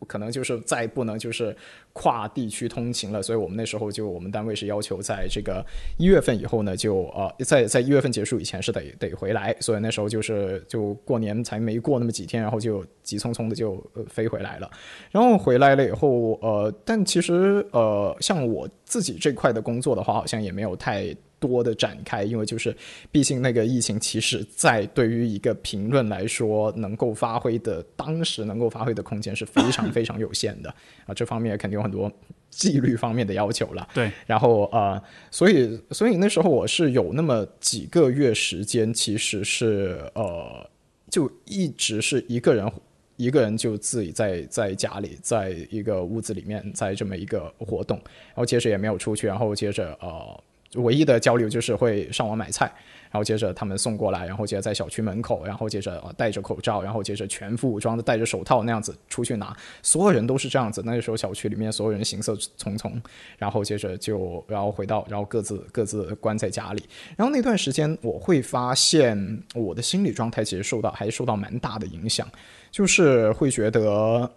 [0.07, 1.55] 可能就是再不能就是
[1.93, 5.65] 跨地区通勤了，所以我们那时候就我们单位是要求在这个
[5.97, 14.69] 一月份以后呢，就呃在在一月份结束以前是得得回来，所以那时候就是就过年才没过那么几天，然后就急匆匆的就飞回来了。
[15.11, 21.15] 然后回来了以后，呃，但其实呃像我自己这块的工作的话，好像也没有太。
[21.39, 22.75] 多的展开，因为就是，
[23.11, 30.69] 毕竟那个疫情，其实在对于一个评论来说，能够发挥的当时能够发挥的空间是非常非常有限的
[31.05, 31.13] 啊。
[31.13, 32.11] 这方面肯定有很多
[32.49, 33.87] 纪律方面的要求了。
[33.93, 40.69] 对，然后呃，所以所以那时候我是有那么几个月时间，其实是呃，
[41.09, 42.69] 就一直是一个人
[43.15, 50.43] 一个人就自己在在家里，在一个屋子里面，在这么一个活动，然后接着也没有出去，然后接着呃，
[50.75, 52.71] 唯一的交流就是会上网买菜。
[53.11, 59.51] 然后接着他们送过来，然后接着在小区门口，然后接着戴着口罩，然后接着全副武装的戴着手套那样子出去拿，
[59.81, 60.83] 所有人都是这样子。
[60.85, 62.93] 那时候小区里面所有人行色匆匆，
[63.39, 66.83] 然后接着就然后回到，然后各自各自关在家里。
[67.17, 72.29] 然后那段时间我会发现我的心理状态其实受到还受到蛮大的影响，
[72.69, 74.31] 就是会觉得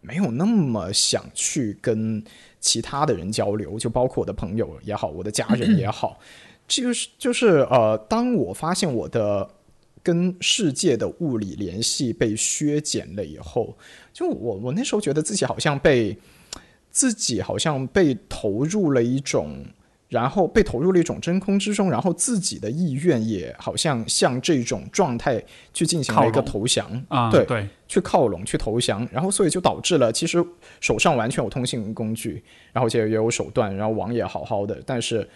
[0.00, 2.20] 没有那么想去跟
[2.64, 6.18] 其他的人交流，就包括我的朋友也好，我的家人也好。
[6.66, 9.46] 就是就是呃，当我发现我的
[10.02, 13.76] 跟世界的物理联系被削减了以后，
[14.14, 16.16] 就我我那时候觉得自己好像被
[16.90, 19.62] 自己好像被投入了一种，
[20.08, 25.42] 然后被投入了一种真空之中，然后自己的意愿也好像向这种状态
[25.72, 27.04] 去进行了一个投降。
[27.08, 30.44] 啊，对对，去靠拢去投降，然后所以就导致了其实
[30.80, 32.42] 手上完全有通信工具，
[32.72, 35.28] 然后也也有手段，然后网也好好的，但是。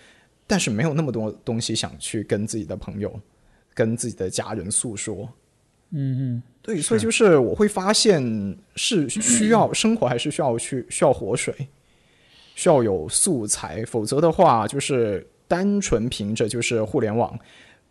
[0.51, 3.21] 但是没有那么多东西想去跟自己的朋友、
[3.75, 5.29] 跟自己的家人诉说。
[5.91, 11.55] 嗯嗯，对，所以就是我会发现是需要 生活，还是需要去需要活水，
[12.59, 17.39] 需要有素材，否则的话，就是单纯凭着就是互联网，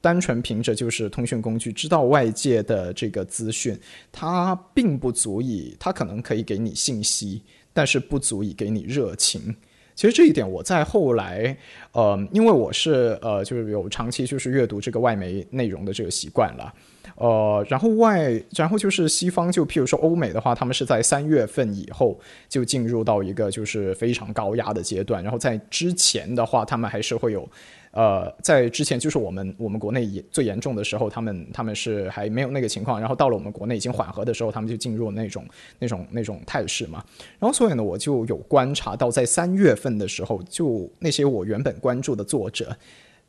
[0.01, 3.79] 单纯凭着就是通讯工具，知道外界的这个资讯，
[4.11, 7.41] 它并不足以，它可能可以给你信息，
[7.71, 9.55] 但是不足以给你热情。
[9.97, 11.57] 其实这一点我在后来，
[11.91, 16.71] 呃，因为我是呃，就是有长期就是阅读这个外媒内容的这个习惯了，
[17.15, 27.49] 呃，然后外，然后就是西方，就譬如说欧美的话，他们是在三月份以后就进入到一个就是非常高压的阶段，然后在之前的话，他们还是会有。
[27.97, 35.43] 呃，在之前就是我们我们国内也最严重的时候，他们他们是还没有那个情况，然后到了我们国内已经缓和的时候，他们就进入那种
[35.79, 37.03] 那种那种态势嘛。
[37.39, 42.77] 然后所以呢，我就有观察到，在三月份的时候，就那些我原本关注的作者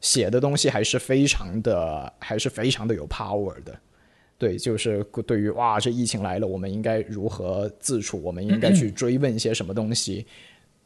[0.02, 3.74] 写的东西还是非常的还是非常的有 power 的。
[4.36, 8.22] 对，就是对于哇，这疫情来了，我们应该如何自处？
[8.22, 10.26] 我们应该去追问一些什么东西？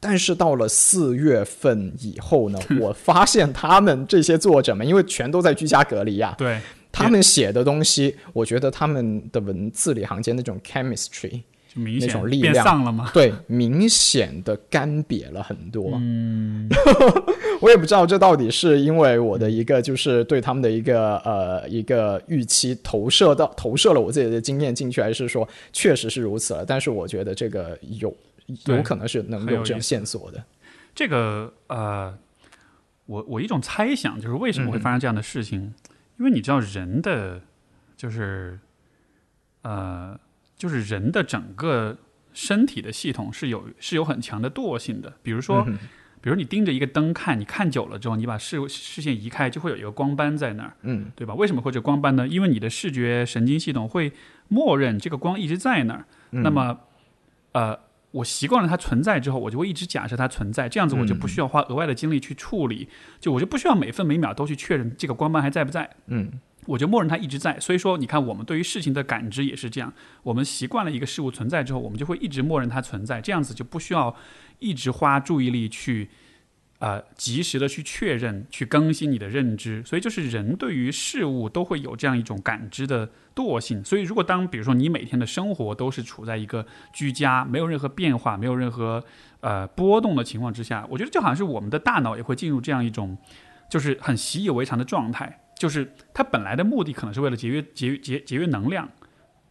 [0.03, 6.59] 但是到了四月份以后呢， 我发现他们这些作者们，因为全都在居家隔离呀，对，
[6.91, 11.41] 他们写的东西，我觉得他们的文字里行间那种 chemistry，
[11.75, 13.09] 那种力量了吗？
[13.13, 15.91] 对，明显的干瘪了很多。
[15.93, 16.69] 嗯，
[17.61, 26.65] 我也不知道这到底是因为我的一个就是对他们的一个呃一个预期投射到投射了我自己的经验进去，还是说确实是如此了？
[26.65, 28.13] 但是我觉得这个有。
[28.65, 30.43] 有可能是能有这样线索的。
[30.95, 32.15] 这个呃，
[33.05, 35.73] 我我一种猜想就是为什么会发生这样的事情？
[36.19, 37.41] 因为你知道人的
[37.97, 38.59] 就是
[39.63, 40.19] 呃，
[40.55, 41.97] 就是人的整个
[42.33, 45.13] 身体的系统是有是有很强的惰性的。
[45.23, 45.65] 比如说，
[46.21, 51.33] 比如你盯着一个灯看，你看久了之后，你把视视线移开，就会有一个光斑在那儿，嗯，对吧？
[51.33, 52.27] 为什么会这光斑呢？
[52.27, 54.13] 因为你的视觉神经系统会
[54.47, 56.05] 默认这个光一直在那儿。
[56.29, 56.81] 那么，
[57.53, 57.79] 呃。
[58.13, 62.87] 我习惯了它存在之后，我就会一直假设它存在，这样子我就不需要花额外的精力去处理，
[63.19, 65.89] 就我就不需要每分每秒都去确认这个光斑还在不在。
[66.05, 66.31] 嗯，
[66.67, 67.59] 我就默认它一直在。
[67.59, 69.91] 所以说，你看我们对于事情的感知也是这样，
[70.21, 74.15] 我们习惯了一个事物存在之后，我们就会一直默认它存在，这样子就不需要
[74.59, 76.09] 一直花注意力去。
[76.83, 83.81] 呃，及时的去确认、去更新你的认知，所以就是人对于事物都会有这样一种感知的惰性。
[83.85, 89.01] 所以，如果当比如说你每天的生活都是处在一个居家、没有任何变化、没有任何
[89.39, 93.17] 呃波动的情况之下，我觉得就好像是我们的大脑也会进入这样一种
[93.69, 98.89] 就是很习以为常的状态，就是它本来的目的可能是为了节约、节约、节节约能量，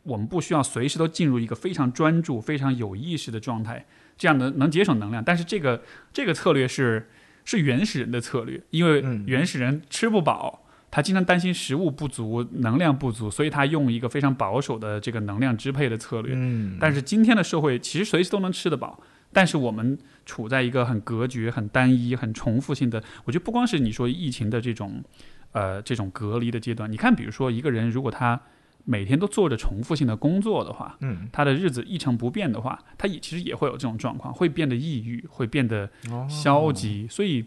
[0.03, 3.87] 我们不需要随时都进入一个非常专注、非常有意识的状态，
[4.19, 5.25] 这样能能节省能量。
[5.25, 7.09] 但是这个这个策略是。
[7.45, 16.33] 是原始人的策略，因为原始人吃不饱，他经常担心食物不足、能量不足，所以他用一个非常保守的这个能量支配的策略。
[16.37, 19.01] 嗯，但是今天的社会其实随时都能吃得饱，
[19.33, 23.03] 但是我们处在一个很隔绝、很单一、很重复性的。
[23.25, 25.03] 我觉得不光是你说疫情的这种，
[25.53, 28.41] 呃，这种隔离的阶段，你看，比如说一个人如果他。
[28.85, 35.89] 每天都做着重复性的工作的话，嗯，他的日子一成不变的话，他也其实也会有这种状况，会变得抑郁，会变得
[36.29, 37.07] 消极。
[37.09, 37.45] 所以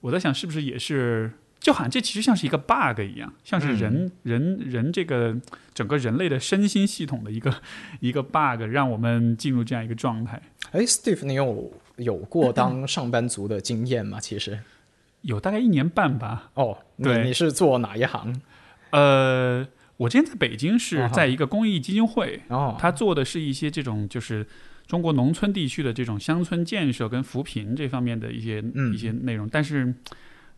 [0.00, 5.34] 我在想，是不是也是，就好像这其实像是一个 bug 一样，像是人人人这个
[5.72, 7.54] 整个人类的身心系统的一个
[8.00, 10.40] 一个 bug，让我们进入这样一个状态。
[10.72, 14.20] 哎，Steve，你有有过当上班族的经验吗？
[14.22, 14.60] 其实
[15.22, 16.50] 有大概一年半吧。
[16.54, 18.40] 哦，对，你是做哪一行？
[18.90, 19.66] 呃，
[20.00, 24.46] 我之前在北京是在一个公益基金会，哦，他做的是一些这种就是
[24.86, 29.94] 中国农村地区的这种乡村建设跟扶贫这方面的一些一些内容，但是。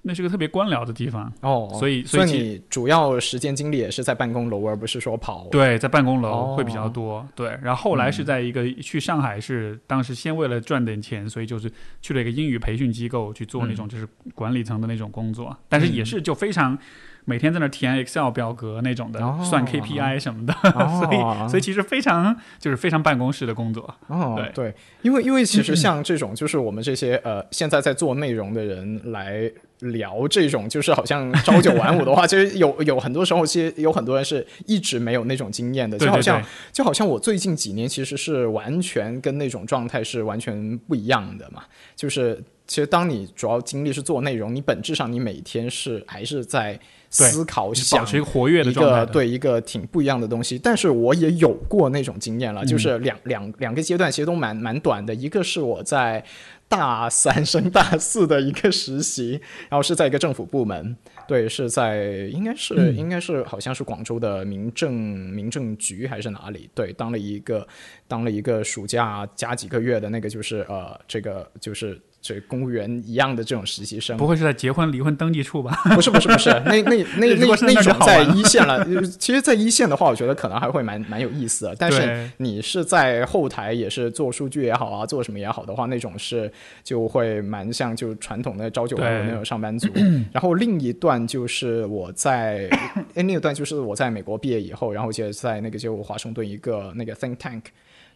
[0.04, 5.46] 那是个特别官僚的地方哦，所以所以你主要时间精力也是在办公楼，而不是说跑。
[5.48, 7.24] 对，在办公楼会比较多。
[7.36, 11.70] 对，然后后来是在一个去上海，是当时先为了赚点钱，所以就是
[12.00, 16.76] 去了一个英语培训机构去做那种就是管理层的那种工作，但是也是就非常
[17.24, 20.52] 每天在那填 Excel 表格那种的，算 KPI 什么的，
[21.00, 23.82] 所以所以其实非常就是非常办公室的工作。
[24.08, 29.50] 哦，对对，因为因为其实像这种就是我们这些呃现在在做内容的人来。
[29.86, 41.64] 聊这种就是好像朝九晚五的话， 其实有有很多时候，其实有很多人是一直没有那种经验的，就好像就好像我最近几年其实是完全跟那种状态是完全不一样的嘛。
[41.96, 46.78] 就是其实当你主要精力是做内容，你本质上你每天是还是在
[47.12, 50.58] 思考、想保持一个活跃的状态，对一个挺不一样的东西。
[50.58, 55.14] 但是我也有过那种经验了，就是两两两个阶段，其实都蛮蛮短的。
[55.14, 56.24] 一个是我在。
[56.68, 59.38] 大三升大四的一个实习，
[59.68, 60.96] 然后是在一个政府部门，
[61.28, 67.68] 对，是在应该是应该是好像是广州的民政民政局还是哪里，对，当了一个
[68.08, 72.00] 当了一个暑假加几个月的那个就是呃这个就是。
[72.22, 75.76] 这公务员一样的这种实习生，不会是在结婚离婚登记处吧？
[75.92, 78.86] 不是不是不是， 那那那那那种在一线了。
[79.18, 81.74] 其实，在一线的话，我觉得可能还会蛮蛮有意思的。
[81.76, 86.50] 但是你是在后台，也是做数据也好啊，做什么也好的话，那种是
[86.84, 89.88] 就会蛮像就传统的朝九晚五那种上班族。
[90.32, 92.68] 然后另一段就是我在，
[93.14, 97.62] 哎另一段就是我在美国毕业以后，然后就在那个就华盛顿一个那个 think tank。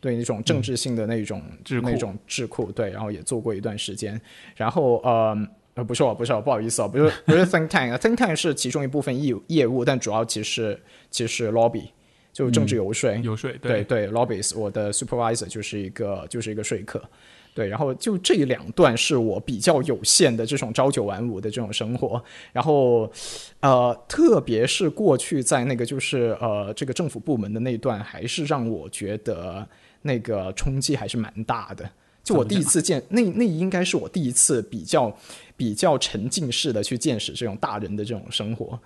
[0.01, 1.43] 对那种政治性的那种
[1.83, 4.21] 那种智库，对，然后也做过一段时间，
[4.55, 5.37] 然后呃
[5.75, 10.79] 呃不是我不是我不好意思啊，不是不是 think tank，think tank 是其中一部分业业务，但主要其实
[11.11, 11.89] 其实 lobby
[12.33, 14.09] 就政治游说游说对对。
[14.09, 17.03] lobbies，我的 supervisor 就是一个就是一个说客，
[17.55, 22.23] 对，然后就这两段是我比较有限的这种朝九晚五的这种生活，
[22.53, 23.11] 然后
[23.61, 29.67] 呃特别是过去在那个就是呃这个政府部门的那一段，还是让我觉得。
[30.07, 31.87] 那个冲击还是蛮大的，
[32.25, 35.15] 就我第一次见，那那应该是我第一次比较
[35.57, 38.79] 比较沉浸式的去见识这种大人的这种生活，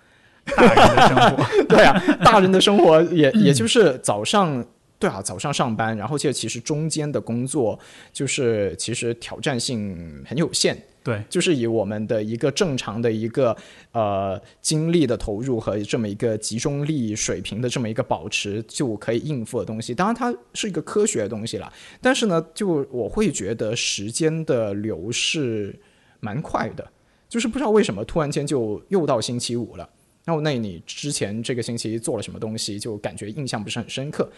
[0.57, 4.65] 大人的生活， 对啊，大人的生活也也就是早上。
[4.99, 7.79] 对啊，早上上班，然后这其实中间的工作
[8.13, 10.77] 就是其实挑战性很有限。
[11.03, 13.57] 对，就是以我们的一个正常的一个
[13.93, 19.95] 呃精力的投入和这么一个集中力水平的这么一个保持就可以应付的东西。
[19.95, 21.73] 当然，它是一个科学的东西了。
[22.01, 25.75] 但是呢，就我会觉得时间的流逝
[26.21, 26.87] 蛮快的，
[27.29, 29.89] 就是不知道为什么突然间就又到星期五了。
[30.27, 34.31] 然后那你之前这个星期做了什么东西，就感觉印象不是很深刻。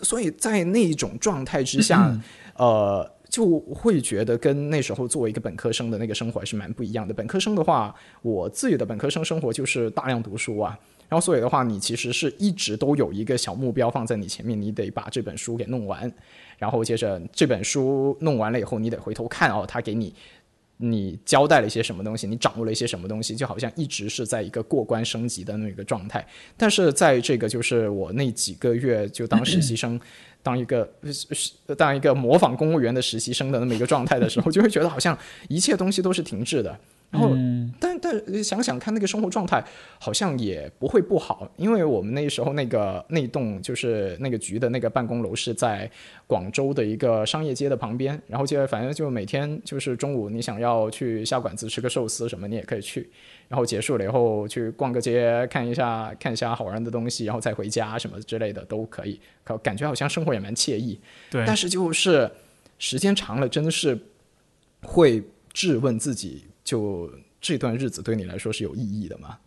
[0.00, 2.12] 所以在那一种状态之下，
[2.56, 7.14] 呃，就会觉得跟那时候作为一个本科生的那个生活还是蛮不一样的。
[7.14, 10.78] 本科生的话，我自己的本科生生活就是大量读书啊，
[11.08, 16.12] 然后所以的话，你其实是一直都有一个小目标放在你前面，你得把这本书给弄完，
[16.58, 20.14] 然后接着这本书弄完了以后，你得回头看哦，他给你。
[20.78, 22.26] 你交代了一些什么东西？
[22.26, 23.36] 你掌握了一些什么东西？
[23.36, 26.26] 就好像一直是在一个过关升级的那个状态。
[26.56, 30.00] 但是在这个就是我那几个月就当实习生，
[30.42, 30.88] 当一个
[31.76, 35.16] 当一个模仿公务员的实习生的那么一个状态的时候，就会觉得好像
[35.48, 36.76] 一切东西都是停滞的。
[37.12, 37.28] 然后，
[37.78, 39.62] 但但想想看，那个生活状态
[40.00, 45.88] 好像也不会不好，因为我们那时候那个那栋就是那个局的那个办公楼是在
[46.26, 53.10] 广州的一个商业街的旁边，然后就反正就每天就是中午你想要去下馆子吃个寿司什么，你也可以去，
[53.46, 60.98] 然后结束了以后去逛个街，看一下看一下好玩的东西，然后再回家什么之类的都可以，感感觉好像生活也蛮惬意。
[61.30, 62.30] 对，但是就是
[62.78, 63.98] 时间长了，真的是
[64.80, 66.44] 会质问自己。
[66.64, 69.38] 就这段日子对你来说是有意义的吗？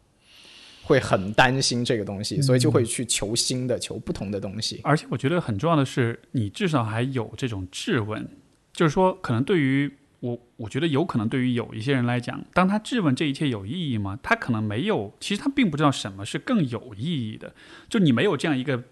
[0.84, 4.82] 会很担心这个东西，所以就会去求新的、求不同的东西。
[4.84, 8.28] 而且我觉得很重要的是，你至少还有这种质问，
[8.72, 14.20] 就是说，可能对于我，我觉得有可能对于有一些人来讲，当他质问这一切有意义吗？
[14.22, 17.56] 他可能没有，其实他并不知道什么是更有意义的。
[17.90, 18.84] 就你没有这样一个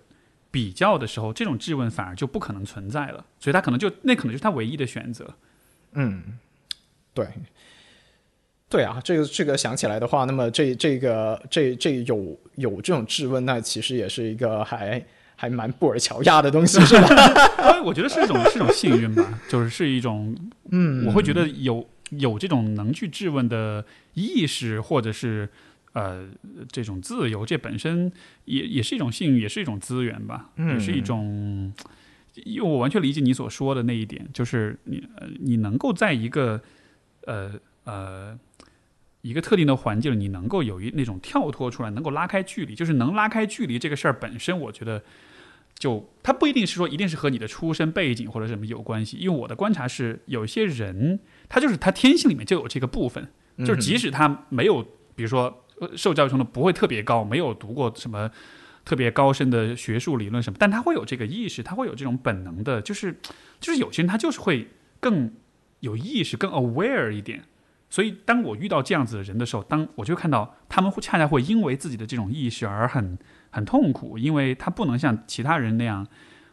[0.49, 3.24] 比较的时候，这种质问反而就不可能存在了。
[3.39, 5.36] 所以他可能就那可能就是他唯一的选择。
[5.91, 6.39] 嗯，
[7.13, 7.28] 对。
[8.74, 14.99] 对啊，这个这个想起来的话，那么这这个这这有有这种质问，那其实也是一个还
[15.36, 17.07] 还蛮布尔乔亚的东西，是吧？
[17.86, 20.36] 我觉得是一种是一种幸运吧，就是是一种，
[20.71, 25.47] 嗯，我会觉得有有这种能去质问的意识，或者是
[25.93, 26.28] 呃
[26.71, 28.11] 这种自由，这本身
[28.45, 31.71] 也也是一种幸运，也是一种资源吧，也是一种。
[32.45, 35.03] 因为我完全理解你所说的那一点，就是你
[35.39, 36.59] 你能够在一个
[37.28, 37.51] 呃
[37.84, 38.36] 呃
[39.24, 45.01] 一个特定的环境，你能够有一那种跳脱出来，能够拉开距离，就是能拉开距离这个事儿本身，我觉得
[45.80, 49.17] 就它不一定是说一定是和你的出身背景或者什么有关系。
[49.17, 51.19] 因为我的观察是，有些人
[51.49, 53.28] 他就是他天性里面就有这个部分，
[53.59, 54.84] 就是即使他没有，
[55.15, 55.65] 比如说
[55.95, 58.30] 受教育程度不会特别高，没有读过什么。
[58.86, 63.17] 特别高深的学术理论什么，但他会有这个意识，他会有这种本能的，就是，
[63.61, 64.67] 就是有些人他就是会
[64.99, 65.32] 更
[65.80, 67.45] 有意识、更 aware 一点。
[67.93, 73.15] 所以，当我遇到这样子的人的时候，当我就看到他们会恰恰会因为自己的这种意识而很
[73.51, 76.07] 很痛苦，因为他不能像其他人那样，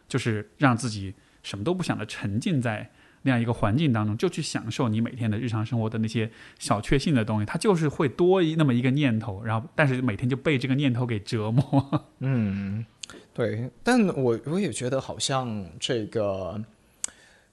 [0.07, 2.91] 就是让自己什么都不想的沉浸在。
[3.23, 6.29] 那样一个环境当中，就去享受你每天的日常生活的那些
[6.59, 12.05] 小确幸的东西，他就是会多一那么一个念头，然后但是每天就被这个念头给折磨。
[12.19, 12.85] 嗯，
[13.33, 16.63] 对，但我我也觉得好像这个，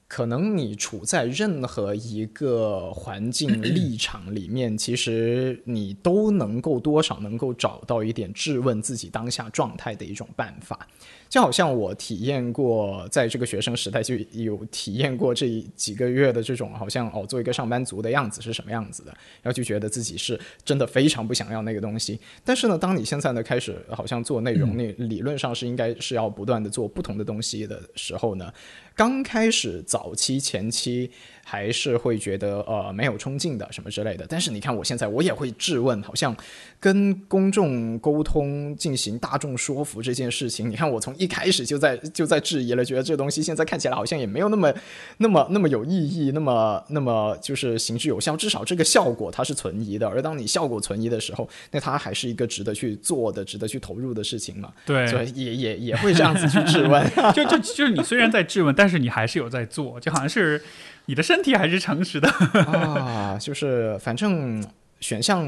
[0.09, 10.89] 可能你处在任何一个环境 立场里面，其实你都能够多少能够找到一点质问自己当下状态的一种办法。
[11.29, 19.11] 就好像我体验过，在这个学生时代就有体验过这几个月的这种，好像哦，做一个上班族的样子是什么样子的，
[19.43, 22.19] 然后就觉得自己是真的非常不想要那个东西。
[22.43, 28.51] 但是呢，当你现在呢开始好像做内容，那理论上是应该是要不断的做不同的东西的时候呢，
[28.99, 31.13] 刚开始早期前期。
[31.51, 36.37] 还是会觉得呃没有冲劲的什么之类的，但是你看我现在我也会质问，好像
[36.79, 44.71] 跟公众沟通进行大众说服这件事情，你看我从一开始就在 就在质疑了，觉得这东西现在看起来好像也没有那么
[45.17, 50.07] 那么那么有意义，那么那么就是行之有效，至少这个效果它是存疑的。
[50.07, 54.71] 而当你效果存疑的时候，那它还是一个值得去做的、值得去投入的事情嘛？
[54.85, 60.61] 对，所以也也也会这样子去质问， 就就就是你虽然在质问，但是你还是有在做，就好像是。
[61.09, 62.29] 你的身体还是诚实的
[62.65, 64.63] 啊， 就是反正
[65.01, 65.43] 选项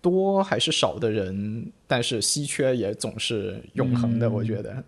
[0.00, 4.28] 多还是少的人，但是稀缺也总是永恒的。
[4.28, 4.82] 我觉得，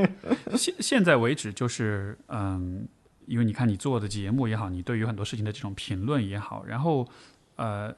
[0.56, 2.88] 现现在为止就是嗯，
[3.26, 7.06] 因为你看你做的节目也好，你对于很多事情的这种评论也好，然后
[7.56, 7.94] 呃，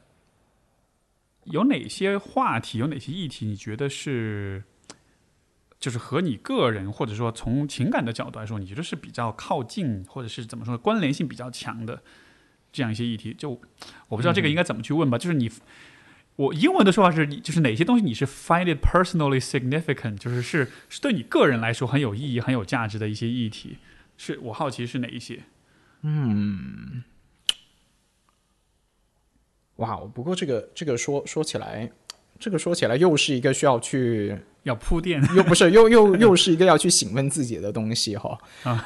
[1.44, 4.64] 有哪些话题，有哪些议题，你觉得是？
[5.78, 12.02] 就是和你个人，或者说从情感的角度来说，你觉得是比较靠近，或者是怎么说关联性比较强的
[12.72, 13.34] 这样一些议题？
[13.34, 13.50] 就
[14.08, 15.18] 我不知道这个应该怎么去问吧。
[15.18, 15.50] 就是你，
[16.36, 23.76] 我英文的说法是，就是哪些东西你是 find it personally significant，就是是是对你个人来说很有意义、很有价值的一些议题。
[24.16, 25.44] 是我好奇是哪一些？
[26.00, 27.04] 嗯，
[29.76, 31.92] 哇，不过这个这个说说起来，
[32.38, 34.38] 这个说起来又是一个需要去。
[34.66, 38.36] 要铺垫，又不是， 又又又是一个要去询问自己的东西哈。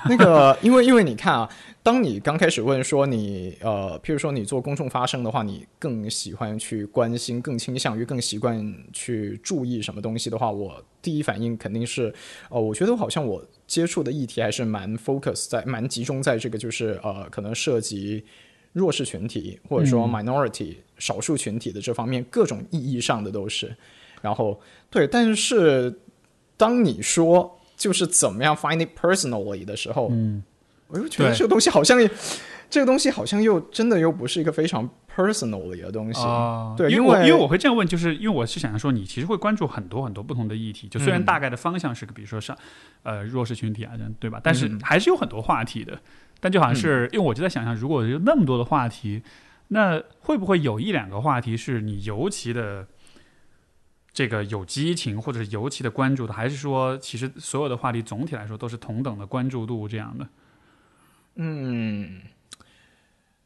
[0.08, 1.48] 那个，因为因为你看啊，
[1.82, 8.62] 当你刚开始问说你呃，譬如说你做公众发声的话，你更喜欢去关心，更倾向于更习惯
[8.92, 12.14] 去注意什么东西的话，我第一反应肯定是，
[12.50, 18.22] 哦，我觉得好像我接触的议题还是蛮 focus 在，蛮集中在这个就是呃，可能涉及
[18.74, 23.74] 弱势群体或者说 minority 少数群体的这方面各种意义上的都是。
[24.20, 24.60] 然后，
[24.90, 26.00] 对，但是
[26.56, 30.42] 当你说就是怎么样 find it personally 的时候，嗯，
[30.88, 31.98] 我又觉得这个东西好像，
[32.68, 36.74] 这个东西好像又真的又不是一个非常 personally 的东西啊。
[36.76, 42.56] 对，因为因为我会这样问，就是因为我是想说，你其实会关注很多很多不同的议题，就虽然大概的方向是个，比如说上
[43.02, 44.38] 呃弱势群体啊，这样对吧？
[44.44, 45.98] 但是还是有很多话题的。
[46.38, 49.22] 但就好像是因为我就在想象，如果有那么多的话题，
[49.68, 52.86] 那会不会有一两个话题是你尤其的？
[54.12, 60.26] 这个有激情或者是尤其的关注的，还是说其实所有的话题总体来说都是同等的关注度这样的？
[61.36, 62.20] 嗯，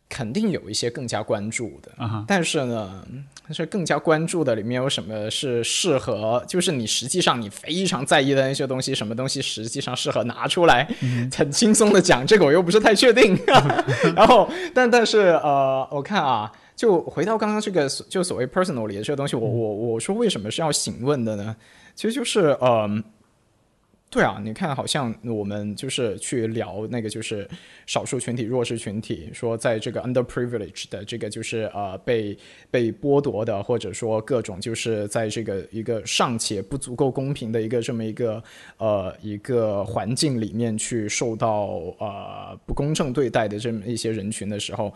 [0.08, 1.92] 肯定有一些更加关注的，
[2.26, 3.06] 但是呢，
[3.50, 6.42] 是更加关注的里面有什么是适合？
[6.48, 10.88] 就是你实际上你非常在意的那些东西，什么东西实际上适合拿出来
[11.36, 12.26] 很轻松的讲？
[12.26, 13.38] 这个我又不是太确定。
[14.16, 16.50] 然后，但但是呃，我看啊。
[16.76, 21.56] 就回到刚刚这个，就所谓 personal 里的这个东西，我我我说为什么是要询问的呢？
[21.94, 23.02] 其实就是，嗯，
[24.10, 27.48] 对啊，你看，好像我们就是去聊那个，就是
[27.86, 32.36] 少数群体、弱势群体，说在这个 underprivileged 的这个，就是呃被
[32.70, 38.42] 被剥夺的，或者说各种就是在这个一个尚且不足够公平的一个这么一个
[38.78, 44.92] 呃一个环境里面去受到呃不公正对待的这么一些人群的时候，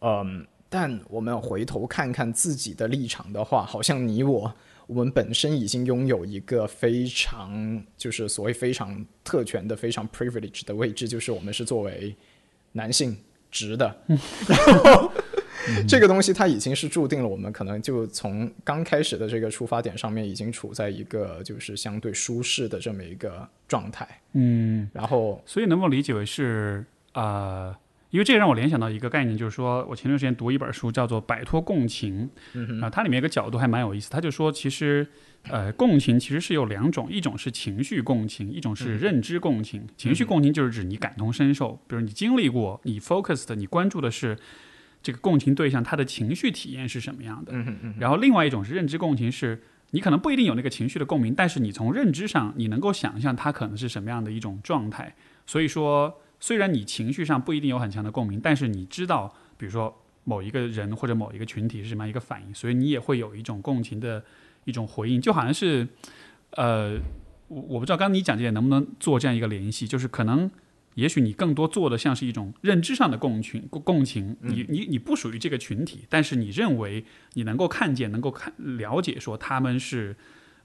[0.00, 0.46] 嗯，
[0.76, 4.52] 但我们回头看看自己的立场的话，好像你我。
[4.88, 12.12] 我们本身已经拥有一个非常就是所谓非常特权的、非常 privilege 的位置，就是我们是作为
[12.72, 13.16] 男性
[13.52, 13.96] 直的，
[14.48, 15.12] 然后
[15.86, 24.20] 这个东西它已经是注定了，我们可能就从刚开始的这个出发点上面，已经处在一个就是相对舒适的这么一个状态。
[24.32, 27.78] 嗯，然后所以能不能理解为是啊？
[28.14, 32.30] 因为这个让我联想到一个概念，就是说我前段时间读一本书，叫做《摆脱共情》，
[32.80, 34.08] 啊，它里面有个角度还蛮有意思。
[34.08, 35.04] 他就说，其实，
[35.48, 39.84] 呃，共情其实是有两种，一种是情绪共情，一种是认知共情。
[39.96, 44.38] 情绪共情就是指你感同身受，比如你经历过，你 focus 的，你关注的是
[45.02, 47.52] 这个共情对象他的情绪体验是什么样的。
[47.98, 49.60] 然后另外一种是认知共情，是
[49.90, 55.16] 你可能不一定有那个情绪的共鸣，但是你从认知上你能够想象他可能是什么样的一种状态。
[55.46, 56.20] 所以说。
[56.44, 64.22] 虽然你情绪上不一定有很强的共鸣，但是你知道，比如说某一个人或者某一个群体是什么样一个反应，所以你也会有一种共情的
[64.66, 65.88] 一种回应，就好像是，
[66.50, 66.98] 呃，
[67.48, 70.50] 我我不知道刚刚你讲这些能不能做这样一个联系，就是可能，
[70.96, 80.14] 也许你更多做的像是一种认知上的共群共情，你你你不属于这个群体，但是你认为你能够看见，能够看了解，说他们是。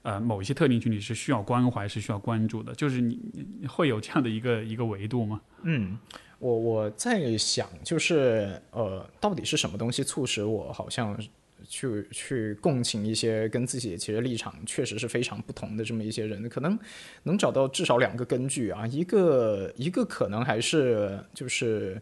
[0.02, 3.18] 呃，某一些特定群体是需要关怀，是需要关注的，就是你
[3.68, 5.40] 会有这样的一个一个维度吗？
[5.62, 5.98] 嗯，
[6.38, 11.14] 我我在想，就是呃，到底是什么东西促使我好像
[11.68, 16.48] 去去共情一些跟自己其实立场确实是非常不同的这么一些人？
[16.48, 16.78] 可能
[17.24, 22.00] 能找到至少两个根据啊，一个一个可能还是就是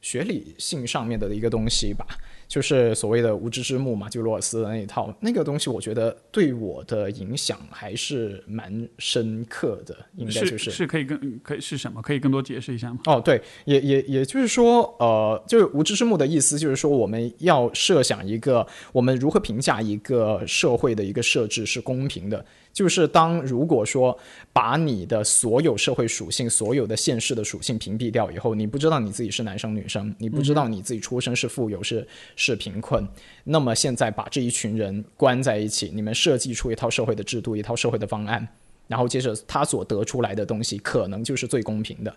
[0.00, 2.06] 学理性上面的一个东西吧。
[2.48, 9.96] 就是所谓的无知之幕嘛，就罗尔斯的那一套那个东西，我觉得对我的影响还是蛮深刻的。
[10.16, 12.02] 应该就是是可以更可以是什么？
[12.02, 12.98] 可以更多解释一下吗？
[13.04, 22.44] 哦，对，也也也就是说，呃，就是无知之幕的意思，就是说我们要设想一个，我们如何评价一个社会的一个设置是公平的。
[22.72, 24.16] 就是当如果说
[24.52, 32.06] 把你的所有社会属性、所有的现实的属性屏蔽掉以后，你不知道你自己是男生女生，你不知道你自己出生是富有是
[32.36, 33.06] 是贫困，
[33.44, 38.46] 那么现在把这一群人关在一起，你们设计出一套社会的制度、一套社会的方案，
[38.86, 42.14] 然后接着他所得出来的东西，可能就是最公平的，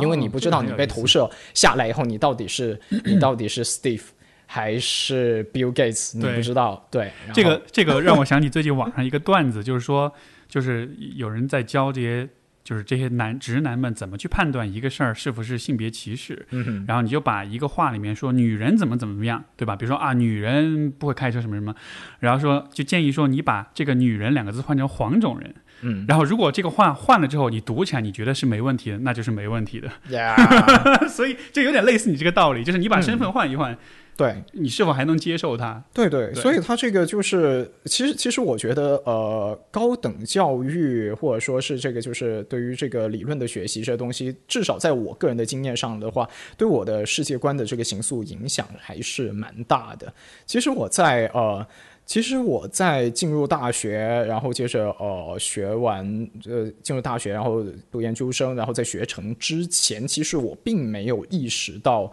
[0.00, 4.02] 因为你不知道你被投射下来以后，你到底是你到底是 Steve。
[4.46, 6.86] 还是 Bill Gates，你不知道？
[6.90, 10.12] 对，这个这个让我想起最近网上一个段子，就是说，
[10.48, 12.28] 就是有人在教这些，
[12.62, 16.46] 就是这些男直男们怎么去判断一个事儿是不是性别歧视。
[16.50, 19.74] 嗯然后你就把一个话里面说女人怎么怎么样，对吧？
[19.76, 21.74] 比如说啊，女人不会开车什么什么，
[22.20, 25.54] 然后说就建议说你把这个“女人”两个字换成“黄种人”。
[25.82, 26.04] 嗯。
[26.08, 29.90] 然后如果这个话换了之后，你读起来你觉得是没问题的，那就是没问题的。
[30.10, 30.36] 呀。
[31.08, 33.76] 所以就有点类似你这个道理，就是你把身份换一换。
[34.16, 35.82] 对你是否还能接受它？
[35.92, 50.12] 对对，所以它这个就是，其实其实我觉得，呃，高等教育或者说是这个，就是对于这个理论的学习这东西，至少在我个人的经验上的话，对我的世界观的这个形塑影响还是蛮大的。
[50.46, 51.66] 其实我在呃，
[52.06, 56.06] 其实我在进入大学，然后接着呃学完
[56.46, 62.08] 呃进入大学，然后读研究生，然后在学成之前，其实我并没有意识到，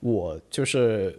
[0.00, 1.18] 我就是。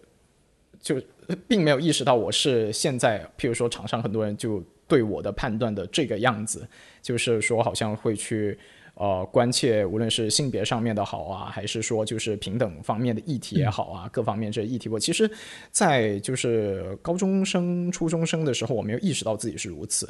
[0.81, 1.01] 就
[1.47, 6.67] 并没有意识到我是现在，譬如说场上很多人就对我的判断的这个样子，
[7.01, 8.57] 就是说好像会去
[8.93, 15.29] 呃关切，无论是性别上面的好啊，还是说就是平等方面的议题也好啊，各方面这议题，我其实，
[15.71, 20.07] 在就是高中生、初中生的时候，我没有意识到自己是如此，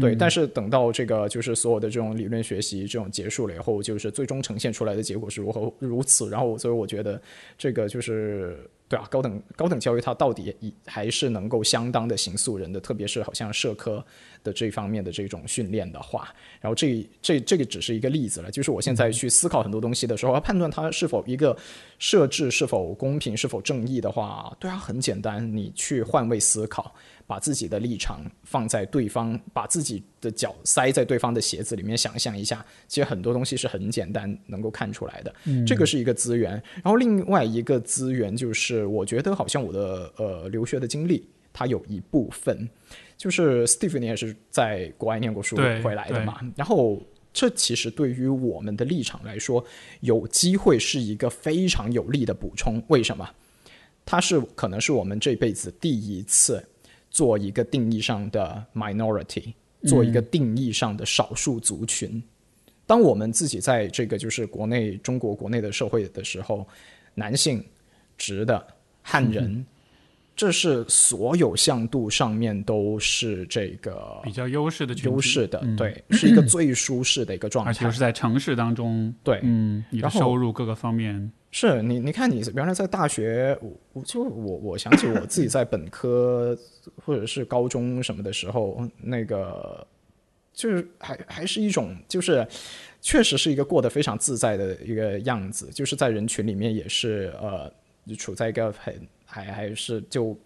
[0.00, 0.16] 对。
[0.16, 7.22] 但是等到这个就是所有的这种理论学习这种结束了以后，就是最终呈现出来的结果是如何如此，然后所以我觉得
[7.56, 8.58] 这个就是。
[8.88, 14.04] 对啊，高等高等教育它到底也还是能够相当的形塑人的，特别是好像社科
[14.44, 18.50] 的这方面的这种训练的话，然后这这这个只是一个例子了。
[18.50, 21.56] 就是我现在去思考很多东西的时候，要判断它是否一个
[21.98, 26.94] 设置是否公平、是否正义的话，对啊，很简单，你去换位思考。
[27.26, 35.34] 把自己的立场放在对方，把自己的脚塞在对方的鞋子里面，想象一下，其实很多东西是很简单能够看出来的。
[35.66, 42.68] 这个是一个资源，然后另外一个资源就是，我觉得好像我的呃留学的经历，它有一部分
[43.16, 47.02] 就是 Steve，你也是在国外念过书回来的嘛，然后。
[47.38, 49.62] 这其实对于我们的立场来说，
[50.00, 52.82] 有机会是一个非常有利的补充。
[52.88, 53.28] 为什么？
[54.06, 56.66] 它是可能是我们这辈子第一次
[57.16, 62.22] 做一个定义上的 minority，做一个定义上的少数族群。
[62.84, 66.68] 当我们自己在这个就是国内中国国内的社会的时候，
[67.14, 67.64] 男性、
[68.18, 68.66] 直的、
[69.00, 69.64] 汉人。
[70.36, 83.58] 这是所有向度上面都是这个比较优势的优势的，对，是一个最舒适的一个状态，而且是在城市当中，对，嗯，你的收入各个方面是你，你看你原来在大学，
[83.94, 86.54] 我就我我想起我自己在本科
[87.02, 89.86] 或者是高中什么的时候，那个
[90.52, 92.46] 就是还还是一种就是
[93.00, 97.72] 确实是一个过得非常自在的一个样子，就是在人群里面也是呃
[98.18, 98.94] 处在一个很。
[99.28, 100.38] 还还是就，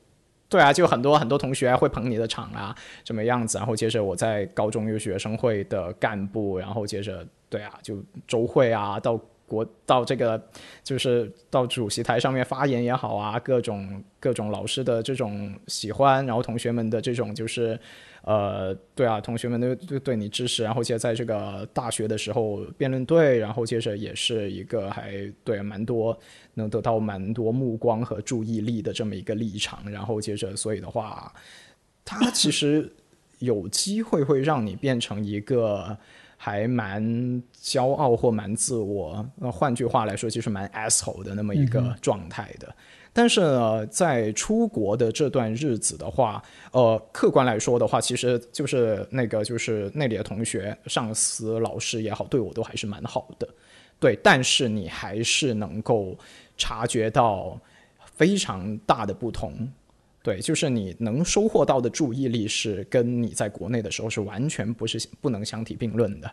[0.49, 2.75] 对啊，就很多很多同学会捧你的场啊，
[3.05, 3.59] 什么样子？
[3.59, 9.21] 然后接着我在高中有学生会的干部，然后接着对啊，就周会啊，到
[9.51, 10.41] 国到这个
[10.83, 17.79] 就是到主席台上面发言也好啊，各种各种老师的这种喜欢，然后同学们的这种就是。
[18.23, 26.15] 呃，对啊，同学们都都对你支持，然后接着在这个大学的时候辩论队，然后接着也是一个还对蛮多
[26.53, 31.33] 能得到蛮多目光和注意力的这么一个立场，然后接着所以的话，
[32.05, 32.93] 他其实
[33.39, 35.97] 有机会会让你变成一个
[36.43, 37.03] 还蛮
[37.63, 42.75] 骄傲或蛮自我，那换句话来说就是蛮 asshole 的那么一个状态的。
[43.13, 46.43] 但是呢，在出国的这段日子的话，
[46.73, 53.47] 呃，客观来说的话，其实就是那个就是那里的同学、上司、老师也好，对我都还是蛮好的。
[53.99, 56.17] 对，但是你还是能够
[56.57, 57.61] 察觉到
[58.15, 59.53] 非常大的不同。
[60.23, 66.31] 对，就是你能收获到的注意力是跟你在国内的时候是完全不是不能相提并论的。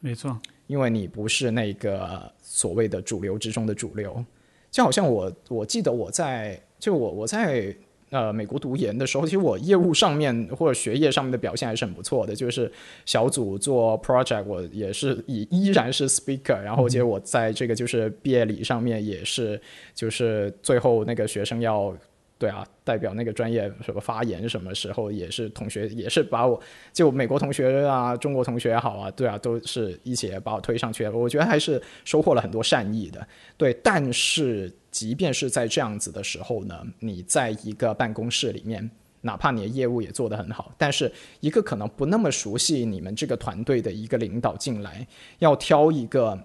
[0.00, 4.22] 没错，因为你不是那个所谓的主流之中的主流。
[4.70, 7.74] 就好像我，我记得我在就我我在
[8.10, 12.34] 呃美国读研的时候，其实我业务上面或者学业上面的表现还是很不错的。
[12.34, 12.70] 就是
[13.06, 19.58] 小组做 project，我也是以依然是 speaker，然后结果我在这个就是毕业礼上面也是，
[19.94, 21.96] 就是最后那个学生要。
[22.42, 26.60] 对啊，代表那个专业什么发言，什么时候也是同学，也是把我
[26.92, 31.08] 就美国同学啊，中国同学也好啊，对啊，都是一起把我推上去。
[31.08, 33.24] 我觉得还是收获了很多善意的。
[33.56, 38.90] 对，但是即便是在这样子的时候呢，你在一个办公室里面，
[39.20, 45.06] 哪怕你的业务也做得很好，但是一个可能不那么熟悉你们这个团队的一个领导进来，
[45.38, 46.36] 要挑一个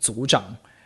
[0.00, 0.42] 组长。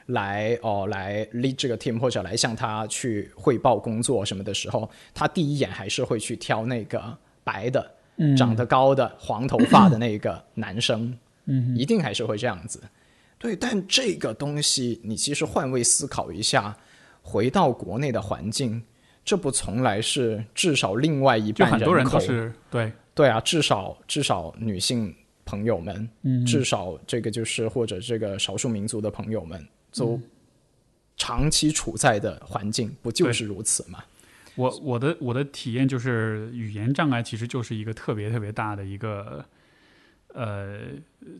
[0.07, 7.91] 来哦，来 lead 这个 team 或者来向他去汇报工作什么的时候，他第一眼还是会去挑那个白的、
[8.37, 11.17] 长得高的、黄头发的那个男生，
[11.47, 12.81] 嗯，一定还是会这样子。
[13.39, 16.77] 对，但这个东西你其实换位思考一下，
[17.23, 18.83] 回到国内的环境，
[19.25, 22.19] 这不从来是至少另外一半人口。
[22.21, 22.93] 是对。
[23.15, 25.15] 对啊，至少至少女性
[25.47, 29.67] 朋友们，嗯，至少这个就是或者这个少数民族的朋友们。
[29.97, 30.21] 都
[31.17, 34.05] 长期处在的环境，不就是如此吗？
[34.55, 39.45] 我我的我的体验就是，语言障碍其实就是一个特别特别大的一个
[40.33, 40.79] 呃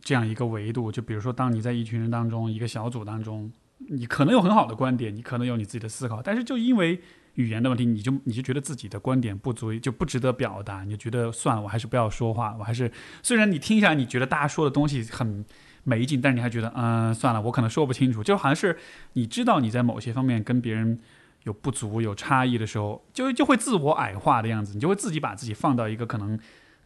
[0.03, 0.93] 这样一个维度。
[0.93, 3.51] 就比如说，当你在一群人当中，一个小组当中，
[3.89, 7.01] 你可能有很好的观点，你可能有你自己的思考，但是就因为
[7.35, 12.55] 语言的问题，你就你就觉得自己的观点不足以，就不值得表达，你就觉得算了，我还是不要说话。
[12.59, 12.93] 我还是
[13.23, 15.45] 虽然你听下来，你觉得大家说的东西很。
[15.89, 18.77] 没劲，但是你还觉得，嗯，算了，我可能说不清楚，就好像是
[19.13, 20.99] 你知道你在某些方面跟别人
[21.45, 26.37] 有不足、有差异的时候，就就会自我矮化的样子，你就会自己把自己放到一个可能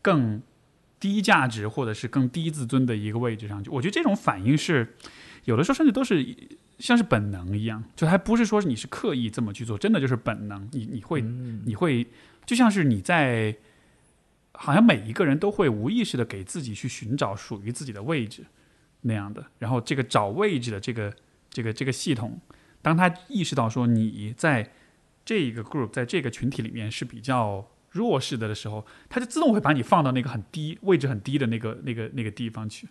[0.03, 0.43] 更
[1.01, 3.71] 低价值或者是更低自尊的一个位置上去。
[3.71, 4.95] 我觉得这种反应是
[5.47, 6.37] 有的时候甚至都是
[6.79, 10.69] 像是本能一样，就还不是说你是刻意这么去做，真的就是本能。
[10.73, 11.23] 你你会
[11.65, 12.07] 你会
[12.45, 13.57] 就像是你在，
[14.53, 18.45] 好像每一个人都会无意识的给自己去寻找属于自己的位置。
[19.03, 21.13] 那样的，然后这个找位置的这个
[21.49, 22.41] 这个这个系统，
[22.83, 24.71] 当他意识到说你在
[25.25, 32.89] 这个 group 在这个群体里面是比较弱势的的时候，他就自动会把你放到那个很低位置很低的那个那个那个地方去。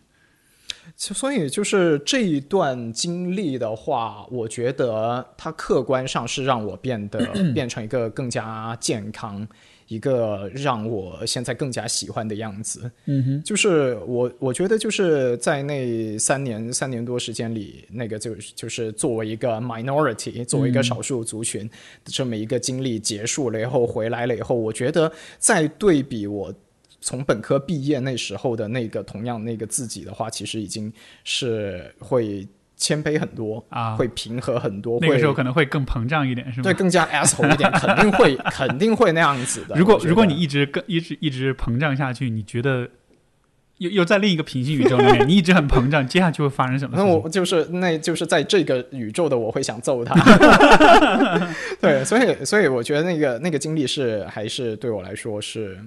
[0.96, 7.20] 所以就是这一段经历的话，我觉得它客观上是让我变得
[7.54, 9.48] 变成一个更加健康。
[9.90, 21.68] 一个让我现在更加喜欢的样子，嗯哼，就是我我觉得就是在那三年三年多时间里，那个就就是作为一个 minority，作为一个少数族群
[22.06, 26.54] 这么一个经历结束了以后回来了以后，我觉得在对比我
[27.02, 30.94] 从本科毕业那时候的那个同样那个自己的话，其实已经
[31.24, 32.48] 是会
[32.80, 34.98] 谦卑很多啊，会平和很多。
[35.02, 36.64] 那个时候可能会更膨胀一点，是吗？
[36.64, 39.76] 对，更加 asshole 一点， 肯定会肯定会那样子的。
[39.76, 42.90] 如果如果你一直更一直一直膨胀下去，你觉得
[43.80, 46.96] 又又在另一个平行宇宙里面， 你一直很膨胀，接下去会发生什么？
[46.98, 50.16] 那我就是那就是在这个宇宙的我会想揍他。
[51.82, 55.78] 对，所以所以我觉得那个那个经历是还是对我来说是。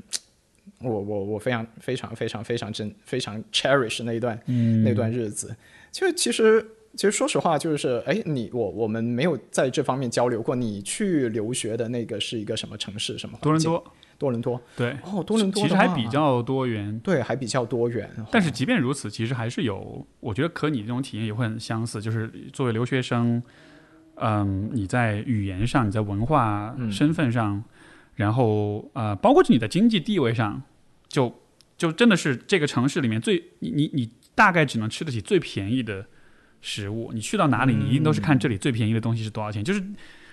[0.78, 4.36] 我我我非常非常非常非常真非常 cherish 那一段
[4.85, 5.55] 那段日子，
[5.93, 6.64] 就其实
[6.94, 10.55] 其实说实话就是哎你我我们没有在这方面交流过。
[10.55, 13.19] 你去留学的那个是一个什么城市？
[13.19, 13.39] 什么？
[13.40, 13.85] 多伦多。
[14.19, 14.60] 多伦多。
[14.77, 14.97] 对。
[15.05, 16.98] 哦，多伦多其实还比较多元。
[17.01, 18.09] 对，还比较多元。
[18.31, 22.01] 但是即便如此，其实还是有，我觉得和你这种体验也会很相似。
[22.01, 23.43] 就是作为留学生，
[24.16, 27.64] 嗯，你在语言上，你在文化身份上，
[28.14, 30.62] 然后呃，包括你的经济地位上。
[31.09, 31.31] 就
[31.77, 36.06] 就真的是这个城市里面最你你你大概只能吃得起最便宜的
[36.62, 37.10] 食物。
[37.12, 39.62] 你去到哪里，你一定都是看这里最便宜的东西是多少钱。
[39.62, 39.84] 就是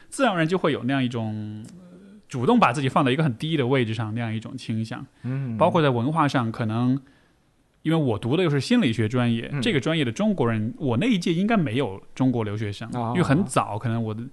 [0.07, 1.65] 自然而然就会有那样一种
[2.29, 5.05] 主动把自己放在一个很低的位置上那样一种倾向。
[5.23, 6.97] 嗯，包括在文化上，可能
[7.81, 14.23] 因为我读的又是心理学专业，这个专业的中国人，我那一届应该没有中国留学生，因为很早，可能我的。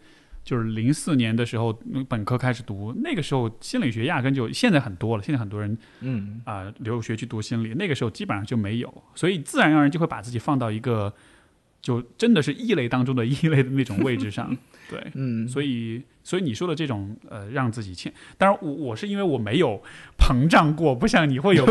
[0.44, 1.76] 就是零四年的时候，
[2.08, 11.12] 本科开始读，那个时候心理学压根就现在很多了，现在很多人，嗯啊留学去读心理，那个时候基本上就没有，所以自然而然就会把自己放到一个，
[11.86, 14.56] 就真的是异类当中的异类的那种位置上，
[14.90, 16.02] 对，嗯，所以。
[16.26, 19.80] 所以你说的这种呃，让自己欠，当然我我是因为我没有
[20.18, 21.64] 膨胀过，不像你会有，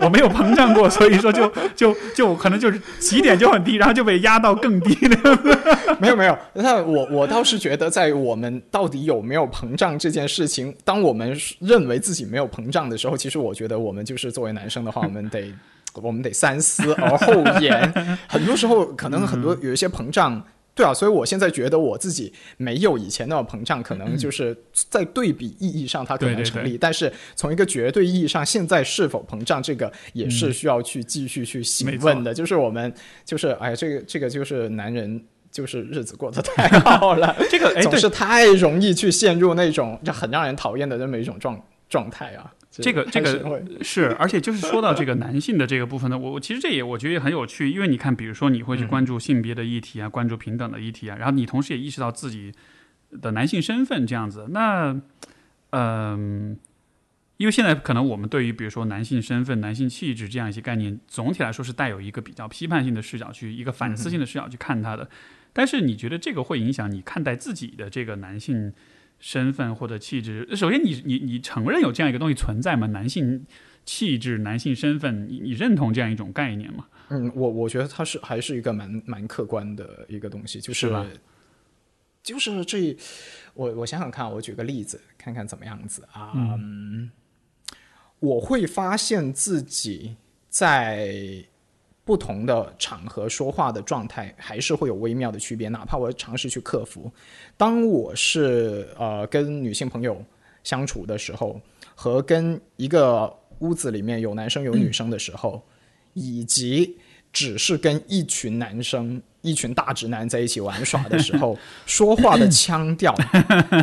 [0.00, 5.16] 我没有膨胀过，所以说就 就就可能就是起点就很低，然后就被压到更低了。
[6.02, 15.54] 没有没有，那我我倒是觉得，在我们到底有没有膨胀这件事情，当我们认为自己没有膨胀的时候，其实我觉得我们就是作为男生的话，我们得
[16.02, 17.92] 我们得三思而 后言。
[18.28, 20.44] 很多时候可能很多有一些膨胀。
[20.74, 24.54] 对啊，所以我现在觉得我自己没有以前那么膨胀，可能就是
[24.90, 32.34] 在对比意义上它可能成立，但是从一个绝对意义上，现在是否膨胀，这个也是需要去继续去询问的。
[32.34, 32.92] 就是我们
[33.24, 41.58] 就是哎呀，这个这个就是男人，就是日子过得太好了， 这个总是太容易去陷入那种就很让人讨厌的那么一种状
[41.88, 42.52] 状态啊。
[42.82, 52.52] 这个这个是，而且就是说到这个男性的这个部分呢，我我其实这也我觉得也很有趣，因为你看，比如说你会去关注性别的议题啊，关注平等的议题啊，然后你同时也意识到自己
[53.20, 55.00] 的男性身份这样子，那
[55.70, 56.56] 嗯，
[57.36, 65.08] 因为现在可能我们对于比如说男性身份、男性气质这样一些概念，总体来说是带有一个比较批判性的视角去一个反思性的视角去看它的，
[65.52, 68.72] 但是你觉得这个会影响你看待自己的这个男性？
[69.18, 72.86] 身份或者气质，首先你你你承认有这样一个东西存在吗？
[72.88, 73.46] 男性
[73.84, 76.86] 气质、男性身份，你你认同这样一种概念吗？
[77.08, 80.90] 嗯，我我觉得它是还是一个蛮蛮客观的一个东西，就是
[82.22, 82.96] 就是这，
[83.54, 86.32] 我我想想看，我举个例子，看看怎么样子啊？
[86.34, 87.10] 嗯，
[88.18, 90.16] 我会发现自己
[90.48, 91.44] 在。
[92.06, 97.10] 不同的场合说话的状态还是会有微妙的区别，哪怕我尝试去克服。
[97.56, 100.24] 当我是呃跟女性朋友
[100.62, 101.60] 相处的时候，
[101.96, 105.60] 和跟一个屋子里面有男生有女生的时候，
[106.14, 106.96] 以及
[107.32, 113.12] 只是跟一群男生、一群大直男在一起玩耍的时候， 说话的腔调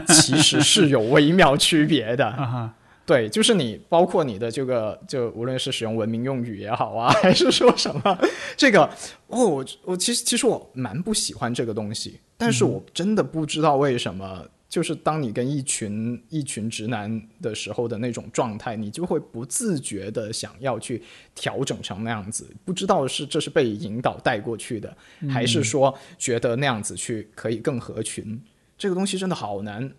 [0.07, 2.71] 其实是有微妙区别的。
[3.05, 8.17] 对，就是你，包括你的这个，就无论是使用文明用语也好啊， 还是说什么，
[8.55, 8.83] 这个，
[9.27, 21.03] 哦，我我其实其实我蛮不喜欢这个东西，但是我真的不知道为什么，就是当你跟一群一群直男的时候的那种状态，你就会不自觉的想要去
[21.35, 24.95] 调整成那样子，不知道是这是被引导带过去的，
[25.29, 28.41] 还是说觉得那样子去可以更合群，
[28.77, 29.91] 这个东西真的好难，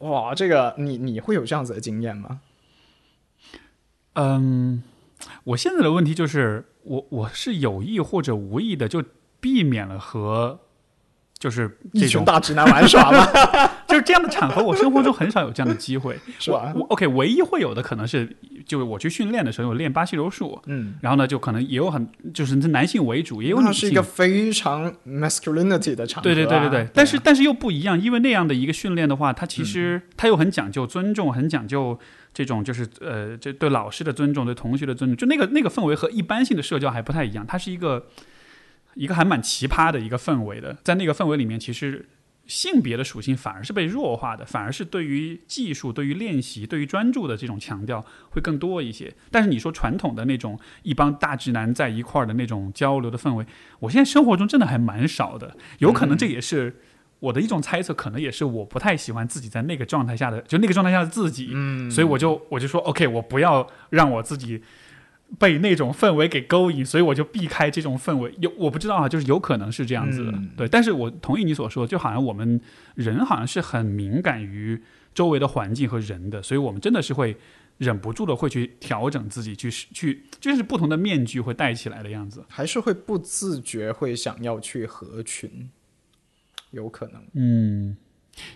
[0.00, 2.42] 哇，这个你你会有这样子的经验吗？
[4.14, 4.82] 嗯，
[5.44, 9.02] 我现在的问题就是，我我是有意或者无意的就
[9.40, 10.58] 避免了和
[11.38, 13.26] 就是一群大直男玩耍吗？
[14.00, 18.36] 就是这样的场合，我生活中很少有这样的机会， 是吧？OK，唯一会有的可能是，
[18.66, 26.88] 就是我去训练的时候有练巴西柔术，嗯，然后呢，就可能也有很就是男性为主，也有女性，是一个非常 masculinity 的场合，对对对对对。
[26.94, 31.98] 但是但是又不一样，因为那样的一个训练的话，它其实它又很讲究尊重，很讲究。
[32.32, 37.44] 这种就是呃，这对老师的尊重，对同学的尊重，就那个那个氛围和一般性的社交还不太一样。
[37.44, 38.06] 它是一个
[38.94, 42.06] 一个还蛮奇葩的一个氛围的，在那个氛围里面，其实
[42.50, 49.14] 性别的属性反而是被弱化的，反而是对于技术、对于练习、对于专注的这种强调会更多一些。
[49.30, 53.46] 但是你说传统的那种一帮大直男在一块儿的那种交流的氛围，
[53.78, 55.56] 我现在生活中真的还蛮少的。
[55.78, 56.80] 有可能这也是
[57.20, 61.52] 我的一种猜测，可能也是我不太喜欢自己在那个状态下的，就那个状态下的自己。
[61.54, 64.62] 嗯，所以我就我就说，OK，我不要让我自己。
[65.38, 68.34] 被那种氛围给勾引，所以我就避开这种氛围。
[68.40, 70.68] 有我不知道啊，就是有可能是这样子的，对。
[70.68, 72.60] 但是我同意你所说，就好像我们
[72.94, 74.82] 人好像是很敏感于
[75.14, 77.36] 周围的环境和人的，所以我们真的是会
[77.78, 85.70] 忍不住的会去调整自己，去去就是不同的面具会戴起来的样子，还是会不自觉会想要去合群，
[86.72, 87.96] 有可能，嗯。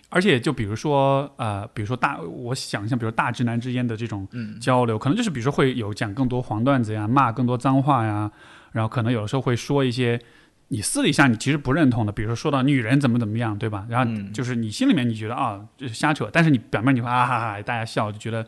[0.09, 4.27] 而且，就比如说，呃，比如说大，我想象，比如大直男之间的这种
[4.61, 8.31] 交流，可能就是比如说会有讲更多黄段子呀，骂更多脏话呀，
[8.73, 10.21] 然后可能有的时候会说一些
[10.69, 13.87] 你私底下你其实不认同的，比如说说到女人怎么怎么样，对吧？
[13.89, 18.47] 然后就是你心里面你觉得啊，就是瞎扯，但是你表面你会啊哈哈，大家笑，就觉得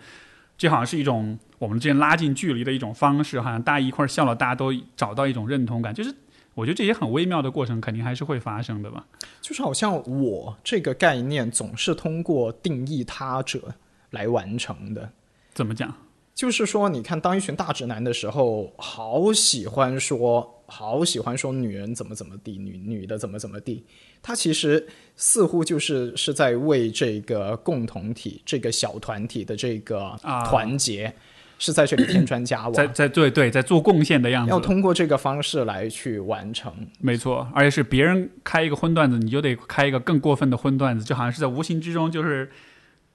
[0.57, 6.15] 这好像是一种我们之间拉近距离的一种方式，好像大家一块笑了，大家都找到一种认同感，就是。
[6.57, 9.07] 我觉得这些很微妙的过程，肯定还是会发生的吧。
[9.43, 13.75] 就是好像我这个概念总是通过定义他者
[14.11, 15.13] 来完成的。
[15.53, 15.95] 怎么讲？
[16.35, 23.85] 就是说，你看，当一群大直男的时候，好喜欢说，好喜欢说女人怎么怎么地，女女的怎么怎么地。
[24.23, 31.15] 他其实似乎就是是在为这个共同体、这个小团体的这个团结。
[31.59, 36.73] 是在这里添砖加瓦，在在对对，在做贡献的样子，要通过这个方式来去完成。
[37.01, 42.51] 没错，而且是别人开一个荤段子，你就得开一个更过分的荤段子，就好像是在无形之中就是。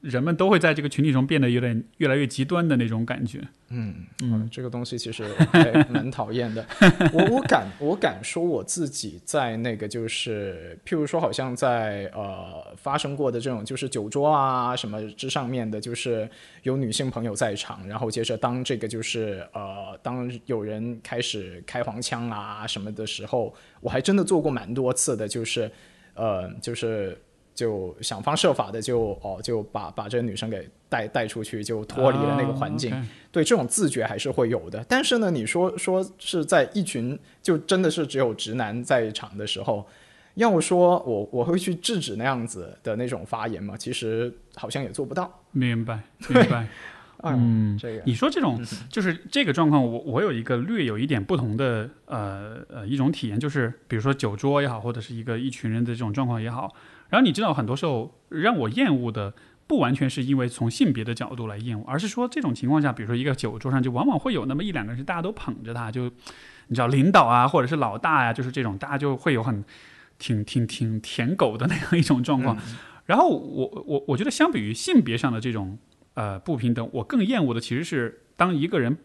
[0.02, 3.40] 人们都会在这个群体中变得有点越来越极端的那种感觉。
[3.69, 5.23] 嗯嗯，这个东西其实
[5.90, 6.65] 蛮讨厌的。
[7.14, 16.30] 我我敢我敢说我自己在那个就是，譬如说，好像在呃发生过的这种就是酒桌啊什么之上面的，就是
[16.64, 25.72] 有女性朋友在场，然后接着当这个就是呃当有人开始开黄腔啊什么的时候，我还真的做过蛮多次的，就是
[26.15, 27.18] 呃就是。
[27.53, 32.91] 就想方设法的就哦就把把这个女生给带带出去，就脱离了那个环境。
[33.32, 34.84] 对这种自觉还是会有的。
[34.90, 39.86] 但是呢，你说说是在一群就真的是只有直男在场的时候，
[40.36, 43.76] 要说我我会去制止那样子的那种发言吗？
[43.78, 45.41] 其实好像也做不到。
[45.52, 46.68] 明白， 明白。
[47.23, 48.60] 嗯，这个你说这种
[48.90, 56.73] 就是这个状况，我我有一个略有一点不同的呃呃一种体验，就是比如说酒桌也好，或者是一个一群人的这种状况也好。
[57.11, 59.33] 然后你知道，很多时候让我厌恶的
[59.67, 66.05] 不完全是因为从性别的角度来厌恶，而是说这种情况下，比如说一个酒桌上，就往往会有那么一两个人是大家都捧着他，就
[66.67, 69.63] 你知道领导啊，或者是老大呀，就是这种大家就会有很
[70.17, 72.57] 挺挺挺舔狗的那样一种状况。
[73.05, 75.77] 然后我我我觉得相比于性别上的这种
[76.13, 78.97] 呃不平等，我更厌恶的其实是当一个人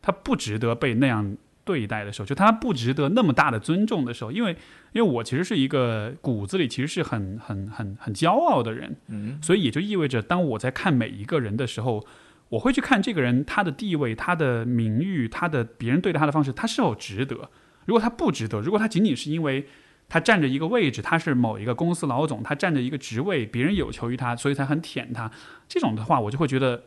[0.00, 1.36] 他不值得被那样。
[1.64, 4.56] 对待的时候，就他不值得那么大的尊重的时候，因为
[4.92, 12.04] 因为我其实是一个骨子里其实是很很很很骄傲的人，嗯，所以也就意味着，当我在看每一个人的时候，
[12.48, 17.48] 我会去看这个人他的地位、他的名誉、他的别人对待他的方式，他是否值得。
[17.86, 19.66] 如果他不值得，如果他仅仅是因为
[20.08, 25.30] 他占着一个位置，他是某一个公司老总，他占着一个职位，别人有求于他，所以才很舔他，
[25.68, 26.84] 这种的话，我就会觉得，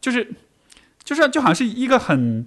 [0.00, 0.32] 就是
[1.04, 2.46] 就是就好像是一个很。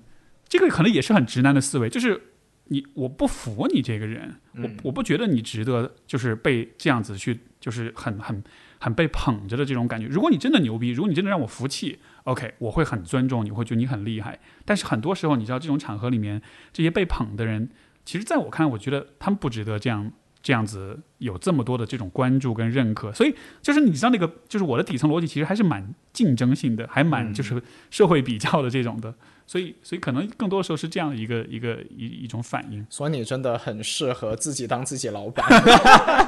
[0.52, 2.22] 这个可能也是很直男的思维，就是
[2.66, 8.44] 你我不服你这个人，我我不觉得你值得，就是被这样子去，就是很很
[8.78, 10.08] 很被捧着的这种感觉。
[10.08, 14.38] 如果你真的牛逼，如果你真的让我服气，OK，我会很尊重你，会觉得你很厉害。
[14.66, 16.42] 但是很多时候，你知道这种场合里面，
[16.74, 17.70] 这些被捧的人，
[18.04, 20.12] 其实在我看来，我觉得他们不值得这样
[20.44, 23.14] 这样子有这么多的这种关注跟认可。
[23.14, 29.16] 所以就是你知道那个，就是我的底层逻辑其实还是蛮竞争性的，还蛮就是社会比较的这种的。
[29.52, 32.88] 所以，所以可能更多的时候是这样的一个一个一一种反应。
[32.90, 35.46] 所以你真的很适合自己当自己老板，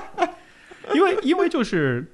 [0.93, 2.11] 因为因为就是，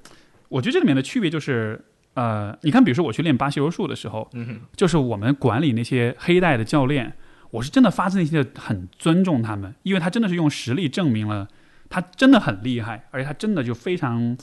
[0.48, 1.84] 我觉得这里面的区别就是，
[2.14, 7.12] 呃，你看，比如说我去练巴西柔术的时候，嗯就是我们管理那些黑带的教练，
[7.50, 11.48] 我是真的发自内心的很尊重他们，因为他真的是用实力证明了
[11.88, 14.38] 他真的很厉害，而且他真的就非常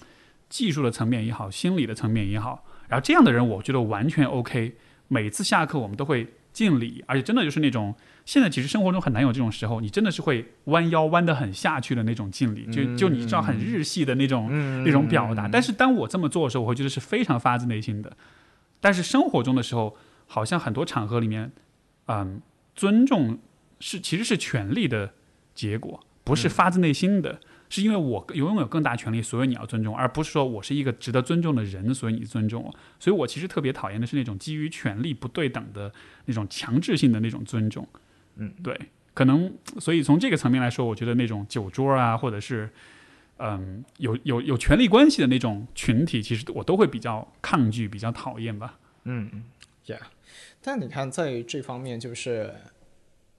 [0.49, 4.76] 技术的层面也好，心理的层面也好，然后这样的人，我觉得完全 OK。
[5.07, 6.27] 每次下课，我们都会。
[6.57, 7.93] 敬礼，而且真的就是那种
[8.25, 15.47] 现在其实生活中很难有这种时候，你真的是会弯腰弯得很下去的那种敬礼，就就你知道很日系的那种那种表达。
[15.47, 18.17] 但是当我这么做的时候，我会觉得是非常发自内心的。
[18.81, 21.51] 但是生活中的时候，好像很多场合里面，
[22.07, 22.41] 嗯，
[22.75, 23.38] 尊重
[23.79, 25.11] 是其实是权力的
[25.53, 27.39] 结果，不是发自内心的。
[27.69, 32.76] 是因为我拥有更大权利，所以你要尊重，而不是说我是一个值得尊重的人，所以你尊重我。
[32.99, 35.91] 所以我其实特别讨厌的是那种基于权力不对等的
[36.26, 37.88] 那种强制性的那种尊重。
[38.38, 38.80] 嗯，对，
[39.14, 42.69] 可能所以从这个层面来说，我觉得那种酒桌啊，或者是
[43.38, 48.77] 嗯有有有权力关系的那种群体，其实我都会比较抗拒，比较讨厌吧。
[49.03, 49.44] 嗯嗯
[49.85, 49.99] ，Yeah，
[50.61, 52.53] 但你看在这方面就是。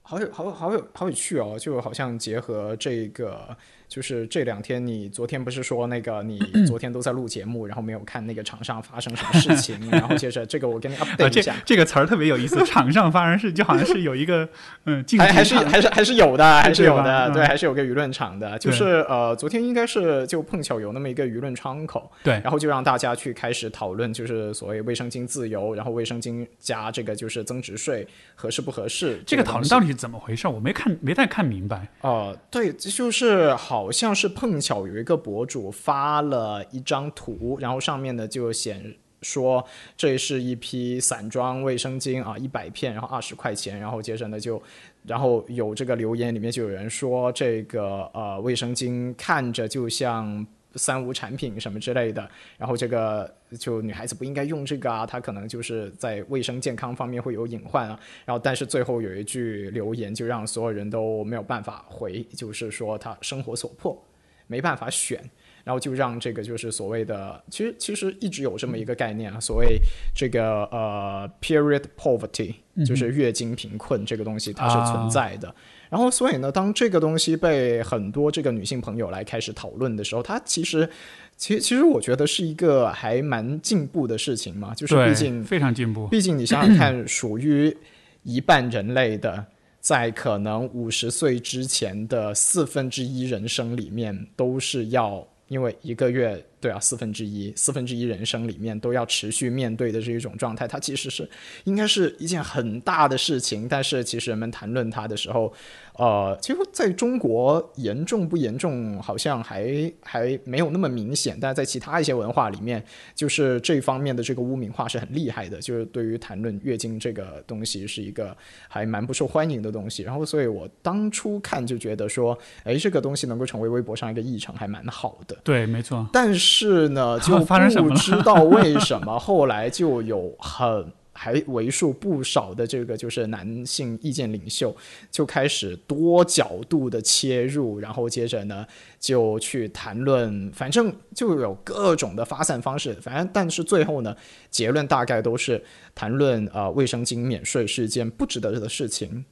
[0.01, 3.55] 好有好好有好有趣哦，就好像结合这个。
[3.89, 6.37] 就是这两天，你昨天不是说那个你
[6.67, 11.55] 昨天都在录节目，然后没有看那个场上发生什么事情，然后接着这个我给你 update 一下。
[11.65, 14.47] 这个词儿特别有意思，场上发生事就好像是有一个
[14.85, 18.59] 嗯，还还是还是还是有的，还是有的，对，还是有个舆论场的。
[18.59, 29.19] 就是呃，昨天应该是就碰巧有那么一个舆论窗口，对，然后就让大家去开始讨论，就是所谓卫生巾自由，然后卫生巾加这个就是增值税合适不合适？
[29.25, 30.47] 这个讨论到底是怎么回事？
[30.47, 31.87] 我没看，没太看明白。
[32.01, 33.78] 哦，对，就是好。
[33.79, 39.65] 好像是碰巧有一个博主发了一张图，然后上面呢就显说
[39.95, 44.61] 这是一批散装卫生巾啊，一百片，然后二十块钱，然后接着呢就，
[45.05, 50.45] 然后有这个留言里面就有人说这个呃卫生巾看着就像。
[50.79, 52.27] 三无产品什么之类的，
[52.57, 53.29] 然后这个
[53.59, 57.99] 就女孩子不应该用这个啊，她可能就是在卫生健康方面会有隐患啊。
[58.25, 64.01] 然后但是最后有一句留言就让所有人都没有办法回，就是说她生活所迫
[64.47, 65.19] 没办法选，
[65.63, 69.79] 然后就让这个就是所谓的，其实其实一直有这么一个概念啊，所谓
[70.15, 75.53] 这个呃 period poverty，就是月经贫困这个东西它是存在的。
[75.89, 80.87] 然后，所以呢，当这个东西被很多这个女性朋友来开始讨论的时候，它其实，
[81.35, 84.73] 其其实我觉得是一个还蛮进步的事情嘛。
[84.75, 86.07] 就是毕竟非常进步。
[86.07, 87.75] 毕竟你想想看，属于
[88.23, 89.43] 一半人类的，
[89.79, 96.45] 在可能五十岁之前的四分之一人生里面，都是要因为一个月。
[96.61, 101.29] 对啊，四分之一，四分之一人生里面都要持续面对的这一种状态，它其实是
[101.63, 103.67] 应该是一件很大的事情。
[103.67, 105.53] 但是其实人们谈论它的时候，
[105.93, 111.37] 呃，其实在中国严重不严重，好像还还没有那么明显。
[111.39, 112.83] 但是在其他一些文化里面，
[113.15, 115.61] 就是这方面的这个污名化是很厉害的。
[115.61, 118.35] 就是对于谈论月经这个东西，是一个
[118.67, 120.03] 还蛮不受欢迎的东西。
[120.03, 125.37] 然后，所以我当初看就觉得说，哎，这个东西能够成为微博上一个议程，还蛮好的。
[125.41, 126.05] 对，没错。
[126.11, 126.48] 但是。
[126.49, 127.37] 是呢， 就
[127.83, 134.73] 不知道为什么 后来就有很还为数不少的这个就是男性意见领袖
[135.11, 138.65] 就开始多角度的切入，然后接着呢
[138.99, 144.15] 就去谈论，反正就有各种的发散方式，反正但是最后呢
[144.49, 145.61] 结论大概都是
[145.93, 149.25] 谈论呃卫生巾免税是件不值得的事情，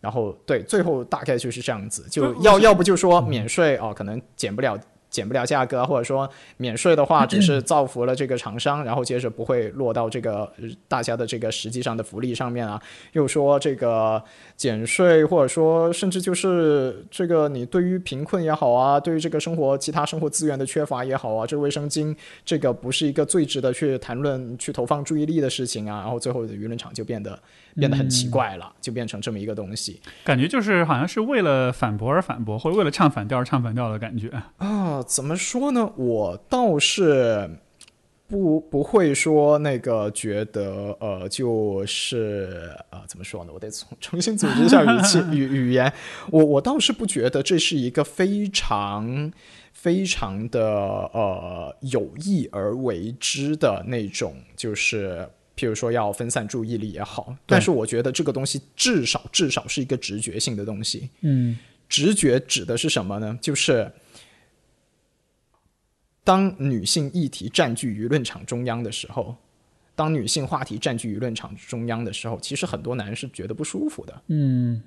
[0.00, 4.78] 然后对最后大概就是这样子，就要要不就说免税哦，可能减不了。
[5.16, 6.28] 减不了价格，或者说
[6.58, 10.52] 免税的话， 只是造福了这个厂商，然后接着不会落到这个
[10.86, 12.78] 大家的这个实际上的福利上面啊。
[13.12, 14.22] 又说这个
[14.58, 22.14] 减税，或者说甚至就是这个你对于贫困也好啊，对于这个生活其他生活资源的缺乏也好啊，这卫生巾
[22.44, 26.00] 这个不是一个最值得去谈论、去投放注意力的事情啊。
[26.00, 27.38] 然后最后的舆论场就变得。
[27.76, 35.02] 变得很奇怪了，就变成这么一个东西，感觉就是好像是为了反驳而反驳，或者为了唱反调而唱反调的感觉啊。
[35.06, 35.92] 怎么说呢？
[35.96, 37.50] 我倒是
[38.26, 43.52] 不不会说那个觉得呃，就是呃，怎么说呢？
[43.52, 45.92] 我得重重新组织一下语气 语语言。
[46.30, 49.30] 我我倒是不觉得这是一个非常
[49.72, 50.62] 非常的
[51.12, 55.28] 呃有意而为之的那种，就是。
[55.56, 61.08] 譬如说要分散注意力也好，但是我觉得这个东西至少至少是一个直觉性的东西。
[61.22, 61.58] 嗯，
[61.88, 63.38] 直觉指的是什么呢？
[63.40, 63.90] 就是
[66.22, 69.34] 当女性议题占据舆论场中央的时候，
[69.94, 74.22] 当女性话题占据舆论场中央的时候，其实很多男人是觉得不舒服的。
[74.26, 74.82] 嗯，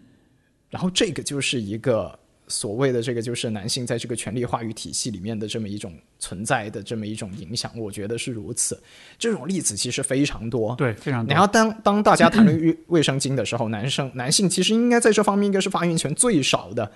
[0.70, 2.18] 然后这个就是一个。
[2.50, 8.78] 所谓的这个就是男性在这个权力话语体系里面的这么一种存在的这么一种影响，我觉得是如此。
[9.18, 11.32] 这种例子其实非常多，对，非常多。
[11.32, 16.92] 然后当当大家谈论卫卫生巾的时候，男生 男性其实应该在这方面应该是发言权最少的。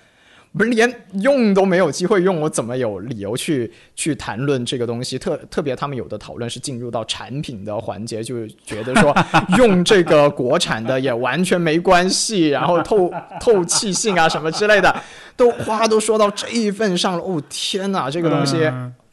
[0.56, 5.18] 不是连用都没有机会用，我怎么有理由去去谈论这个东西？
[5.18, 9.12] 特特别他们有的讨论是进入到产品的环节，就觉得说
[9.58, 13.10] 用这个国产的也完全没关系，然后透
[13.40, 14.94] 透气性啊什么之类的，
[15.36, 17.18] 都话都说到这一份上了。
[17.24, 18.56] 哦天哪，这个东西。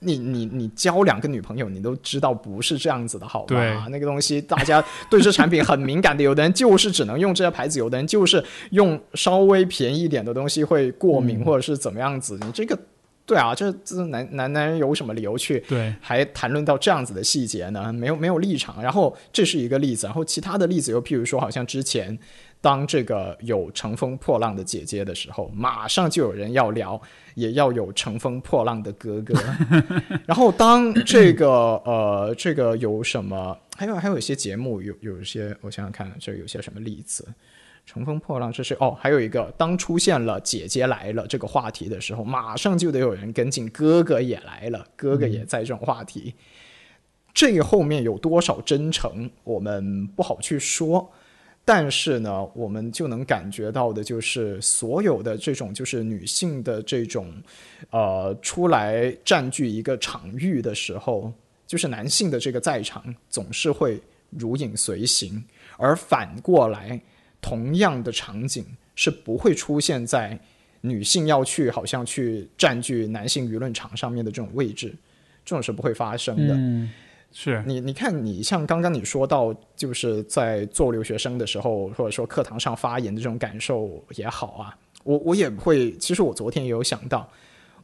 [0.03, 3.87] 你你你交两个女朋友，你都知道不是这样子的，好吧？
[3.89, 12.37] 那个东西大家对这产品很敏感的，有的人就是只能用这些牌子，有的人就是用稍微便宜一点的东西会过敏或者是怎么样子。
[12.41, 12.77] 你这个。
[13.23, 17.93] 对啊，这这男男男人有什么理由去对还谈论到这样子的细节呢？
[17.93, 18.81] 没有没有立场。
[18.83, 22.17] 然后这是一个例子，然后其他的例子又譬如说，好像之前
[22.61, 27.01] 当这个有乘风破浪的姐姐的时候，马上就有人要聊，
[27.33, 29.33] 也要有乘风破浪的哥哥。
[30.27, 31.49] 然后当这个
[31.83, 37.27] 呃这个有什么，还有还有一些节目有有一些，我想想看，这有些什么例子？
[37.83, 46.35] 乘风破浪，这是哦，还有一个，当出现了“姐姐来了”这个话题的时候，马上就得有人跟进，哥哥也来了，哥哥也在这种话题。
[47.33, 51.11] 这后面有多少真诚，我们不好去说。
[51.63, 57.31] 但是呢，我们就能感觉到的，就是所有的这种，就是女性的这种，
[57.89, 61.31] 呃，出来占据一个场域的时候，
[61.67, 65.43] 就是男性的这个在场总是会如影随形，
[65.77, 66.99] 而反过来。
[67.43, 68.63] 同样的场景
[68.93, 70.39] 是不会出现在
[70.81, 74.93] 女性要去好像去占据男性舆论场上面的这种位置，
[75.43, 76.87] 这种是不会发生的。
[77.31, 85.95] 是你你看，你像刚刚你说到，就是在做留学生的时候，或者说课堂上发言的这种感受也好啊，我我也会。
[85.97, 87.29] 其实我昨天也有想到，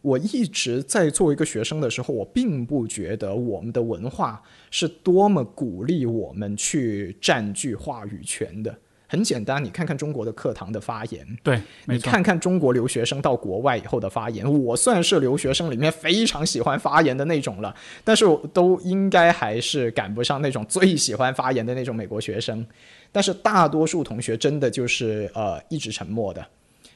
[0.01, 8.77] 我一直在作为一个学生的时候，我并不觉得我们的文化是多么鼓励我们去占据话语权的。
[9.09, 14.45] 很简单，你看看中国的课堂的发言，对，你看看中国留学生到国外以后的发言。
[14.61, 17.73] 我算是留学生里面非常喜欢发言的那种了，
[18.03, 22.65] 但是都应该还是赶不上那种最喜欢发言的那种美国学生。
[23.09, 26.45] 但是大多数同学真的就是呃一直沉默的，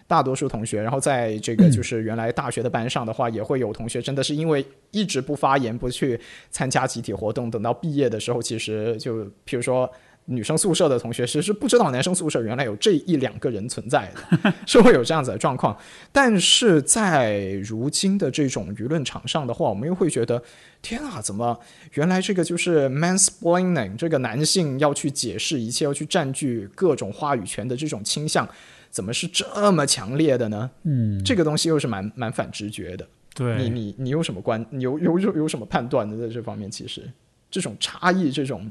[0.05, 6.19] 大多数同学，然后在这个 就是原来大学的班上的话，也会有同学真的是因为一直不发言，不去
[6.49, 9.89] 参加集体活动，等到毕业的时候，其实就比如说。
[10.31, 15.77] 女生宿舍的同学其实是不知道男生宿舍原来有这一两个人存在的， 是会有这样子的状况。
[16.11, 20.41] 但是在如今的这种舆论场上的话，我们又会觉得，
[20.81, 21.59] 天啊，怎么
[21.93, 28.47] 原来这个就是 mansplaining，这个男性要去解释一切，要去占据各种话语权的这种倾向，
[28.89, 30.71] 怎么是这么强烈的呢？
[30.83, 33.07] 嗯，这个东西又是蛮蛮反直觉的。
[33.33, 34.65] 对，你你你有什么观？
[34.69, 36.69] 你有有有有什么判断的在这方面？
[36.69, 37.09] 其实
[37.49, 38.69] 这种差异，这种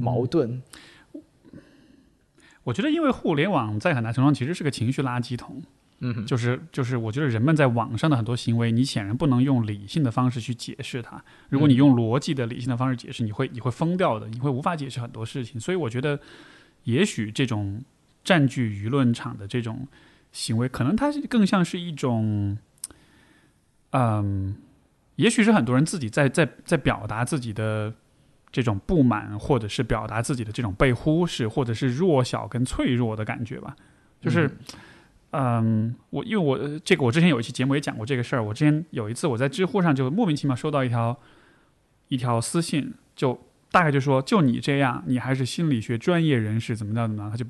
[0.00, 0.60] 矛盾。
[2.64, 5.62] 我觉得，因为互联网在很大程度上其实是个情绪垃圾桶，
[6.00, 11.22] 嗯，就是就是，我觉得人们在网上的很多行为，你显然不能用理性的方式去解释它。
[11.48, 15.58] 如果你用逻辑的理性的方式解释，你会你会疯掉的，你会无法解释很多事情。
[15.58, 16.20] 所以，我觉得，
[16.84, 17.82] 也许这种
[18.22, 19.88] 占据舆论场的这种
[20.32, 22.58] 行为，可能它更像是一种，
[23.92, 24.56] 嗯，
[25.16, 27.94] 也许是很多人自己在在在表达自己的。
[28.52, 33.76] 这种不满，或者是表达自己的这种被忽视，或者是弱小跟脆弱的感觉吧。
[34.20, 34.50] 就是，
[35.30, 38.42] 嗯，我因为我这个我之前有一期节目也讲过这个事儿。
[38.42, 41.16] 我之前有一次我在知乎上就莫名其妙收到一条
[42.08, 43.40] 一条私信，就
[43.70, 47.30] 大概就说就你这样，你还是心理学专业人士，怎么着怎么着？
[47.30, 47.46] 他就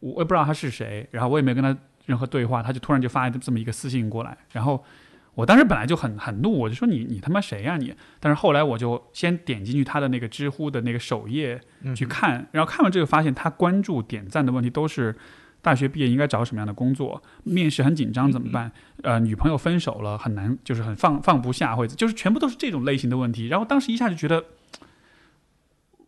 [0.00, 1.74] 我也不知道他是谁，然后我也没跟他
[2.06, 4.84] 任何对话，他就突然就发这么一个私信过来，然后。
[5.34, 7.92] 我当时本来就很很怒，我就说你你他妈谁呀你？
[8.20, 11.60] 但是后来我就先点进去他的那个知乎的那个首页
[11.96, 15.16] 去看，然后看完这个发现他关注点赞的问题都是
[15.60, 18.70] 大学毕业应该找什么样的工作，面试很紧张怎么办？
[19.02, 23.48] 呃，女朋友分手了很难，就是很放放不下，或者就是全部都是这种类型的问题。
[23.48, 24.44] 然后当时一下就觉得，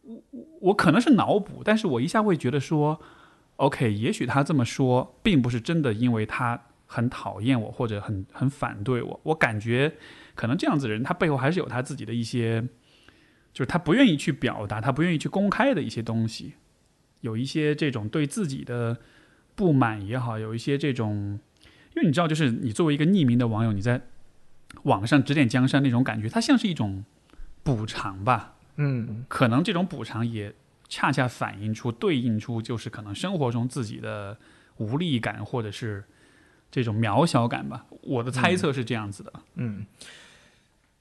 [0.03, 0.23] 我
[0.61, 3.01] 我可能是脑补，但是我一下会觉得说
[3.57, 6.63] ，OK，也许他这么说并不是真的，因为他。
[6.87, 9.93] 很讨厌我，或者很很反对我，我感觉
[10.37, 12.63] 可能这样子的人，他背后还是有他自己的一些，
[13.53, 16.55] 就是他不愿意去表达，他不愿意去公开的一些东西，
[17.23, 18.99] 有一些这种对自己的
[19.57, 21.41] 不满也好，有一些这种，
[21.97, 24.01] 因为你知道，就是你作为一个匿名的网友，你在
[24.85, 27.05] 网上指点江山那种感觉，它像是一种
[27.65, 30.55] 补偿吧，嗯，可能这种补偿也
[30.89, 34.39] 恰恰反映出、对应出，就是可能生活中自己的
[34.77, 36.05] 无力感，或者是。
[36.77, 39.33] 这种渺小感吧，我的猜测是这样子的。
[39.55, 39.87] 嗯，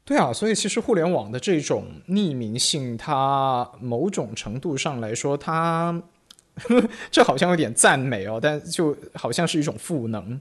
[0.05, 6.01] 对啊，所以其实互联网的这种匿名性，它某种程度上来说，它
[7.11, 10.39] 这好像有点赞美哦，但就好像是一种赋能，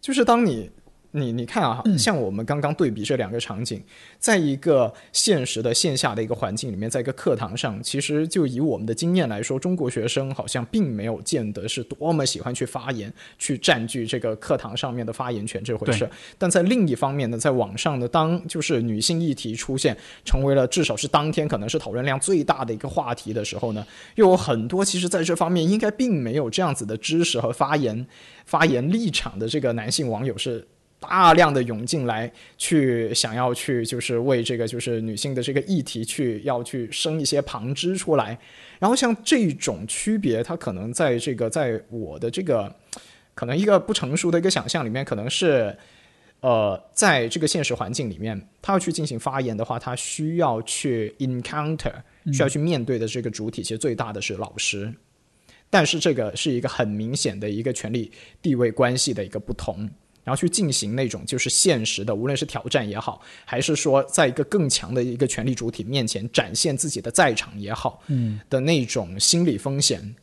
[0.00, 0.70] 就是当你。
[1.14, 3.82] 你你看啊，像我们刚刚对比这两个场景，
[4.18, 16.08] 在一个现实的线下的一个环境里面，在一个课堂上，其实就以我们的经验来说，中国学生好像并没有见得是多么喜欢去发言，去占据这个课堂上面的发言权这回事。
[16.38, 19.94] 但在另一方面呢，在网上呢，当就是女性议题出现，
[20.24, 28.06] 成为了至少是当天可能是讨论量最大的一个话题的时候呢，又有很多其实在这方面应该并没有这样子的知识和发言
[28.46, 30.66] 发言立场的这个男性网友是。
[31.02, 38.38] 大量的涌进来，去想要去就是为这个就是女性的这个议题去要去生一些旁支出来，
[38.78, 42.74] 然后像这种区别，它可能在这个在我的这个
[43.34, 45.76] 可能一个不成熟的一个想象里面，可能是
[46.40, 51.92] 呃，在这个现实环境里面，他要去进行发言的话，他需要去 encounter，
[52.32, 54.92] 需要去面对的这个主体，其实最大的是老师，
[55.70, 58.10] 但是这个是一个很明显的一个权力
[58.40, 59.88] 地位关系的一个不同。
[60.24, 70.14] 然后去进行那种就是现实的，无论是挑战也好，还是说在一个更强的一个权力主体面前展现自己的在场也好，嗯，的那种心理风险。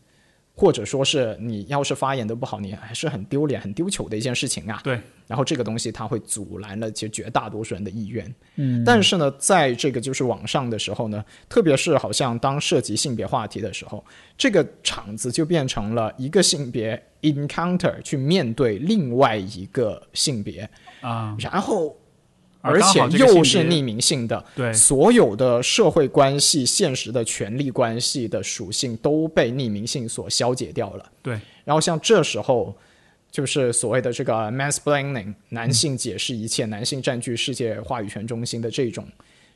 [0.59, 4.81] 或者说是你要是发言的不好，你还是很丢脸、很丢球的一件事情啊。
[4.83, 4.99] 对。
[5.25, 8.35] 然后这个东西它会阻拦了其实绝大多数人的意愿。
[8.57, 8.83] 嗯。
[8.83, 14.03] 但是呢，在这个就是网上的时候呢，特别是好像当涉及性别话题的时候，
[14.37, 20.69] 这个场子就变成了一个性别 encounter 去面对另外一个性别
[20.99, 21.95] 啊，然后。
[22.61, 31.11] 而且又是匿名性的，对所有的社会关系、现实的权力关系的属性都被匿名性所消解掉了。
[31.21, 32.75] 对，然后像这时候，
[33.31, 39.07] 就是所谓的这个 mansplaining，男性解释一切，男性占据世界话语权中心的这种，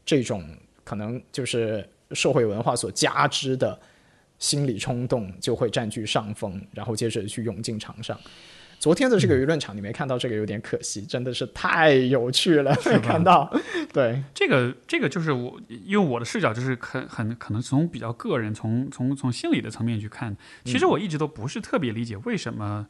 [0.06, 0.42] 这种
[0.86, 3.78] 可能就是社会文化所加之的
[4.40, 8.18] 心理冲动，就会占据上风，然后接着去涌进场上。
[8.84, 12.76] 昨天的这个舆论场，你没看到这个有点可惜，真的是太有趣了。
[13.01, 13.49] 看到，
[13.93, 20.35] 对这个这个就是我，因为我的视角就是很很可能从比较个人，从从从心理的层面去看。
[20.65, 22.85] 其实我一直都不是特别理解为什么，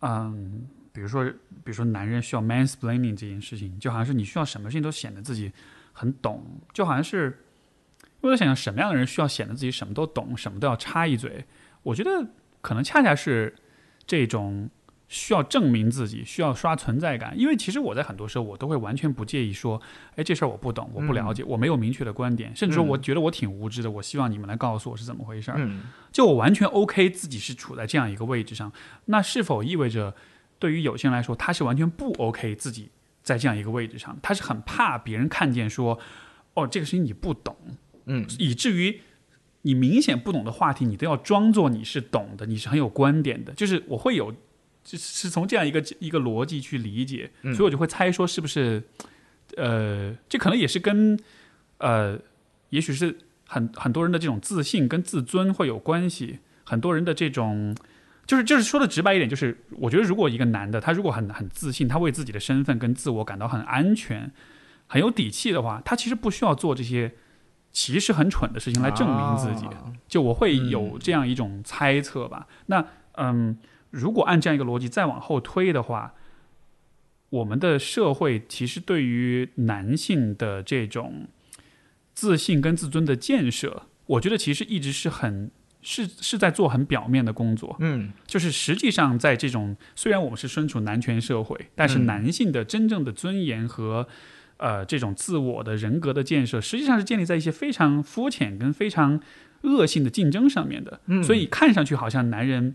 [0.00, 5.52] 嗯，比如说比如说男人需要 mansplaining 这件事情，就好像是你需要什么事情都显得自己
[5.92, 6.42] 很懂，
[6.72, 7.36] 就好像是
[8.22, 11.44] 我在想想什么样的人需要显得自己什么都懂，什么都要插一嘴。
[11.82, 12.26] 我觉得
[12.62, 13.54] 可能恰恰是
[14.06, 14.70] 这种。
[15.08, 19.80] 需要证明自己，需要刷存在感，因为其实我在很多时候我都会完全不介意说，
[20.16, 25.70] 哎，这事儿我不懂，我不了解，我没有明确的观点，甚至说我觉得我挺无知的，我希望你们来告诉我是怎么回事儿。
[26.12, 28.70] 就我完全 OK 自己是处在这样一个位置上，
[29.06, 30.14] 那是否意味着
[30.58, 32.90] 对于有些人来说，他是完全不 OK 自己
[33.22, 34.18] 在这样一个位置上？
[34.20, 35.98] 他是很怕别人看见说，
[36.52, 37.56] 哦，这个事情你不懂，
[38.04, 39.00] 嗯，以至于
[39.62, 44.34] 你明显不懂的话题，你都要装作你是懂的，你是很有观点的，就是我会有。
[44.84, 48.82] 就是从这样一个一个逻辑去理解，所以我就会猜说是不是，
[49.56, 51.18] 呃，这可能也是跟
[51.76, 52.18] 呃，
[52.70, 56.38] 也许是很很多人的这种自信跟自尊会有关系。
[56.64, 57.76] 很多人的这种，
[58.26, 64.30] 就是就是说的直白一点，就是我觉得如果一个男的他如果很很自信，他为自己的身份跟自我感到很安全、
[64.86, 67.12] 很有底气的话，他其实不需要做这些
[67.72, 69.66] 其实很蠢的事情来证明自己。
[70.08, 72.46] 就我会有这样一种猜测吧。
[72.66, 72.84] 那
[73.16, 73.58] 嗯。
[73.90, 76.14] 如果按这样一个逻辑再往后推的话，
[77.30, 81.26] 我们的社会其实对于男性的这种
[82.14, 85.50] 自信跟自尊的建设，我觉得其实一直是很
[85.82, 87.76] 是是在做很表面的工作。
[87.80, 94.06] 嗯，就是实际上在这种虽然我们是身处男权社会，但是男性的真正的尊严和
[94.58, 99.20] 呃这种自我的人格的建设，实际上是建立在一些非常肤浅跟非常
[99.62, 101.00] 恶性的竞争上面的。
[101.06, 102.74] 嗯，所以看上去好像男人。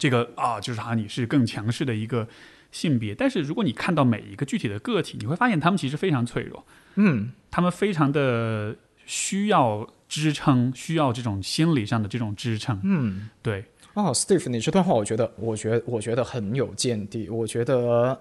[0.00, 2.26] 这个啊，就是啊你是更强势的一个
[2.72, 6.64] 性别，但是如果你看到每一个具体的个体，你会发现他们其实非常脆弱，
[6.94, 8.74] 嗯，他们非常的
[9.04, 13.66] 需要支撑，需要这种心理上的这种支撑，嗯，对。
[13.92, 18.18] 哦，Steve，你这段话，我觉得，我觉，我觉得很有见地，我觉得，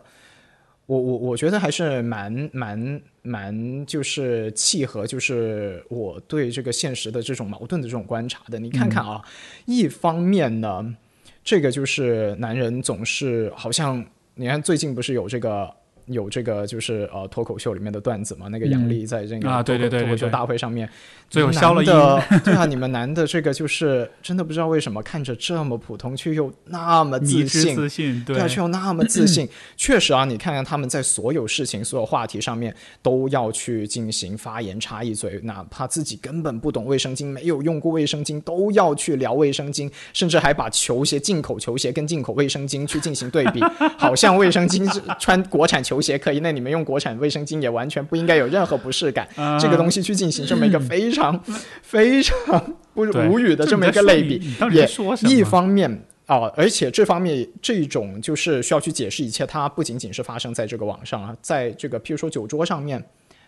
[0.85, 8.59] 我我我觉得还是蛮蛮蛮，就是契合，就是我对这个现实的这种矛盾的这种观察的。
[8.59, 9.21] 你看看啊，
[9.65, 10.95] 一方面呢。
[11.43, 14.05] 这个就是男人总是好像，
[14.35, 15.73] 你看最近不是有这个。
[16.09, 18.47] 有这个就是呃脱口秀里面的段子嘛？
[18.49, 20.89] 那个杨笠在这个啊对对对脱口秀大会上面，
[21.29, 21.89] 最后消了音。
[22.43, 29.47] 对啊，你们男的这个就是真的不知道为什么看着这么普通，却又那么自信，自信对，却又那么自信。
[29.77, 43.61] 确实啊，你看看他们在所有事情、所有话题上面都要去进行发言插一嘴，哪怕自己根本不懂卫生巾，没有用过卫生巾，都要去聊卫生巾，甚至还把球鞋、进口球鞋跟进口卫生巾去进行对比，
[43.97, 45.98] 好像卫生巾是穿国产球。
[46.01, 49.27] 鞋可以，那你们用国产卫生巾也完全不应该有任何不适感。
[49.59, 51.39] 这个东西去进行这么一个 非常
[51.81, 54.87] 非常不无语的这么一个类比，也
[55.27, 55.89] 一方面
[56.25, 63.03] 啊，而且这方面这种就是需要去解释一切，它不仅仅是发生在这个网上啊，在这个譬如说酒桌上面，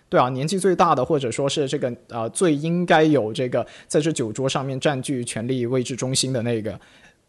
[0.10, 6.80] 对啊，年纪最大的或者说是这个呃最应该有这个在这酒桌上面占据权力位置中心的那个，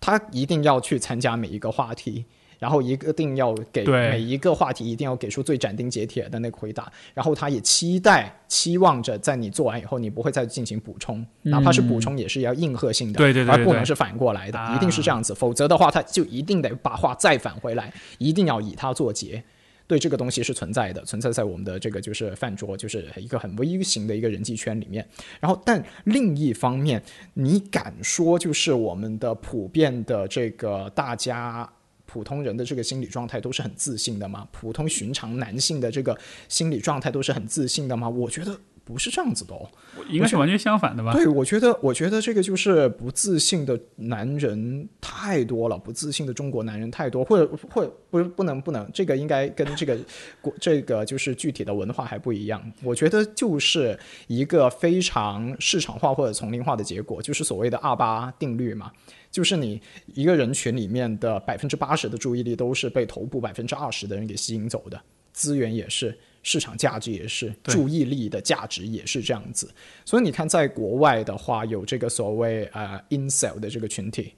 [0.00, 2.24] 他一定要去参加每一个话题。
[2.62, 19.42] 然后一个定要给每一个话题一定要给出最斩钉截铁的那个回答，然后他也期待期望着在你做完以后，你不会再进行补充，哪怕是补充也是要应和性的，对对对，而不能是反过来的，一定是这样子，否则的话他就一定得把话再返回来，一定要以他作结。
[19.88, 25.06] 对这个东西是存在的，存在在我们的这个就是饭桌，就是一个很微型的一个人际圈里面。
[25.40, 27.02] 然后，但另一方面，
[27.34, 31.68] 你敢说就是我们的普遍的这个大家
[32.12, 34.46] 普通人的这个心理状态都是很自信的吗？
[34.52, 38.06] 普通寻常男性的这个心理状态都是很自信的吗？
[38.06, 38.54] 我觉得。
[38.84, 39.70] 不是这样子的哦，
[40.10, 41.12] 应该是完全相反的吧？
[41.12, 49.96] 对，我觉得，我觉得这个就是不自信的男人太多了，不自信的中国男人太多，或者或不不能不能，这个应该跟这个
[50.40, 52.60] 国这个就是具体的文化还不一样。
[52.82, 58.90] 我觉得就是一个非常市场化或者丛林化的结果，就是所谓的二八定律嘛，
[59.32, 59.82] 就是你
[60.14, 65.02] 一个人群里面的百分之八十的注意力都是被头部百分之二十的人给吸引走的，
[65.32, 66.16] 资源也是。
[66.44, 69.72] 市场价值也是，注意力的价值也是这样子。
[70.04, 74.32] 所以你看，在国外的话，有这个所谓呃 incel 的这个群体，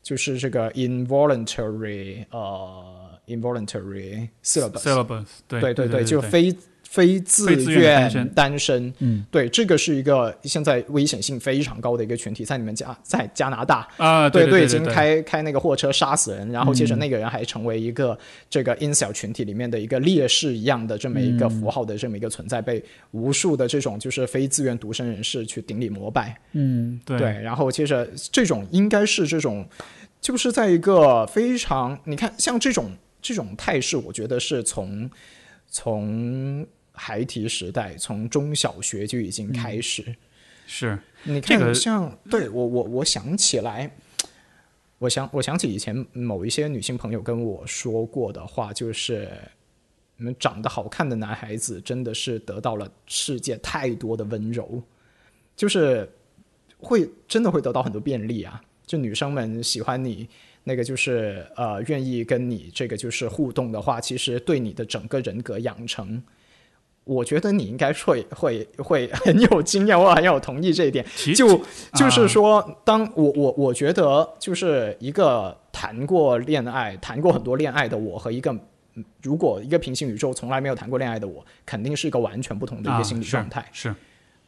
[0.00, 6.56] 就是这个 involuntary 呃 involuntary syllabus，对对对对，就非。
[6.90, 13.86] 非自愿单身，嗯，对，这个是一个现在危险性非常高的一个群体，在你们加在加拿大。
[13.96, 18.18] 啊，对对，已经开开那个货车杀死人，然后接着那个人还成为一个
[18.48, 29.64] 这个 in 小群体里面的一个烈士一样的这么一个符号的这么一个存在，被无数的这种就是非自愿独身人士去顶礼膜拜，嗯，对，然后接着这种应该是这种
[30.20, 32.90] 就是在一个非常你看像这种
[33.22, 35.08] 这种态势，我觉得是从
[35.68, 36.66] 从。
[37.02, 40.14] 孩提时代从中小学就已经开始，
[40.66, 43.90] 是你看像对我我我想起来，
[44.98, 49.26] 我想我想起以前某一些女性朋友跟我说过的话，就是
[50.16, 54.82] 你们长得好看的男孩子真的是得到了世界太多的温柔，
[55.56, 56.06] 就是
[56.76, 58.60] 会真的会得到很多便利啊！
[58.86, 60.28] 就女生们喜欢你，
[60.64, 66.22] 那个就是呃愿意跟你这个就是互动的话，其实对你的整个人格养成。
[67.12, 71.04] 我觉得你应该会会会很有经验，我很有同意这一点。
[71.34, 71.60] 就
[71.94, 78.56] 就是说，当我我我觉得，就是一个谈过恋爱、谈过很多恋爱的我和一个
[79.22, 83.68] 如果一个平行宇宙从来没有谈过恋爱的我，肯定是一个完全不同的一个心理状态。
[83.72, 83.92] 是，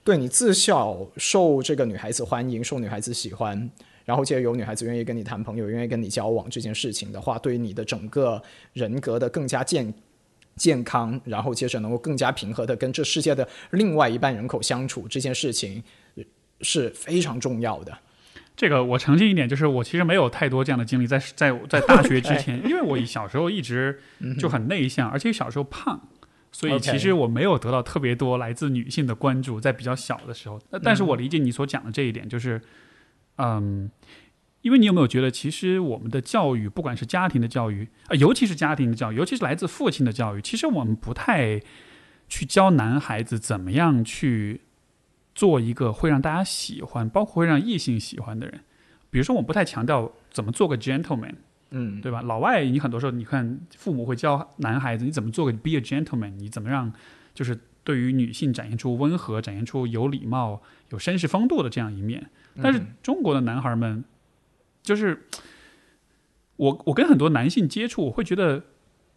[0.05, 3.69] 对你自小受这个女孩子欢迎，受女孩子喜欢，
[4.05, 8.41] 然后接着有女孩子愿意跟你谈朋友，愿意跟你交往这件事情的话，对于你的整个
[8.73, 9.93] 人格的更加健。
[10.63, 15.83] 健康，然后接着能够更加平和的跟这世界的另外一半人口相处，这件事情
[16.61, 17.99] 是非常重要的。
[18.55, 23.99] 这个我澄清一点，就是我其实没有太多这样的经历，在在 在大学之前，因为我小时候一直
[24.39, 26.01] 就很内向，而且小时候胖，
[26.53, 30.61] 所以 其实我没有得到特别多来自女性的关注，在比较小的时候。
[30.81, 32.63] 但是我理解你所讲的这一点，就是
[33.39, 33.91] 嗯。
[34.63, 41.61] 因为你有没有觉得，其实我们的教育，不管是家庭的教育啊，尤其是家庭的教育，尤其是来自父亲的教育，其实我们不太
[42.29, 44.61] 去教男孩子怎么样去
[45.35, 48.61] 做一个会让大家喜欢，包括会让异性喜欢的人。
[49.11, 51.35] 比如说，我们不太强调怎么做个 gentleman，
[51.71, 52.23] 嗯，对吧？
[52.23, 56.93] 老外，你很多时候你看父母会教男孩子你怎么做个 be a gentleman，你怎么让
[57.35, 62.31] 就是对于女性展现出温和、展现出有礼貌、有绅士风度的这样一面。
[62.63, 64.05] 但是中国的男孩们。
[64.83, 65.23] 就是
[66.57, 68.65] 我，我跟很多男性接触，我会觉得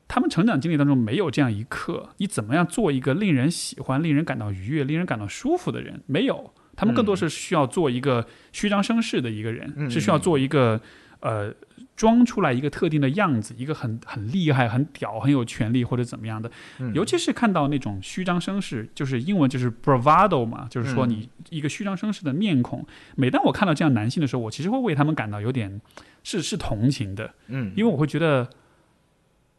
[0.08, 6.02] 他们成长经历当中没有这样一刻，你怎么样做一个令人喜欢、令人感到愉悦、令人感到舒服的人？
[6.06, 10.80] 没有，他们更多是需要做一个虚张声势的一个人，是需要做一个
[11.22, 11.54] 呃。
[11.96, 16.52] 装出来一个特定的样子，一个很很厉害、很屌、很有权力或者怎么样的，
[16.94, 22.86] 尤其是看到那种虚张声势，就是英文就是 bravado 嘛，就是说你一个虚张声势的面孔。
[23.16, 25.80] 每当我看到这样男性的时候，我其实会为他们感到有点
[26.22, 28.50] 是是同情的，嗯，因为我会觉得，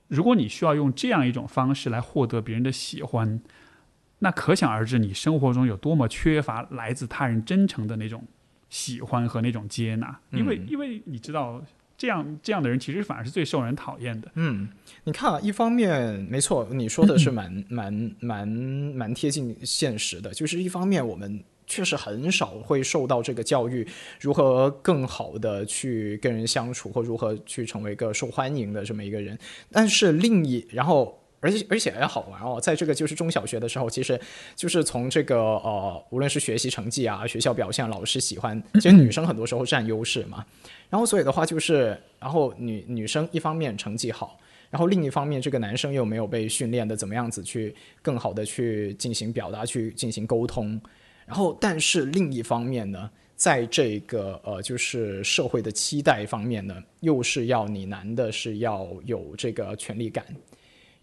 [0.09, 3.41] 如果你需要用这样一种方式来获得别人的喜欢，
[4.19, 8.25] 那可想而知你生活中有多么缺乏来自他人真诚的那种
[8.77, 11.65] 喜欢和那种接纳，因为因为你知道。
[11.99, 14.31] 这样这样的人其实反而是最受人讨厌的。
[14.35, 14.69] 嗯，
[15.05, 20.31] 你看啊，一方面没错，你说的是蛮 蛮蛮蛮贴近现实的。
[20.35, 23.89] 就是一方面，我们确实很少会受到这个教育，
[24.21, 29.39] 如何更好的去跟人相处，或如何去成为一个受欢迎的这么一个人。
[29.73, 34.19] 但是另一，然后而且而且也好玩哦，在这个就是中小学的时候，其实
[34.55, 40.45] 就是从这个呃，无论是学习成绩啊、学校表现，老师喜欢，其实女生很多时候占优势嘛。
[40.89, 44.39] 然后所以的话就是，然后女女生一方面成绩好，
[44.71, 50.81] 然后另一方面这个男生又没有被训练的怎么样子去更好的去进行表达、去进行沟通。
[51.27, 60.25] 然后但是另一方面呢，在这个呃就是社会的期待方面呢，又是要你男的是要有这个权利感。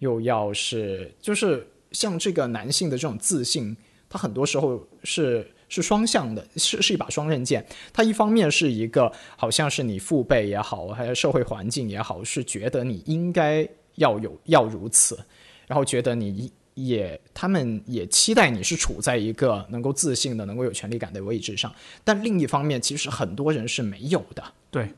[0.03, 3.75] 又要是就是像这个男性的这种自信，
[4.09, 7.65] 他很多时候是是双向的，是是一把双刃剑。
[7.93, 15.17] 他一方面是一个好像是你父辈也好，还有社会环境也好，是觉得你应该要有要如此，
[15.65, 21.73] 然后觉得你也他们也期待你是处在一个能够自信的、能够有权利感的位置上。
[22.03, 24.43] 但另一方面，其实很多人是没有的。
[24.69, 24.89] 对，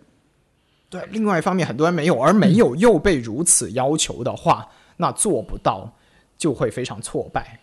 [0.90, 4.68] 对，另外一方面，很多人没有，而没有又被如此要求的话。
[4.98, 5.98] 那做不到，
[6.38, 7.60] 就会非常挫败。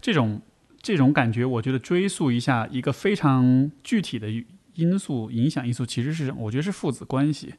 [0.00, 0.40] 这种
[0.80, 4.28] 这种感觉，我觉得追溯一下一个非常具体的
[4.74, 7.54] 因素影响因素，其实是我觉得是父子关系。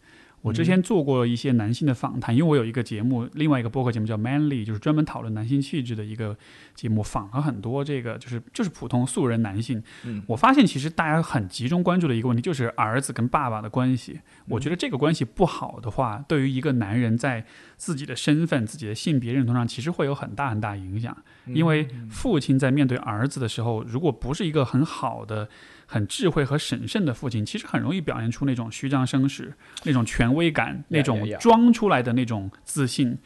[0.48, 6.38] 我之前做过一些男性的访谈，因为我有一个节目，另外一个播客节目叫 Manly，就是专门讨论男性气质的一个
[6.74, 9.84] 节目，访了很多这个就是就是普通素人男性。
[10.06, 14.20] 嗯，我发现其实大家很集中关注的一个问题就是儿子跟爸爸的关系。
[14.48, 17.46] 我觉得这个关系不好的话，对于一个男人在
[17.76, 21.16] 自己的身份、自己的性别认同上，其实会有很大很大影响。
[21.48, 25.50] 因为父亲在面对儿子的时候，如果不是一个很好的。
[25.90, 29.54] 很智慧和审慎的父亲，其实很容易表现出那种虚张声势、
[29.86, 33.18] 那种权威感、那种装出来的那种自信。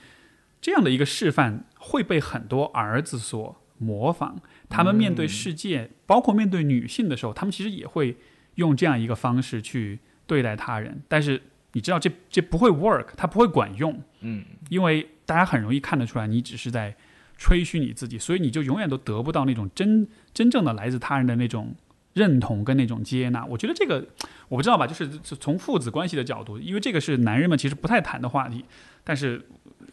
[0.62, 4.40] 这样的一个示范会被很多儿子所模仿。
[4.70, 8.16] 他们面对世界，包括面对女性的时候，他们其实也会
[8.56, 9.98] 用这样一个方式去
[10.28, 11.02] 对待他人。
[11.08, 11.42] 但是
[11.74, 14.00] 你知道，这这不会 work，它不会管用。
[14.20, 16.96] 嗯，因为大家很容易看得出来，你只是在
[17.38, 21.76] 吹嘘你自己，所以你就永远都得不到那种真真正的来自他人的那种。
[22.14, 24.06] 认同跟那种接纳，我觉得这个
[24.50, 28.66] 我不知道吧，就是从父子关系的角度，因为这个是男人们其实不太谈的话题。
[29.04, 29.42] 但是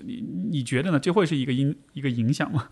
[0.04, 0.98] 你你觉得呢？
[0.98, 2.68] 这会是一个影一个影响吗？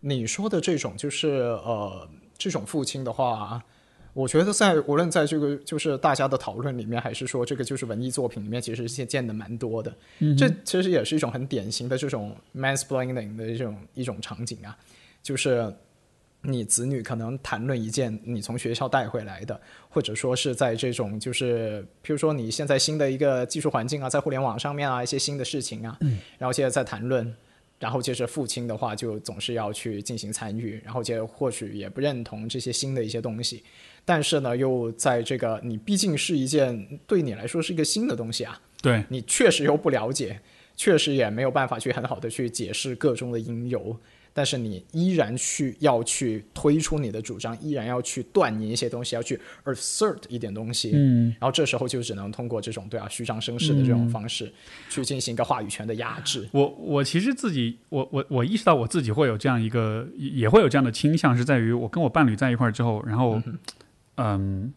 [0.00, 3.62] 你说的这种就是呃，这种父亲的话，
[4.12, 9.96] 我觉得在无论在这个就是大家的讨论里面，还是说这个就是文艺作品里面，其实见见的蛮多的。
[10.36, 14.76] 这其实也是一种很典型的这种 mansplaining 的这种一种场景啊，
[15.22, 15.72] 就是。
[16.46, 19.58] 你子女可能谈论一件你从学校带回来的，
[19.88, 25.98] 或者说是在这种就是，譬如说你现在新的一个技术环境啊，在互联网上面啊一些新的事情啊，
[26.38, 27.34] 然后接着在谈论，
[27.78, 33.64] 然后接着父亲的话就总是要去进行参与，然后接着或许也不认同这些新的一些东西，
[34.04, 40.38] 但是呢又在这个你毕竟是一件对你来说是一个新的东西啊，对你确实又不了解，
[40.76, 43.98] 确实也没有办法去很好的去解释个中的因由。
[44.36, 54.52] 但是你依然去要去推出你的主张，依然要去断你一些东西，要去 assert 一点东西，嗯，然后这时候就只能通过这种对啊虚张声势的这种方式，
[54.90, 56.48] 去进行一个话语权的压制。
[56.50, 63.40] 我我其实自己，我我我意识到我自己会有这样一个，也会有这样的倾向，是在于我跟我伴侣在一块儿之后，然后，
[64.16, 64.74] 嗯，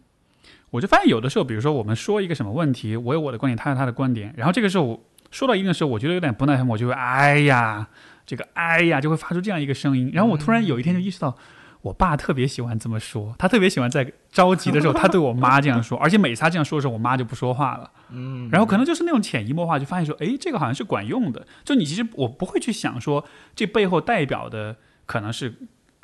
[0.70, 7.90] 我就发现有的时候，比如说我们说一个什么问题，我有我的观点，他有他的观点，然后这个时候说到一定的时候，我觉得有点不耐烦，我就会哎呀。
[8.28, 10.12] 这个哎呀，就会发出这样一个声音。
[10.14, 11.36] 然后我突然有一天就意识到，
[11.82, 17.90] 我爸特别喜欢这么说，他特别喜欢在着急的时候，他对我妈这样说，而且每次他这样说的时候，我妈就不说话了。
[18.12, 21.48] 嗯，然后可能就是那种潜移默化，就发现说，哎，这个好像是管用的。
[21.64, 23.26] 就你其实我不会去想说，
[23.56, 24.76] 这背后代表的
[25.08, 25.56] 可能是。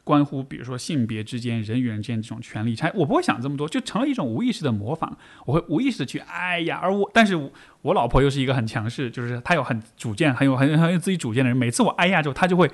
[0.04, 5.18] 关乎比如说性别之间、人与人之间这种权利差，我不会想这么多，就成了一种无意识的模仿。
[5.46, 7.52] 我会无意识的去哎呀，而我，但是
[7.82, 11.56] 我老婆又是一个很强势，就是她有很主见、很有很很有自己主见的人。
[11.56, 12.70] 每次我哎呀之后，她就会，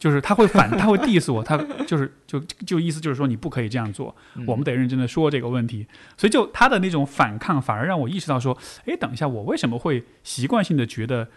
[0.00, 1.56] 就是她会反， 她会 diss 我，她
[1.86, 4.14] 就是就就意思就是说你不可以这样做，
[4.44, 5.86] 我们得认真的说这个问题。
[6.16, 11.28] 所以就她的那种反抗，反而让我意识到说，哎，等一下，我为什么会习惯性的觉得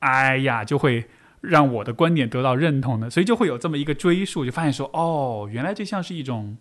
[0.00, 1.08] 哎呀就会。
[1.42, 6.56] 让我的观点得到认同的，所以就会有这么一个追溯，就发现说，哦，原来这像是一种，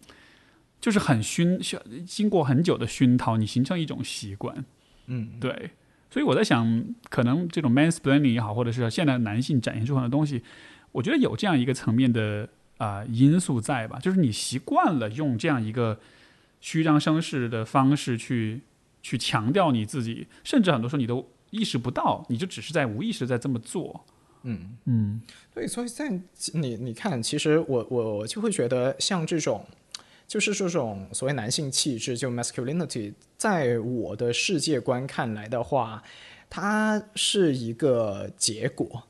[0.82, 4.66] 就是很熏，需要经过很久的熏陶，你形成一种习惯。
[5.06, 5.72] 嗯，对。
[6.10, 10.44] 所以我在想，可能这种 mansplaining 也好，或者是现代男性展现出很多东西，
[10.92, 12.50] 我觉得有这样一个层面的
[12.80, 14.00] 啊因素在吧？
[14.00, 16.00] 就是你习惯了用这样一个
[16.60, 18.62] 虚张声势的方式去
[19.02, 24.04] 去强调你自己，甚至很多时候你都意识不到，你就只是在无意识在这么做。
[24.44, 24.78] 嗯。
[24.86, 25.22] 嗯，
[25.54, 26.10] 对，所以在
[26.54, 29.66] 你你看，其实我我就会觉得，像这种
[30.28, 36.02] 就是这种所谓男性气质，就 masculinity，在我的世界观看来的话，
[36.50, 39.04] 它是一个结果，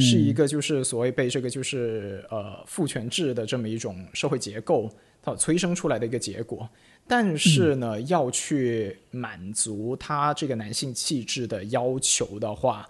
[0.00, 4.90] 是一个就是所谓被这个就是呃父权制的这么一种社会结构
[5.22, 6.68] 它催生出来的一个结果。
[7.06, 12.88] 但是呢，要去满足他这个男性气质的要求的话，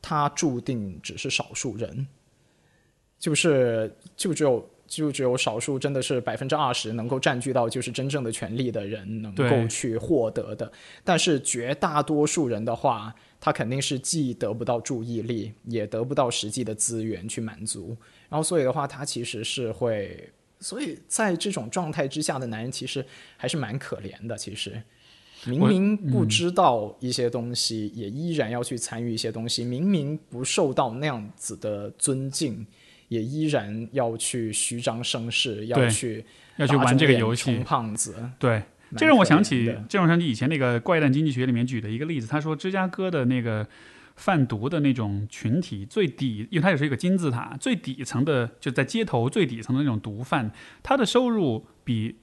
[0.00, 2.06] 他注定只是少数人，
[3.18, 10.70] 就是就只有就只有少数真的是百分之二十能够占据到就是真正的权利的人能够去获得的。
[11.04, 17.96] 但是绝大多数人的话，他肯定是既得不到注意力，也得不到实际的资源去满足。
[18.28, 20.30] 然后所以的话，他其实是会。
[20.60, 23.06] 所以在这种状态之下的男人，其实
[23.36, 24.36] 还是蛮可怜的。
[24.36, 24.82] 其实，
[25.46, 32.66] 明明不知道一些东西，也依然要去参与一些东西；明明不受到那样子的尊敬，
[33.08, 36.24] 也依然要去虚张声势，要去
[36.56, 37.56] 要去玩这个游戏。
[37.58, 38.62] 胖子，对，
[38.96, 42.26] 这让我想起，这让我想起以前那个怪诞经济学里面举的一个例子。
[42.26, 43.66] 他说，芝加哥的那个。
[44.20, 50.50] 贩毒的那种群体最底，因为它也是一个金字塔，最底层的就在街头最底层的那种毒贩，
[50.82, 52.16] 他的收入比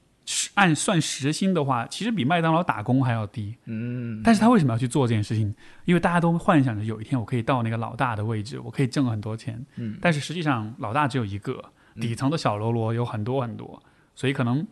[0.54, 3.54] 按算时薪的话，其实比麦当劳打工还要低。
[3.66, 5.54] 嗯，但是他为什么要去做这件事情？
[5.84, 9.64] 因为大家都幻想着有一天我可以到那个老大的位置，我可以挣很多钱。
[9.76, 13.82] 嗯，但是实际上老大只有一个，底层的小喽啰有很多很多，
[14.14, 14.66] 所以可能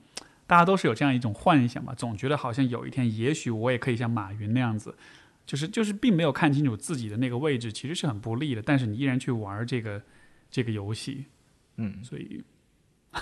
[0.47, 4.97] 大家都是有这样一种幻想吧，总觉得好像有一天，也许我也可以像马云那样子。
[5.47, 8.62] 就是就是，并没有看清楚自己的那个位置，其实是很不利的。
[8.62, 10.02] 但是你依然去玩这个
[10.51, 11.26] 这个游戏，
[11.76, 12.43] 嗯，所以，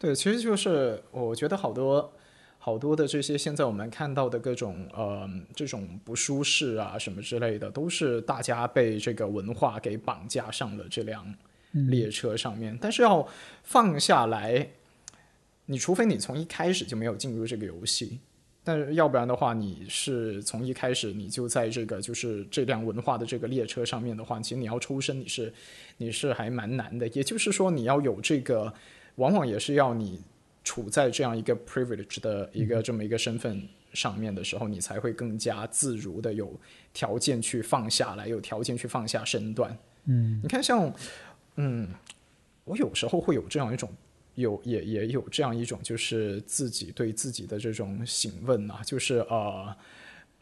[0.00, 2.10] 对，其实就是我觉得好多
[2.56, 11.34] 好多的这些现在我们看到的各种呃这种不舒适啊什么之类的，都是大家被这个文化给绑架上了这辆
[11.72, 12.76] 列车上面。
[12.80, 13.28] 但是要
[13.62, 14.66] 放下来，
[15.66, 18.20] 你除非你从一开始就没有进入这个游戏。
[18.64, 25.52] 但是要不然的话，你是从一开始你就在这个就是这辆文化的这个列车上面的话，其实你要抽身，你是
[25.98, 27.06] 你是还蛮难的。
[27.08, 28.72] 也就是说，你要有这个，
[29.20, 30.20] 往往也是要你
[30.64, 36.52] 处在这样一个 privilege 的一个这么一个身份上面的时候，你才会更加自如的有
[36.92, 39.76] 条件去放下来，有条件去放下身段。
[40.06, 40.92] 嗯，你看，像
[41.56, 41.88] 嗯，
[42.64, 43.88] 我有时候会有这样一种。
[44.36, 49.76] 有也也有这样一种，就是自己对自己的这种醒问啊，就是呃，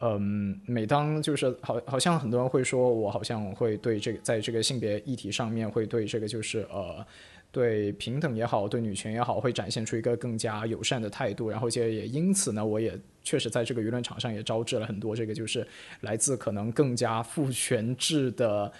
[0.01, 7.05] 嗯，每当就是好，好像很多人会说，我好像会对这个，在这个性别议题上面，会对这个就是呃，
[7.51, 11.49] 对平等也好，对女权也好，会展现出一个更加友善的态度。
[11.49, 15.67] 然后，也也因此呢，我也确实在这个舆论场上也招致了很多这个就是
[16.01, 18.71] 来自可能更加父权制的。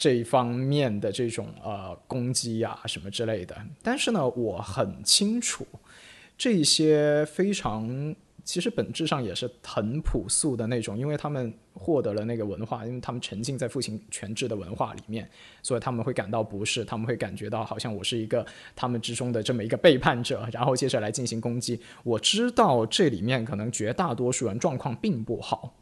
[0.00, 5.66] 这一方面的这种呃攻击呀什么之类的，但是呢，我很清楚
[6.36, 8.14] 这些非常
[8.44, 15.30] 其实本质上也是很朴素的那种，因为他们获得了那个文化，因为他们沉浸在父亲权制的文化里面，
[15.62, 18.44] 所以他们会感到不适，他们会感觉到好像我是一个
[18.74, 21.80] 他们之中的这么一个背叛者，然后接着来进行攻击。
[22.02, 25.72] 我知道这里面可能绝大多数人状况并不好。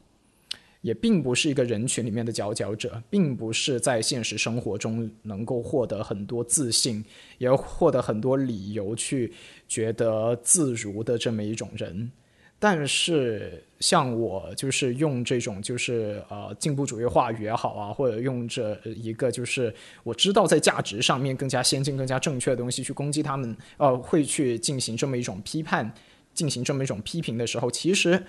[0.82, 7.04] 也并不是一个人群里面的佼佼者，并不是在现实生活中能够获得很多自信，
[7.38, 9.32] 也获得很多理由去
[9.66, 12.08] 觉得自如的这么一种人。
[12.58, 25.92] 但是像我，就是用这种就是呃进步主义话语也好啊，或者用这一个就是我知道在价值上面更加先进、更加正确的东西去攻击他们，呃，会去进行这么一种批判，
[26.34, 28.22] 进行这么一种批评的时候，其实。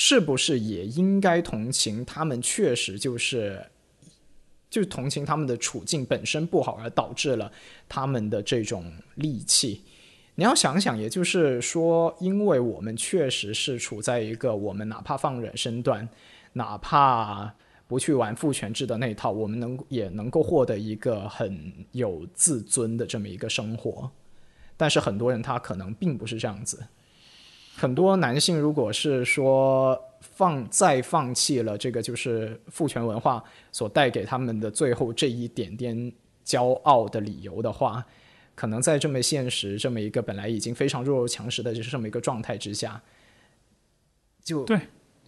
[0.00, 2.40] 是不是也应该同情他们？
[2.40, 3.60] 确实就是，
[4.70, 7.50] 就同情他们的处境本身不好，而导致了
[7.88, 9.82] 他们的这种戾气。
[10.38, 16.08] 你要想想，也就是说，因为我们确实是处在一个我们哪怕放软身段，
[16.52, 17.52] 哪怕
[17.88, 24.08] 不去玩父权制的那一套，我们能也能够获得一个很有自尊的这么一个生活。
[24.76, 26.86] 但是很多人他可能并不是这样子。
[27.76, 33.42] 很多男性，如果是说放再放弃了这个就是父权文化
[33.72, 36.12] 所带给他们的最后这一点点
[36.46, 38.06] 骄傲的理由的话，
[38.58, 43.00] 可能在这么现实、这么一个本来已经非常弱肉强食的就是这么一个状态之下，
[44.42, 44.80] 就对，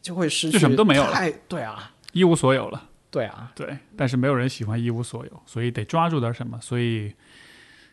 [0.02, 1.32] 就会失去什么都没有了。
[1.47, 2.90] 对啊，一无所有了。
[3.11, 7.15] 对啊，对，但是没有人喜欢一无所有，所以得抓住点什么，所以。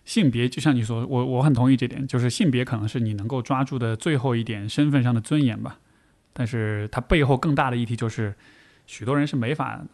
[0.08, 5.80] 性别就像你说，我我很同意这点，就是性别可能是你能够抓住的最后一点身份上的尊严吧。
[6.32, 8.34] 但是它背后更大的议题就是，
[8.86, 9.86] 许多人是没法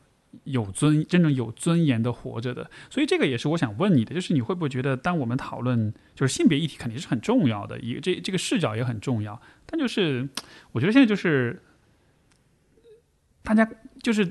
[0.43, 2.69] 有尊真正有尊严的活着的。
[2.89, 9.41] 所以这个也是我想问你的，就是你会不会觉得，当我们讨论就是性别议题，肯定是很重要的，一这这个视角也很重要。
[9.65, 10.27] 但就是
[10.73, 11.61] 我觉得现在就是
[13.43, 13.69] 大家
[14.01, 14.25] 就是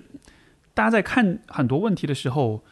[0.75, 2.65] 大家在看很多问题的时候。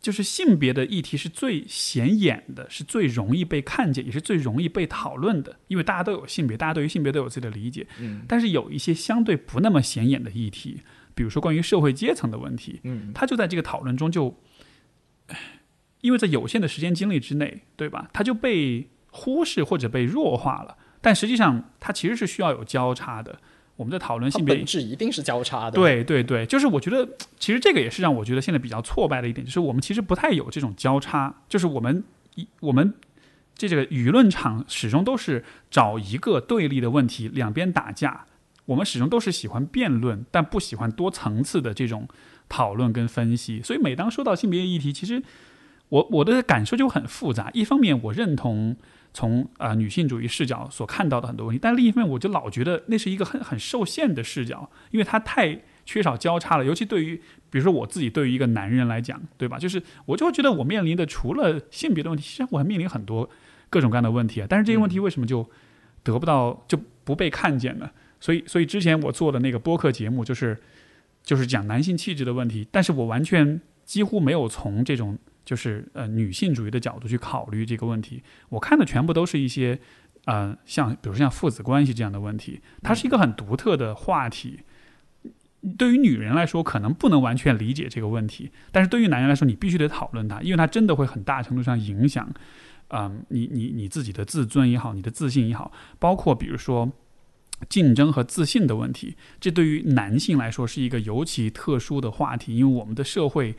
[0.00, 7.84] 就是性别的议题是最显眼的，是最容易被看见，也是最容易被讨论的，因为大家都有性别，大家对于性别都有自己的理解。
[7.98, 10.82] 嗯，但是有一些相对不那么显眼的议题，
[11.18, 14.38] 比如说关于社会阶层的问题，嗯，他就在这个讨论中就，
[16.00, 18.08] 因为在有限的时间精力之内，对吧？
[18.12, 20.76] 他就被忽视或者被弱化了。
[21.00, 23.40] 但实际上，它其实是需要有交叉的。
[23.74, 25.72] 我们在讨论性别本质一定是交叉的。
[25.72, 27.08] 对对对，就是我觉得，
[27.40, 32.04] 其实这个也是让我觉得现在比较挫败的一点，就是我们其实不太有这种交叉，就是我们
[32.36, 32.94] 一我们
[33.56, 38.24] 这这个舆论场始终都是找一个对立的问题，两边打架。
[38.68, 42.06] 我们始终都是喜欢辩论，但不喜欢多层次的这种
[42.48, 43.62] 讨论跟分析。
[43.62, 45.22] 所以每当说到性别议题，其实
[45.88, 47.50] 我我的感受就很复杂。
[47.54, 48.76] 一方面，我认同。
[49.14, 56.64] 从啊女性主义视角所看到的很多问题，但另一方面，我就老觉得那是一个很很受限的视角，因为它太缺少交叉了。
[56.64, 57.16] 尤其对于，
[57.50, 59.58] 比如说我自己对于一个男人来讲，对吧？
[59.58, 63.28] 就是我就会觉得我面临的除了性别的问题，其实我还面临很多
[63.70, 64.46] 各种各样的问题啊。
[64.48, 65.48] 但是这些问题为什么就
[66.04, 67.90] 得不到就不被看见呢？
[68.20, 70.58] 所以，所以之前我做的那个播客节目就是
[71.22, 75.18] 就是讲男性气质的问题，但是我完全几乎没有从这种。
[75.48, 79.80] 就是呃女性主义的角度去考虑这个问题，我看的全部都是一些，
[80.26, 84.60] 呃像比如像父子关系这样的问题，它是一个很独特的话题。
[85.78, 92.30] 对于女人来说，可能不能完全理解这个问题，但是对于男人来说，你必须得讨论它，因为它真的会很大程度上影响，
[92.88, 96.92] 嗯，你你你自己的自尊也好，你的自信也好，包括比如说
[97.68, 103.56] 竞争和自信的问题，这对于男性来说是一个尤其特殊的话题，因为我们的社会。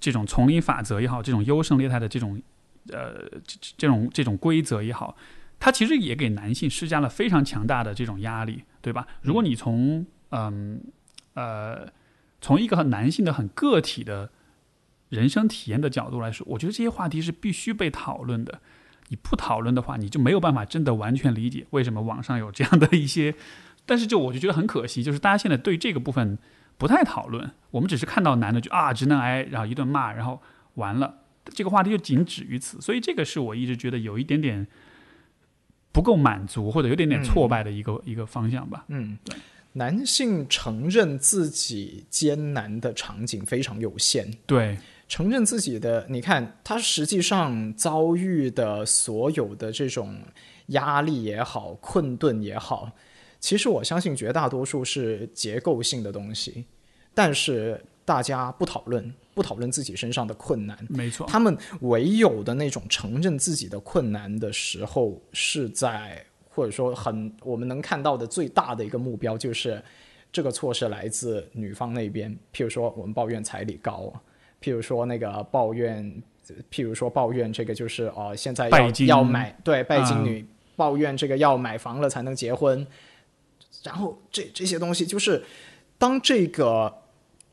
[0.00, 2.42] 这种丛林法则也好，这种优胜劣汰的这种，
[2.90, 5.16] 呃，这这种这种规则也好，
[5.58, 9.06] 它其实也给男性施加了非常强大的这种压力，对吧？
[9.22, 10.78] 如果你从嗯
[11.32, 11.88] 呃
[12.42, 14.30] 从一个男性的很个体的
[15.08, 18.60] 人生体验的角度来说，我觉得这些话题是必须被讨论的。
[19.08, 23.34] 你不讨论的话，你就没有办法真的完全理解为什么网上有这样的一些。
[23.86, 26.38] 但是就我就觉得很可惜，就是大家现在对这个部分。
[26.76, 30.42] 不太讨论，我们只是看到男的就啊直男癌，然后一顿骂，然后
[30.74, 32.80] 完了，这个话题就仅止于此。
[32.80, 34.66] 所以这个是我一直觉得有一点点
[35.92, 38.84] 不够满足，或者有点点挫败的一个一个方向吧。
[38.88, 39.36] 嗯，对，
[39.74, 44.28] 男性承认自己艰难的场景非常有限。
[44.44, 44.76] 对，
[45.06, 50.16] 承认自己的，你看他实际上遭遇的所有的这种
[50.68, 52.90] 压力也好，困顿也好。
[53.38, 56.64] 其实我相信绝大多数是结构性的东西，
[57.12, 60.78] 但是大家不讨论，不讨论自己身上的困难。
[60.88, 69.82] 没错，他们唯有的那种承认自己的困难的时候，是在或者说很我们能看到的最大的一个目标，就是
[70.32, 72.34] 这个错是来自女方那边。
[72.54, 74.10] 譬如说我们抱怨彩礼高，
[74.64, 76.22] 譬如说那个抱怨，
[76.70, 80.42] 譬如说抱怨这个就是哦，现在要要买对拜金女
[80.74, 82.86] 抱怨这个要买房了才能结婚。
[83.82, 85.44] 然后这这些东西就是，
[85.98, 86.90] 当这个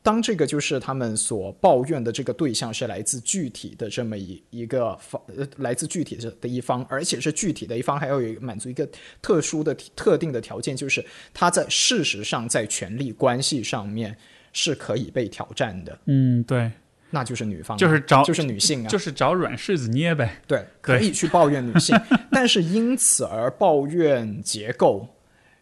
[0.02, 8.88] 当这个就是他们所抱怨的这个对象是来自具体的这么一一个方，呃，来自具体的的一方，而且是具体的一方还要有满足一个
[9.20, 14.16] 特殊的特定的条件，就是他在事实上在权力关系上面
[14.54, 15.98] 是可以被挑战的。
[16.06, 16.70] 嗯，对，
[17.12, 20.42] 那就是女方，就是找就是女性啊，就是找软柿子捏呗。
[20.48, 21.96] 对，可以去抱怨女性，
[22.32, 25.08] 但是因此而抱怨结构。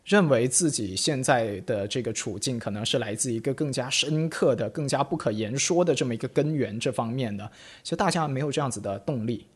[0.02, 7.48] 认为自己现在的这个处境可能是来自一个更加深刻的、更加不可言说的这么一个根源这方面的，
[7.84, 9.46] 其实大家没有这样子的动力，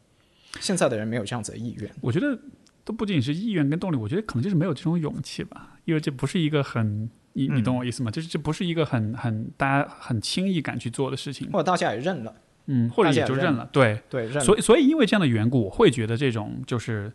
[0.60, 1.90] 现在的人没有这样子的意愿。
[2.00, 2.38] 我觉得
[2.84, 8.10] 都不仅是意愿跟动力，我觉得可能就是没有这种勇气吧，因为这不是一个很你你懂我意思吗？
[8.10, 12.34] 就是这不是一个很很大家很轻易敢去做的事情，或者大家也认了，
[12.66, 17.12] 嗯，或者也就认了，对对，所以所以因为这样的缘故，我会觉得这种就是。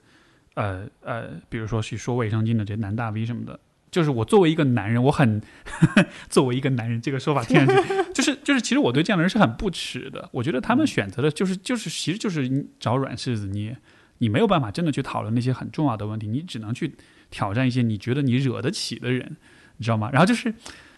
[0.56, 3.58] 呃呃，比如说去说卫生巾的这些男大 V 什么的，
[3.92, 5.42] 就是我作为一个男人，我很
[6.28, 10.28] 作为一个男人这个说法听上去就 是就是，其实我对这样的人是很不耻的。
[10.34, 13.78] 我觉得他们选择的就是就是其实就是找软柿子捏，
[14.18, 16.96] 你没有办法真的去讨论那些很重要的问题，你只能去
[17.30, 19.38] 挑战一些你觉得你惹得起的人，
[19.80, 20.10] 你知道吗？
[20.14, 20.54] 然后就是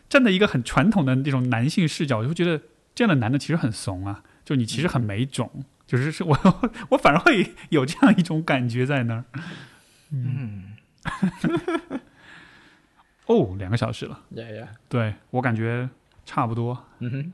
[0.09, 2.61] 站在一个很传统的那种男性视角，就会觉得
[2.93, 5.49] 这样的男的其实很怂啊，就你其实很没种。
[5.87, 6.37] 就是是 我
[6.89, 9.25] 我反而会有这样一种感觉在那儿，
[10.11, 10.71] 嗯，
[13.27, 14.17] 哦，两个小时了，
[14.87, 15.89] 对我感觉
[16.25, 17.33] 差不多，嗯哼，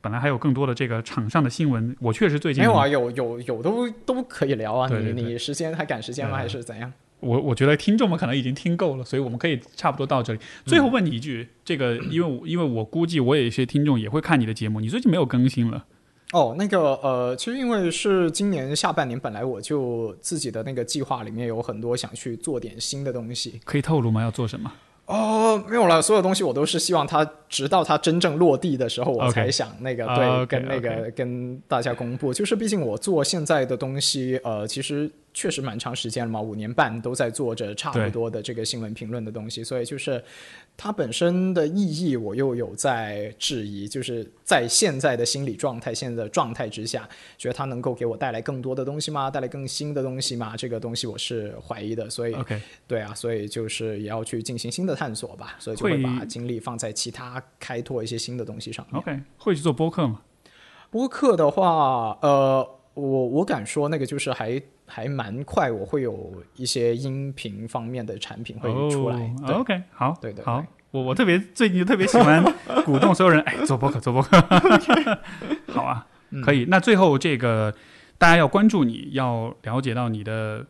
[0.00, 6.38] 本来还有更多的这个场上的新闻，我确实最近没有啊，有有有都都可以聊啊，你你时间还赶时间吗？
[6.38, 6.90] 还是怎样？
[7.24, 10.38] 我我觉得听众们可能已经听够了，所以我们可以差不多到这里。
[10.66, 15.84] 最后问你一句，这个因为因为我估计我有一些听众也会看你的节目，你最近没有更新了。
[16.32, 24.20] 哦，那个呃，其实因为是今年下半年，本来我就自己的那个计划里面有很多想去做点新的东西，可以透露吗？
[24.20, 24.72] 要做什么？
[25.06, 32.32] 哦，没有了，所有东西我都是希望它直到它真正落地的时候，我才想那个对跟那个跟大家公布。
[32.32, 35.10] 就是毕竟我做现在的东西，呃，其实。
[35.36, 40.22] 确实蛮长时间了嘛，五年半都在做着差不多的这个新闻评论的东西，所以就是
[40.76, 43.86] 它本身的意义，我又有在质疑。
[43.86, 49.30] 就是在现在的心理状态、现在的状态之下，觉得它能够给我带来更多的东西吗？
[49.30, 50.56] 带来更新的东西吗？
[50.56, 52.10] 这个东西我是怀疑的。
[52.10, 52.36] 所以，
[52.86, 55.56] 对啊，所以就是也要去进行新的探索吧。
[55.58, 58.84] 所以就会把精力放在其他开拓一些新的东西上。
[58.92, 60.22] OK，会去做播客吗？
[60.90, 64.60] 播客的话，呃，我我敢说那个就是还。
[64.94, 69.34] 还蛮快，我会有一些音频方面的产品会出来。
[69.48, 72.40] OK，好，对对，好，我我特别最近特别喜欢
[72.84, 74.40] 鼓动所有人，哎，做播客，做播客。
[75.66, 76.06] 好啊，
[76.44, 76.66] 可以。
[76.66, 77.74] 那最后这个
[78.18, 80.64] 大家要关注你，要了解到你的，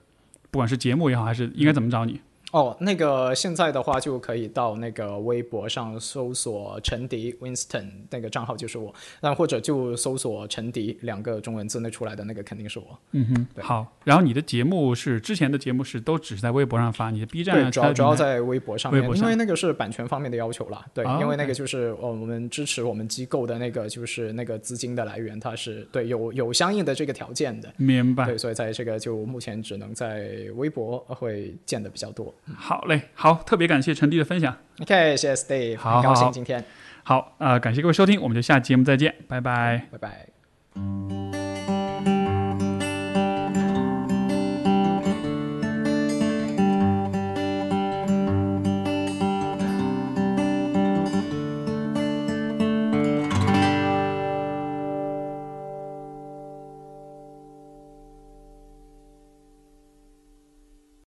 [0.50, 2.22] 不管是节目也好，还是应该怎么找你。
[2.54, 12.96] 哦，那个现在的话就可以到那个微博上搜索陈迪 Winston 那个账号就是我，那或者就搜索陈迪两个中文字那出来的那个肯定是我。
[13.10, 13.26] 嗯
[13.56, 13.84] 哼，好。
[14.04, 20.86] 然后你的节目是之前的节目是都只是在微博上发，你的 B 站主要主要在微博上面，因为那个是版权方面的要求了。
[20.94, 27.72] 对，因为那个就是呃我们支持我们机构的那个就是那个资金的来源，它是对有有相应的这个条件的。
[27.78, 28.26] 明白。
[28.26, 32.32] 对，所以在这个就目前只能在微博会见的比较多。
[32.56, 34.56] 好嘞，好，特别感谢陈迪的分享。
[34.80, 36.64] OK，谢谢 Steve，很高兴今天。
[37.02, 41.23] 好，呃，感谢各位收听，我们就下期节目再见，拜拜，拜拜。